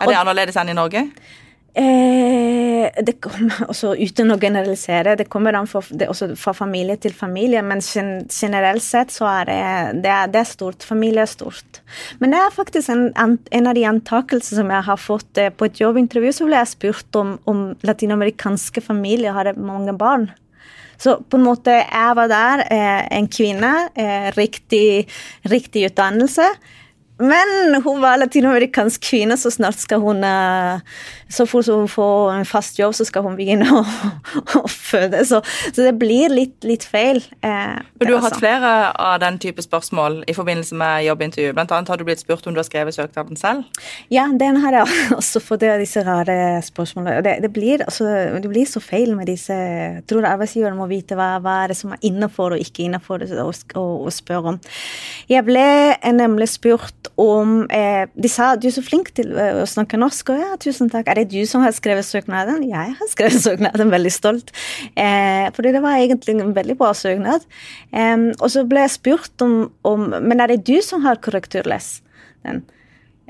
Er 0.01 0.07
det 0.07 0.15
og, 0.15 0.21
annerledes 0.21 0.57
enn 0.61 0.71
i 0.71 0.77
Norge? 0.77 1.09
Eh, 1.75 3.05
det 3.07 3.13
kommer 3.23 3.61
også 3.71 3.93
Uten 3.95 4.33
å 4.35 4.39
generalisere, 4.43 5.15
det 5.15 5.29
kommer 5.31 5.55
an 5.55 5.69
for, 5.71 5.87
det, 5.95 6.09
også 6.11 6.33
fra 6.39 6.55
familie 6.57 6.97
til 6.99 7.15
familie, 7.15 7.63
men 7.63 7.83
generelt 7.85 8.83
sett 8.83 9.15
så 9.15 9.29
er 9.31 9.47
det, 9.47 9.61
det, 10.03 10.11
er, 10.11 10.33
det 10.33 10.43
er 10.43 10.51
stort. 10.51 10.87
Familie 10.87 11.23
er 11.23 11.31
stort. 11.31 11.81
Men 12.19 12.35
det 12.35 12.41
er 12.43 12.57
faktisk 12.57 12.91
en, 12.91 13.07
en 13.15 13.71
av 13.71 13.79
de 13.79 13.87
antakelsene 13.87 14.63
som 14.63 14.75
jeg 14.75 14.89
har 14.91 15.01
fått 15.01 15.43
eh, 15.43 15.53
på 15.55 15.71
et 15.71 15.83
jobbintervju, 15.83 16.35
så 16.35 16.49
ble 16.49 16.59
jeg 16.59 16.75
spurt 16.75 17.21
om, 17.21 17.37
om 17.51 17.65
latinamerikanske 17.87 18.83
familier 18.85 19.37
har 19.37 19.53
mange 19.59 19.95
barn. 19.95 20.31
Så 21.01 21.15
på 21.33 21.39
en 21.39 21.47
måte, 21.47 21.79
jeg 21.81 22.17
var 22.19 22.29
der, 22.29 22.67
eh, 22.67 23.07
en 23.17 23.31
kvinne, 23.31 23.73
riktig, 24.37 25.07
riktig 25.49 25.87
utdannelse. 25.89 26.51
Men 27.21 27.83
hun 27.85 28.01
var 28.03 28.19
latinamerikansk 28.21 29.03
kvinne, 29.05 29.37
så 29.37 29.53
snart 29.53 29.79
skal 29.81 30.01
hun 30.01 30.25
Så 31.31 31.47
fort 31.47 31.69
hun 31.71 31.89
får 31.89 32.33
en 32.35 32.47
fast 32.49 32.79
jobb, 32.79 32.95
så 32.97 33.05
skal 33.07 33.23
hun 33.23 33.37
begynne 33.39 33.67
å, 33.71 33.83
å 34.61 34.63
føde. 34.67 35.23
Så, 35.29 35.39
så, 35.71 35.77
det 35.79 35.93
blir 36.01 36.33
litt, 36.33 36.57
litt 36.67 36.83
feil. 36.83 37.21
Eh, 37.47 37.77
du 38.03 38.11
har 38.17 38.25
hatt 38.25 38.41
flere 38.41 38.73
av 38.91 39.21
den 39.23 39.39
type 39.43 39.63
spørsmål 39.63 40.25
i 40.27 40.35
forbindelse 40.35 40.75
med 40.81 41.05
jobbintervju. 41.07 41.53
Blant 41.55 41.75
annet 41.77 41.93
har 41.93 42.01
du 42.01 42.07
blitt 42.09 42.25
spurt 42.25 42.49
om 42.51 42.57
du 42.57 42.59
har 42.59 42.67
skrevet 42.67 42.97
søknaden 42.97 43.39
selv? 43.39 43.69
Ja, 44.11 44.27
den 44.27 44.59
har 44.65 44.81
jeg 44.81 44.91
også 45.21 45.43
fått, 45.45 45.69
disse 45.81 46.03
rare 46.07 46.59
spørsmålene. 46.67 47.23
Det, 47.23 47.37
det, 47.45 47.53
blir, 47.55 47.85
altså, 47.87 48.09
det 48.43 48.51
blir 48.51 48.67
så 48.67 48.83
feil 48.83 49.15
med 49.19 49.31
disse 49.31 49.55
Jeg 49.55 50.03
tror 50.11 50.27
arbeidsgiveren 50.27 50.79
må 50.79 50.89
vite 50.91 51.19
hva, 51.19 51.37
hva 51.45 51.61
er 51.65 51.73
det 51.73 51.79
som 51.79 51.95
er 51.95 52.03
innafor 52.11 52.57
og 52.57 52.65
ikke 52.65 52.89
innafor 52.89 53.23
å 53.79 54.11
spørre 54.11 54.57
om. 54.57 54.61
Jeg 55.31 55.47
ble 55.47 55.69
nemlig 56.17 56.51
spurt 56.51 57.10
om 57.21 57.65
eh, 57.71 58.09
De 58.15 58.29
sa 58.31 58.53
du 58.57 58.67
er 58.69 58.75
så 58.75 58.83
flink 58.85 59.13
til 59.17 59.33
å 59.35 59.67
snakke 59.69 59.99
norsk. 60.01 60.33
Og 60.35 60.43
ja, 60.43 60.51
tusen 60.61 60.91
takk. 60.93 61.11
Er 61.11 61.21
det 61.21 61.31
du 61.33 61.45
som 61.49 61.65
har 61.65 61.75
skrevet 61.77 62.07
søknaden? 62.07 62.65
Jeg 62.69 62.97
har 62.99 63.13
skrevet 63.13 63.45
søknaden, 63.49 63.93
veldig 63.93 64.13
stolt. 64.15 64.53
Eh, 64.95 65.47
fordi 65.57 65.75
det 65.77 65.85
var 65.85 65.99
egentlig 65.99 66.37
en 66.39 66.55
veldig 66.57 66.77
bra 66.81 66.93
søknad. 66.97 67.47
Eh, 67.93 68.29
og 68.37 68.49
så 68.53 68.67
ble 68.69 68.85
jeg 68.87 68.97
spurt 68.99 69.47
om, 69.47 69.57
om 69.87 70.11
Men 70.19 70.41
er 70.41 70.55
det 70.55 70.65
du 70.69 70.79
som 70.85 71.05
har 71.07 71.23
korrekturlest 71.23 72.05
den? 72.47 72.63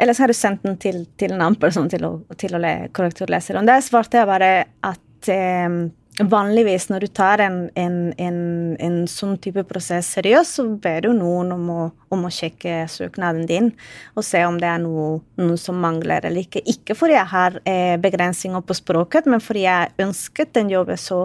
Eller 0.00 0.16
så 0.16 0.22
har 0.24 0.32
du 0.32 0.36
sendt 0.38 0.62
den 0.64 0.78
til, 0.80 1.02
til 1.20 1.34
en 1.34 1.42
annen 1.42 1.60
person 1.60 1.88
til 1.92 2.06
å, 2.08 2.14
til 2.40 2.54
å 2.56 2.60
korrekturlese 2.96 3.52
den. 3.52 3.68
Der 3.68 3.82
svarte 3.84 4.22
jeg 4.22 4.30
bare 4.30 4.52
at 4.86 5.28
eh, 5.28 5.80
Vanligvis 6.20 6.90
når 6.90 7.00
du 7.06 7.08
tar 7.16 7.40
en, 7.40 7.70
en, 7.78 7.94
en, 8.20 8.40
en 8.76 8.96
sånn 9.08 9.38
type 9.40 9.62
prosess 9.64 10.10
seriøst, 10.18 10.58
så 10.58 10.66
ber 10.82 11.06
du 11.06 11.14
noen 11.16 11.54
om 11.54 11.70
å, 11.72 11.84
om 12.10 12.24
å, 12.26 12.30
sjekke 12.30 12.84
søknaden 12.90 13.46
din 13.46 13.70
og 14.18 14.24
se 14.26 14.40
om 14.46 14.56
det 14.60 14.68
er 14.70 14.80
noe, 14.82 15.20
noe 15.38 15.58
som 15.60 15.78
mangler 15.80 16.26
eller 16.26 16.42
ikke. 16.44 16.62
Ikke 16.70 16.96
fordi 16.98 17.16
jeg 17.16 17.30
har 17.32 17.58
eh, 17.68 17.94
begrensninger 18.02 18.64
på 18.66 18.76
språket, 18.78 19.28
men 19.30 19.42
fordi 19.42 19.64
jeg 19.64 19.92
ønsket 20.02 20.52
den 20.56 20.72
jobben 20.72 20.98
så, 21.00 21.20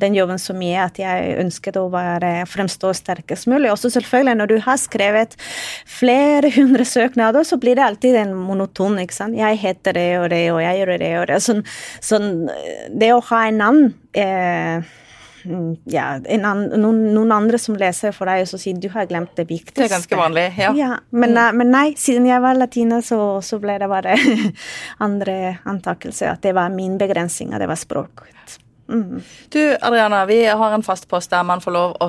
den 0.00 0.16
jobben 0.16 0.40
så 0.40 0.56
mye 0.56 0.86
at 0.86 1.00
jeg 1.00 1.36
ønsket 1.42 1.78
å 1.80 1.86
være, 1.92 2.32
fremstå 2.50 2.92
sterkest 2.96 3.48
mulig. 3.50 3.70
Også 3.72 3.92
selvfølgelig, 3.94 4.36
når 4.40 4.52
du 4.52 4.56
har 4.64 4.80
skrevet 4.80 5.36
flere 5.88 6.52
hundre 6.56 6.88
søknader, 6.88 7.46
så 7.46 7.60
blir 7.60 7.78
det 7.78 7.86
alltid 7.86 8.20
en 8.24 8.34
monoton. 8.38 8.98
ikke 9.02 9.16
sant? 9.16 9.38
Jeg 9.38 9.60
heter 9.60 9.96
det 9.96 10.10
og 10.22 10.28
det, 10.32 10.44
og 10.54 10.60
jeg 10.64 10.80
gjør 10.80 10.96
det 11.04 11.14
og 11.20 11.30
det. 11.30 11.40
Sånn, 11.44 11.64
sånn 12.04 12.30
det 12.94 13.14
å 13.14 13.22
ha 13.30 13.46
en 13.48 13.60
navn 13.60 13.88
eh, 14.16 14.94
ja, 15.90 16.04
an, 16.16 16.62
noen, 16.80 17.00
noen, 17.14 17.32
andre 17.34 17.58
som 17.60 17.76
leser 17.78 18.14
for 18.16 18.30
deg, 18.30 18.44
og 18.44 18.50
så 18.50 18.60
sier 18.60 18.78
du 18.80 18.88
har 18.94 19.08
glemt 19.10 19.34
det 19.38 19.46
viktigste. 19.50 19.82
Det 19.82 19.88
er 19.88 19.94
ganske 19.96 20.18
vanlig, 20.18 20.46
ja. 20.58 20.70
ja 20.78 20.90
men, 21.10 21.34
mm. 21.36 21.58
men, 21.60 21.72
nei, 21.74 21.86
siden 22.00 22.28
jeg 22.28 22.42
var 22.44 22.56
latina, 22.58 23.00
så, 23.04 23.18
så 23.44 23.60
ble 23.62 23.76
det 23.82 23.90
bare 23.90 24.16
andre 25.06 25.58
antakelser. 25.68 26.32
At 26.34 26.44
det 26.46 26.54
var 26.56 26.72
min 26.74 26.96
begrensning, 27.00 27.52
at 27.52 27.62
det 27.64 27.68
var 27.70 27.80
språk. 27.80 28.24
Mm. 28.88 29.20
Du, 29.52 29.60
Adriana, 29.80 30.24
vi 30.28 30.44
har 30.46 30.72
en 30.76 30.82
fast 30.84 31.08
post 31.08 31.32
der 31.32 31.44
man 31.46 31.62
får 31.64 31.72
lov 31.72 31.94
å 32.00 32.08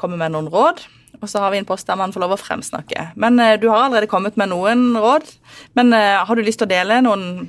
komme 0.00 0.18
med 0.20 0.34
noen 0.34 0.50
råd. 0.52 0.82
Og 1.20 1.28
så 1.28 1.40
har 1.42 1.52
vi 1.52 1.60
en 1.60 1.68
post 1.68 1.88
der 1.88 1.98
man 2.00 2.14
får 2.14 2.22
lov 2.22 2.34
å 2.36 2.40
fremsnakke. 2.40 3.10
Men 3.20 3.36
uh, 3.40 3.54
du 3.60 3.68
har 3.68 3.84
allerede 3.84 4.08
kommet 4.08 4.38
med 4.40 4.52
noen 4.52 4.94
råd. 4.96 5.28
Men 5.76 5.92
uh, 5.92 6.24
har 6.24 6.36
du 6.36 6.44
lyst 6.44 6.62
til 6.62 6.68
å 6.68 6.72
dele 6.72 7.02
noen 7.04 7.48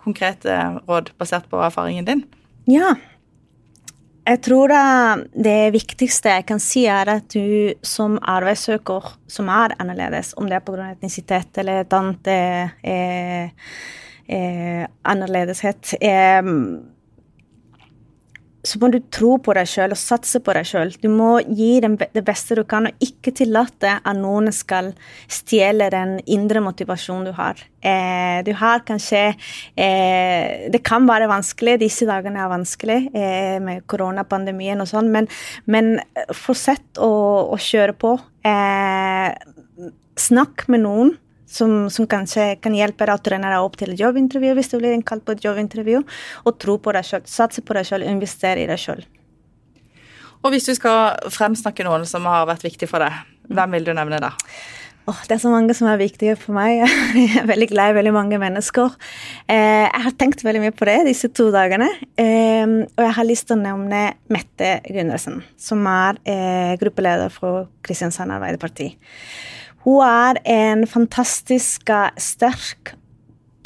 konkrete 0.00 0.56
råd 0.86 1.14
basert 1.20 1.48
på 1.50 1.60
erfaringen 1.64 2.08
din? 2.08 2.24
Ja. 2.70 2.94
Jeg 4.26 4.40
tror 4.42 4.72
det 5.38 5.58
viktigste 5.70 6.32
jeg 6.34 6.46
kan 6.48 6.58
si, 6.62 6.82
er 6.90 7.06
at 7.12 7.28
du 7.30 7.76
som 7.86 8.16
arbeidssøker 8.18 9.12
som 9.30 9.50
er 9.54 9.76
annerledes, 9.78 10.32
om 10.34 10.48
det 10.50 10.58
er 10.58 10.64
pga. 10.66 10.88
etnisitet 10.96 11.60
eller 11.62 11.84
et 11.84 11.94
annet 11.94 12.30
eh, 12.32 13.60
eh, 14.26 14.82
annerledeshet 15.06 15.94
eh, 16.00 16.42
så 18.66 18.80
må 18.82 18.90
du 18.90 18.98
tro 19.14 19.36
på 19.42 19.54
deg 19.56 19.68
sjøl 19.70 19.94
og 19.94 20.00
satse 20.00 20.40
på 20.42 20.54
deg 20.56 20.66
sjøl. 20.66 20.92
Du 21.02 21.08
må 21.12 21.36
gi 21.46 21.78
det 21.82 22.24
beste 22.26 22.58
du 22.58 22.64
kan, 22.68 22.88
og 22.88 23.04
ikke 23.04 23.34
tillate 23.36 23.98
at 24.02 24.18
noen 24.18 24.50
skal 24.54 24.92
stjele 25.30 25.88
den 25.94 26.16
indre 26.26 26.62
motivasjonen 26.64 27.28
du 27.28 27.32
har. 27.36 27.60
Eh, 27.86 28.42
du 28.46 28.50
har 28.58 28.82
kanskje 28.82 29.20
eh, 29.78 30.66
Det 30.72 30.80
kan 30.82 31.06
være 31.06 31.28
vanskelig, 31.30 31.76
disse 31.84 32.08
dagene 32.08 32.40
er 32.42 32.50
vanskelig 32.50 32.98
eh, 33.14 33.58
med 33.62 33.84
koronapandemien 33.86 34.80
og 34.82 34.90
sånn, 34.90 35.12
men, 35.14 35.28
men 35.70 35.94
fortsett 36.34 36.98
å, 36.98 37.12
å, 37.52 37.60
kjøre 37.60 37.94
på. 38.00 38.16
Eh, 38.46 39.30
snakk 40.16 40.66
med 40.72 40.82
noen 40.86 41.14
som, 41.46 41.86
som, 41.92 42.08
kanskje 42.10 42.56
kan 42.62 42.74
hjelpe 42.74 43.06
deg 43.06 43.16
å 43.16 43.22
trene 43.22 43.50
deg 43.52 43.64
opp 43.64 43.78
til 43.80 43.94
jobbintervju 43.98 44.54
hvis 44.58 44.72
du 44.72 44.78
blir 44.80 44.96
innkalt 44.96 45.24
på 45.26 45.36
et 45.36 45.44
jobbintervju. 45.46 46.02
Og 46.44 46.58
tro 46.62 46.78
på 46.82 46.94
deg 46.96 47.06
sjøl. 47.06 47.26
Satse 47.30 47.62
på 47.62 47.76
deg 47.78 47.86
sjøl, 47.88 48.06
investere 48.06 48.64
i 48.64 48.70
deg 48.70 48.80
sjøl. 48.82 49.04
Og 50.44 50.52
hvis 50.52 50.68
du 50.68 50.74
skal 50.76 51.30
fremsnakke 51.32 51.86
noen 51.86 52.04
som 52.06 52.26
har 52.28 52.46
vært 52.50 52.66
viktig 52.66 52.88
for 52.90 53.02
deg, 53.02 53.14
hvem 53.50 53.78
vil 53.78 53.88
du 53.88 53.94
nevne 53.96 54.20
da? 54.22 54.34
Oh, 55.06 55.18
det 55.28 55.36
er 55.36 55.38
så 55.38 55.50
mange 55.52 55.74
som 55.78 55.86
er 55.86 56.00
viktige 56.00 56.34
for 56.38 56.56
meg. 56.56 56.80
Jeg 57.14 57.38
er 57.38 57.46
veldig 57.46 57.68
glad 57.70 57.92
i 57.92 57.96
veldig 58.00 58.12
mange 58.14 58.40
mennesker. 58.42 58.94
Eh, 59.46 59.86
jeg 59.86 60.02
har 60.02 60.14
tenkt 60.18 60.42
veldig 60.42 60.64
mye 60.64 60.74
på 60.74 60.88
det 60.88 60.96
disse 61.06 61.30
to 61.30 61.46
dagene. 61.54 61.86
Eh, 62.18 62.66
og 62.66 63.04
jeg 63.04 63.14
har 63.14 63.28
lyst 63.28 63.46
til 63.46 63.54
å 63.54 63.60
nevne 63.60 64.00
Mette 64.34 64.72
Gundersen, 64.90 65.44
som 65.54 65.86
er 65.86 66.18
eh, 66.26 66.74
gruppeleder 66.80 67.30
for 67.30 67.68
Kristiansand 67.86 68.34
Arbeiderparti. 68.34 68.88
Hun 69.86 70.02
er 70.02 70.40
en 70.50 70.86
fantastisk 70.90 71.92
sterk, 72.18 72.96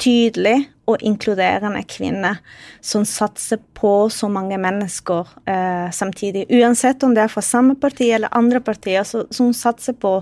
tydelig 0.01 0.67
og 0.89 1.01
inkluderende 1.05 1.81
kvinne 1.89 2.35
som 2.81 3.05
satser 3.05 3.61
på 3.77 4.09
så 4.13 4.29
mange 4.29 4.57
mennesker 4.61 5.29
eh, 5.49 5.89
samtidig. 5.93 6.47
Uansett 6.49 7.03
om 7.05 7.15
det 7.15 7.25
er 7.25 7.33
fra 7.33 7.43
samme 7.45 7.75
parti 7.79 8.11
eller 8.13 8.33
andre 8.37 8.61
partier, 8.65 9.05
så, 9.05 9.23
som 9.33 9.49
satser 9.53 9.97
på, 9.97 10.19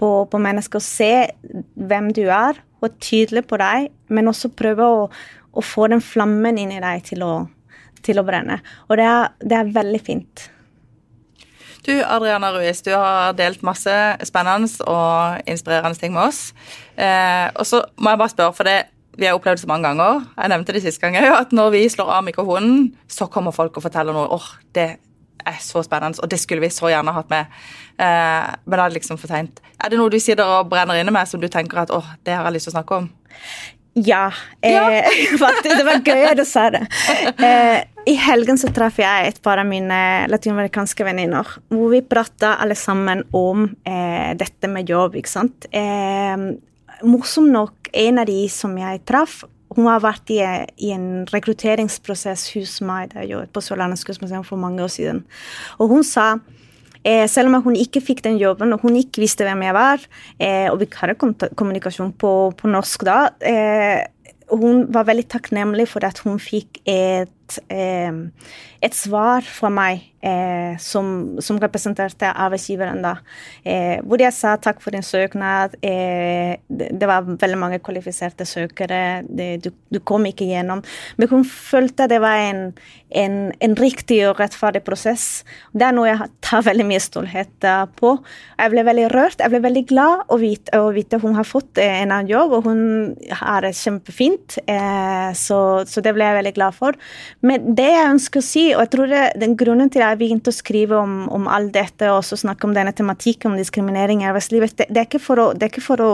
på, 0.00 0.10
på 0.30 0.40
mennesker. 0.40 0.84
Se 0.84 1.12
hvem 1.74 2.12
du 2.16 2.24
er, 2.24 2.60
og 2.84 2.98
tydelig 3.00 3.46
på 3.48 3.60
deg, 3.60 3.90
men 4.12 4.28
også 4.28 4.52
prøve 4.56 4.88
å, 4.88 5.04
å 5.52 5.64
få 5.64 5.88
den 5.92 6.04
flammen 6.04 6.60
inni 6.60 6.80
deg 6.84 7.04
til 7.08 7.24
å, 7.24 7.34
til 8.04 8.20
å 8.20 8.26
brenne. 8.26 8.60
Og 8.88 9.00
det 9.00 9.08
er, 9.08 9.32
det 9.40 9.60
er 9.60 9.76
veldig 9.76 10.02
fint. 10.04 10.48
Du, 11.84 11.92
Adriana 12.00 12.48
Ruiz, 12.54 12.80
du 12.82 12.94
har 12.96 13.34
delt 13.36 13.60
masse 13.66 13.92
spennende 14.24 14.86
og 14.88 15.48
inspirerende 15.50 16.00
ting 16.00 16.14
med 16.14 16.30
oss. 16.30 16.54
Eh, 16.96 17.50
og 17.52 17.66
så 17.68 17.82
må 18.00 18.14
jeg 18.14 18.20
bare 18.22 18.32
spørre, 18.32 18.54
for 18.56 18.68
det, 18.68 18.78
vi 19.18 19.28
har 19.28 19.36
opplevd 19.36 19.60
det 19.60 19.64
så 19.66 19.70
mange 19.70 19.90
ganger, 19.90 20.24
jeg 20.38 20.52
nevnte 20.54 20.74
det 20.74 20.82
sist 20.86 21.02
gang 21.02 21.18
òg, 21.20 21.28
at 21.36 21.52
når 21.52 21.74
vi 21.76 21.82
slår 21.92 22.14
av 22.16 22.24
mikrofonen, 22.24 22.86
så 23.04 23.28
kommer 23.28 23.52
folk 23.52 23.76
og 23.76 23.84
forteller 23.84 24.16
noe. 24.16 24.30
åh, 24.32 24.40
oh, 24.40 24.64
det 24.74 24.88
er 25.44 25.60
så 25.60 25.84
spennende, 25.84 26.22
og 26.24 26.32
det 26.32 26.40
skulle 26.40 26.64
vi 26.64 26.72
så 26.72 26.88
gjerne 26.88 27.12
hatt 27.12 27.28
med. 27.28 27.52
Eh, 28.00 28.50
men 28.64 28.78
da 28.78 28.86
er 28.86 28.88
det 28.88 29.02
liksom 29.02 29.20
for 29.20 29.28
seint. 29.28 29.60
Er 29.76 29.92
det 29.92 30.00
noe 30.00 30.08
du 30.08 30.16
sitter 30.16 30.56
og 30.56 30.72
brenner 30.72 30.96
inne 30.96 31.12
med 31.12 31.28
som 31.28 31.42
du 31.42 31.50
tenker 31.52 31.84
at 31.84 31.92
åh, 31.92 32.00
oh, 32.00 32.16
det 32.24 32.32
har 32.32 32.48
jeg 32.48 32.56
lyst 32.56 32.70
til 32.70 32.72
å 32.72 32.78
snakke 32.78 33.02
om? 33.02 33.10
Ja. 33.94 34.30
Eh, 34.64 35.04
faktisk. 35.44 35.76
Det 35.76 35.84
var 35.84 36.00
gøy 36.00 36.30
at 36.32 36.40
du 36.40 36.46
sa 36.48 36.70
det. 36.72 36.86
Eh, 37.36 37.84
I 38.04 38.14
helgen 38.20 38.58
så 38.60 38.68
traff 38.74 38.98
jeg 39.00 39.28
et 39.30 39.38
par 39.44 39.60
av 39.62 39.68
mine 39.68 39.96
latinamerikanske 40.28 41.06
venninner. 41.06 41.48
Hvor 41.72 41.92
vi 41.94 42.02
prata 42.04 42.54
alle 42.60 42.76
sammen 42.76 43.22
om 43.32 43.64
eh, 43.88 44.34
dette 44.36 44.68
med 44.68 44.90
jobb, 44.92 45.16
ikke 45.20 45.32
sant. 45.32 45.68
Eh, 45.72 46.34
morsom 47.08 47.48
nok, 47.52 47.88
en 47.96 48.20
av 48.20 48.28
de 48.28 48.42
som 48.52 48.74
jeg 48.76 49.00
traff, 49.08 49.40
hun 49.74 49.88
har 49.88 50.02
vært 50.04 50.30
i, 50.30 50.42
i 50.84 50.92
en 50.94 51.24
rekrutteringsprosess 51.32 52.50
hos 52.54 52.76
meg 52.84 53.14
da 53.14 53.24
jeg 53.24 53.32
jobbet 53.32 53.54
på 53.56 53.62
Sørlandet 53.64 54.04
kunstmuseum 54.06 54.44
for 54.46 54.60
mange 54.60 54.84
år 54.84 54.92
siden. 54.92 55.24
Og 55.80 55.96
hun 55.96 56.04
sa 56.06 56.34
Eh, 57.04 57.26
selv 57.28 57.52
om 57.52 57.60
hun 57.66 57.74
ikke 57.76 58.00
fikk 58.00 58.22
den 58.24 58.38
jobben, 58.40 58.72
og 58.72 58.80
hun 58.80 58.96
ikke 58.96 59.20
visste 59.20 59.44
hvem 59.44 59.60
jeg 59.66 59.76
var, 59.76 60.04
eh, 60.40 60.70
og 60.72 60.78
vi 60.80 60.88
hadde 60.96 61.18
kommunikasjon 61.52 62.14
på, 62.16 62.30
på 62.56 62.70
norsk 62.72 63.04
da. 63.04 63.18
Eh, 63.44 64.06
hun 64.48 64.86
var 64.92 65.04
veldig 65.10 65.26
takknemlig 65.28 65.86
for 65.90 66.04
at 66.08 66.22
hun 66.24 66.40
fikk 66.40 66.80
et, 66.88 67.43
eh, 67.68 68.12
et 68.84 68.96
svar 68.96 69.44
fra 69.48 69.70
meg 69.72 70.02
eh, 70.24 70.74
som, 70.82 71.36
som, 71.42 71.58
representerte 71.60 72.28
arbeidsgiveren. 72.28 73.00
da, 73.04 73.14
eh, 73.64 74.00
Hvor 74.04 74.20
jeg 74.20 74.34
sa 74.36 74.56
takk 74.60 74.82
for 74.84 74.92
din 74.92 75.04
søknad. 75.04 75.76
Det, 75.80 77.06
var 77.08 77.24
veldig 77.24 77.58
mange 77.58 77.80
kvalifiserte 77.84 78.44
søkere. 78.44 79.22
Du, 79.28 79.70
du, 79.88 80.00
kom 80.00 80.26
ikke 80.28 80.48
gjennom. 80.48 80.82
Men 81.16 81.30
hun 81.30 81.44
følte 81.44 82.08
det 82.10 82.20
var 82.20 82.40
en, 82.42 82.62
en, 83.10 83.38
en, 83.60 83.76
riktig 83.78 84.20
og 84.28 84.40
rettferdig 84.40 84.84
prosess. 84.84 85.44
Det 85.72 85.86
er 85.88 85.96
noe 85.96 86.10
jeg 86.10 86.28
tar 86.44 86.66
veldig 86.68 86.88
mye 86.88 87.02
stolthet 87.02 87.68
på. 87.96 88.14
Jeg 88.58 88.74
ble 88.74 88.84
veldig 88.84 89.08
rørt. 89.14 89.40
Jeg 89.40 89.52
ble 89.52 89.62
veldig 89.64 89.84
glad 89.88 90.28
å 90.28 90.40
vite, 90.40 90.76
å 90.80 90.92
vite 90.94 91.20
hun 91.22 91.38
har 91.38 91.48
fått 91.48 91.80
en 91.80 92.12
annen 92.12 92.30
jobb, 92.30 92.58
og 92.58 92.68
hun 92.68 92.82
har 93.40 93.64
det 93.64 93.74
kjempefint. 93.78 94.58
Så, 95.34 95.58
så, 95.88 96.04
det 96.04 96.12
ble 96.16 96.28
jeg 96.28 96.40
veldig 96.42 96.54
glad 96.58 96.76
for. 96.76 97.00
Men 97.44 97.74
det 97.76 97.90
jeg 97.90 98.08
ønsker 98.08 98.40
å 98.40 98.44
si, 98.44 98.62
og 98.72 98.80
jeg 98.86 98.90
tror 98.94 99.10
det, 99.10 99.22
den 99.42 99.52
grunnen 99.60 99.90
til 99.92 100.00
at 100.00 100.14
jeg 100.14 100.20
begynte 100.22 100.48
å 100.48 100.56
skrive 100.56 100.96
om, 100.96 101.26
om 101.28 101.48
alt 101.52 101.74
dette 101.74 102.08
og 102.08 102.22
også 102.22 102.38
snakke 102.40 102.64
om 102.64 102.72
denne 102.76 102.94
tematikken 102.96 103.52
om 103.52 103.58
diskriminering 103.60 104.22
i 104.22 104.28
arbeidslivet, 104.30 104.72
det, 104.78 104.86
det, 104.88 105.02
er 105.02 105.08
ikke 105.10 105.20
for, 105.20 105.42
å, 105.42 105.46
det 105.52 105.66
er 105.66 105.72
ikke 105.74 105.84
for 105.84 106.00
å, 106.00 106.10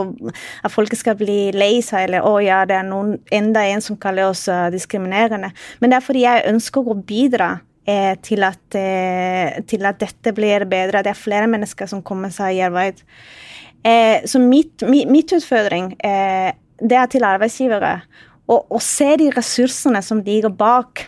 at 0.61 0.73
folk 0.73 0.91
skal 0.99 1.15
bli 1.19 1.53
lei 1.55 1.77
seg 1.85 2.09
eller 2.09 2.27
å 2.27 2.33
ja, 2.43 2.65
det 2.67 2.75
er 2.81 2.87
noen, 2.87 3.15
enda 3.31 3.63
en 3.69 3.83
som 3.85 3.99
kaller 4.01 4.27
oss 4.33 4.43
uh, 4.51 4.67
diskriminerende. 4.73 5.53
Men 5.79 5.93
det 5.93 5.99
er 6.01 6.05
fordi 6.09 6.25
jeg 6.25 6.47
ønsker 6.51 6.91
å 6.91 6.97
bidra 6.99 7.51
eh, 7.87 8.17
til, 8.27 8.43
at, 8.43 8.75
eh, 8.75 9.61
til, 9.71 9.87
at, 9.87 10.01
dette 10.01 10.33
blir 10.35 10.65
bedre. 10.69 11.03
Det 11.05 11.13
er 11.13 11.21
flere 11.21 11.47
mennesker 11.51 11.87
som 11.87 12.03
kommer 12.03 12.33
seg 12.33 12.57
i 12.57 12.65
arbeid. 12.65 12.99
Eh, 13.87 14.27
så 14.27 14.41
mitt, 14.43 14.83
mitt, 14.83 15.07
mitt 15.09 15.31
utfordring 15.33 15.93
eh, 16.03 16.51
det 16.81 16.97
er 16.97 17.09
til 17.09 17.25
arbeidsgivere 17.25 17.95
å 18.51 18.79
se 18.83 19.07
de 19.15 19.29
ressursene 19.31 20.01
som 20.03 20.19
ligger 20.25 20.51
bak 20.51 21.05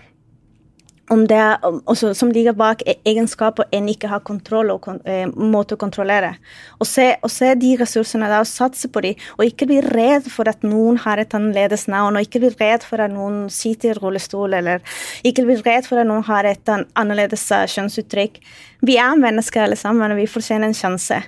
om 1.13 1.23
det 1.29 1.39
også, 1.63 2.11
som 2.17 2.31
ligger 2.33 2.55
bak 2.57 2.81
e-, 2.89 2.97
egenskaper 3.07 3.69
en 3.75 3.87
ikke 3.91 4.09
har 4.11 4.23
kontroll 4.25 4.71
og 4.73 4.87
eh, 5.09 5.25
måte 5.29 5.77
å 5.77 5.81
kontrollere. 5.81 6.33
Og 6.79 6.89
se, 6.89 7.11
se, 7.31 7.53
de 7.59 7.73
ressursene 7.79 8.29
der 8.31 8.43
og 8.43 8.49
satse 8.49 8.89
på 8.91 9.03
dem, 9.05 9.23
og 9.37 9.45
ikke 9.47 9.69
bli 9.69 9.79
redd 9.85 10.29
for 10.33 10.49
at 10.49 10.65
noen 10.65 10.99
har 11.05 11.21
et 11.21 11.33
annerledes 11.37 11.87
navn, 11.91 12.17
og 12.17 12.27
ikke 12.27 12.43
bli 12.43 12.53
redd 12.59 12.85
for 12.87 13.03
at 13.03 13.13
noen 13.13 13.45
sitter 13.53 13.93
i 13.93 13.97
rullestol, 13.99 14.57
eller 14.59 14.83
ikke 15.27 15.45
bli 15.47 15.59
redd 15.61 15.89
for 15.89 16.01
at 16.01 16.09
noen 16.09 16.25
har 16.27 16.49
et 16.49 16.73
annerledes 16.73 17.47
eh, 17.55 17.67
kjønnsuttrykk. 17.75 18.39
Vi 18.83 18.99
er 18.99 19.19
mennesker 19.19 19.67
alle 19.67 19.79
sammen, 19.79 20.11
og 20.11 20.19
vi 20.19 20.29
fortjener 20.29 20.69
en 20.69 20.77
sjanse. 20.77 21.21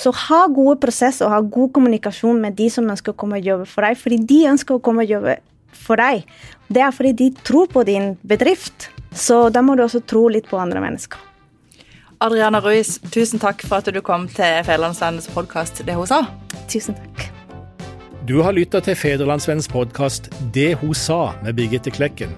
Så 0.00 0.12
ha 0.16 0.44
gode 0.48 0.78
prosesser 0.80 1.26
og 1.26 1.34
ha 1.34 1.40
god 1.44 1.74
kommunikasjon 1.76 2.38
med 2.40 2.56
de 2.58 2.70
som 2.72 2.88
ønsker 2.88 3.12
å 3.12 3.20
komme 3.20 3.40
og 3.40 3.46
jobbe 3.46 3.68
for 3.68 3.84
deg, 3.84 3.98
fordi 4.00 4.20
de 4.30 4.40
ønsker 4.54 4.78
å 4.78 4.82
komme 4.84 5.04
og 5.04 5.12
jobbe 5.12 5.36
for 5.76 6.00
deg. 6.00 6.24
Det 6.70 6.82
er 6.84 6.94
fordi 6.94 7.12
de 7.18 7.28
tror 7.44 7.68
på 7.72 7.84
din 7.88 8.14
bedrift. 8.26 8.90
Så 9.12 9.48
da 9.50 9.62
må 9.62 9.76
du 9.76 9.84
også 9.84 10.00
tro 10.06 10.28
litt 10.28 10.48
på 10.50 10.58
andre 10.60 10.80
mennesker. 10.82 11.18
Adriana 12.20 12.60
Ruiz, 12.60 12.98
tusen 13.10 13.40
takk 13.40 13.62
for 13.64 13.80
at 13.80 13.88
du 13.88 14.00
kom 14.04 14.28
til 14.28 14.64
Federlandsvennens 14.66 15.30
podkast 15.32 15.86
Det 15.86 15.94
hun 15.96 16.06
sa. 16.06 16.26
Tusen 16.68 16.94
takk. 16.98 17.30
Du 18.28 18.42
har 18.44 18.52
lytta 18.52 18.80
til 18.84 18.94
Federlandsvennens 18.94 19.68
podkast 19.72 20.28
Det 20.54 20.74
hun 20.82 20.94
sa 20.94 21.32
med 21.42 21.54
Birgitte 21.56 21.90
Klekken. 21.90 22.36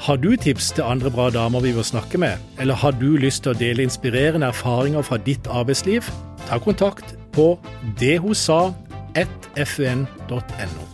Har 0.00 0.16
du 0.16 0.36
tips 0.36 0.72
til 0.72 0.84
andre 0.86 1.10
bra 1.12 1.30
damer 1.34 1.60
vi 1.60 1.72
bør 1.76 1.82
snakke 1.84 2.18
med, 2.18 2.32
eller 2.58 2.74
har 2.74 2.90
du 2.96 3.16
lyst 3.20 3.42
til 3.44 3.52
å 3.52 3.58
dele 3.58 3.82
inspirerende 3.84 4.46
erfaringer 4.48 5.02
fra 5.04 5.16
ditt 5.26 5.46
arbeidsliv? 5.50 6.02
Ta 6.46 6.58
kontakt 6.62 7.04
på 7.36 7.58
dethosa1fun.no. 8.00 10.89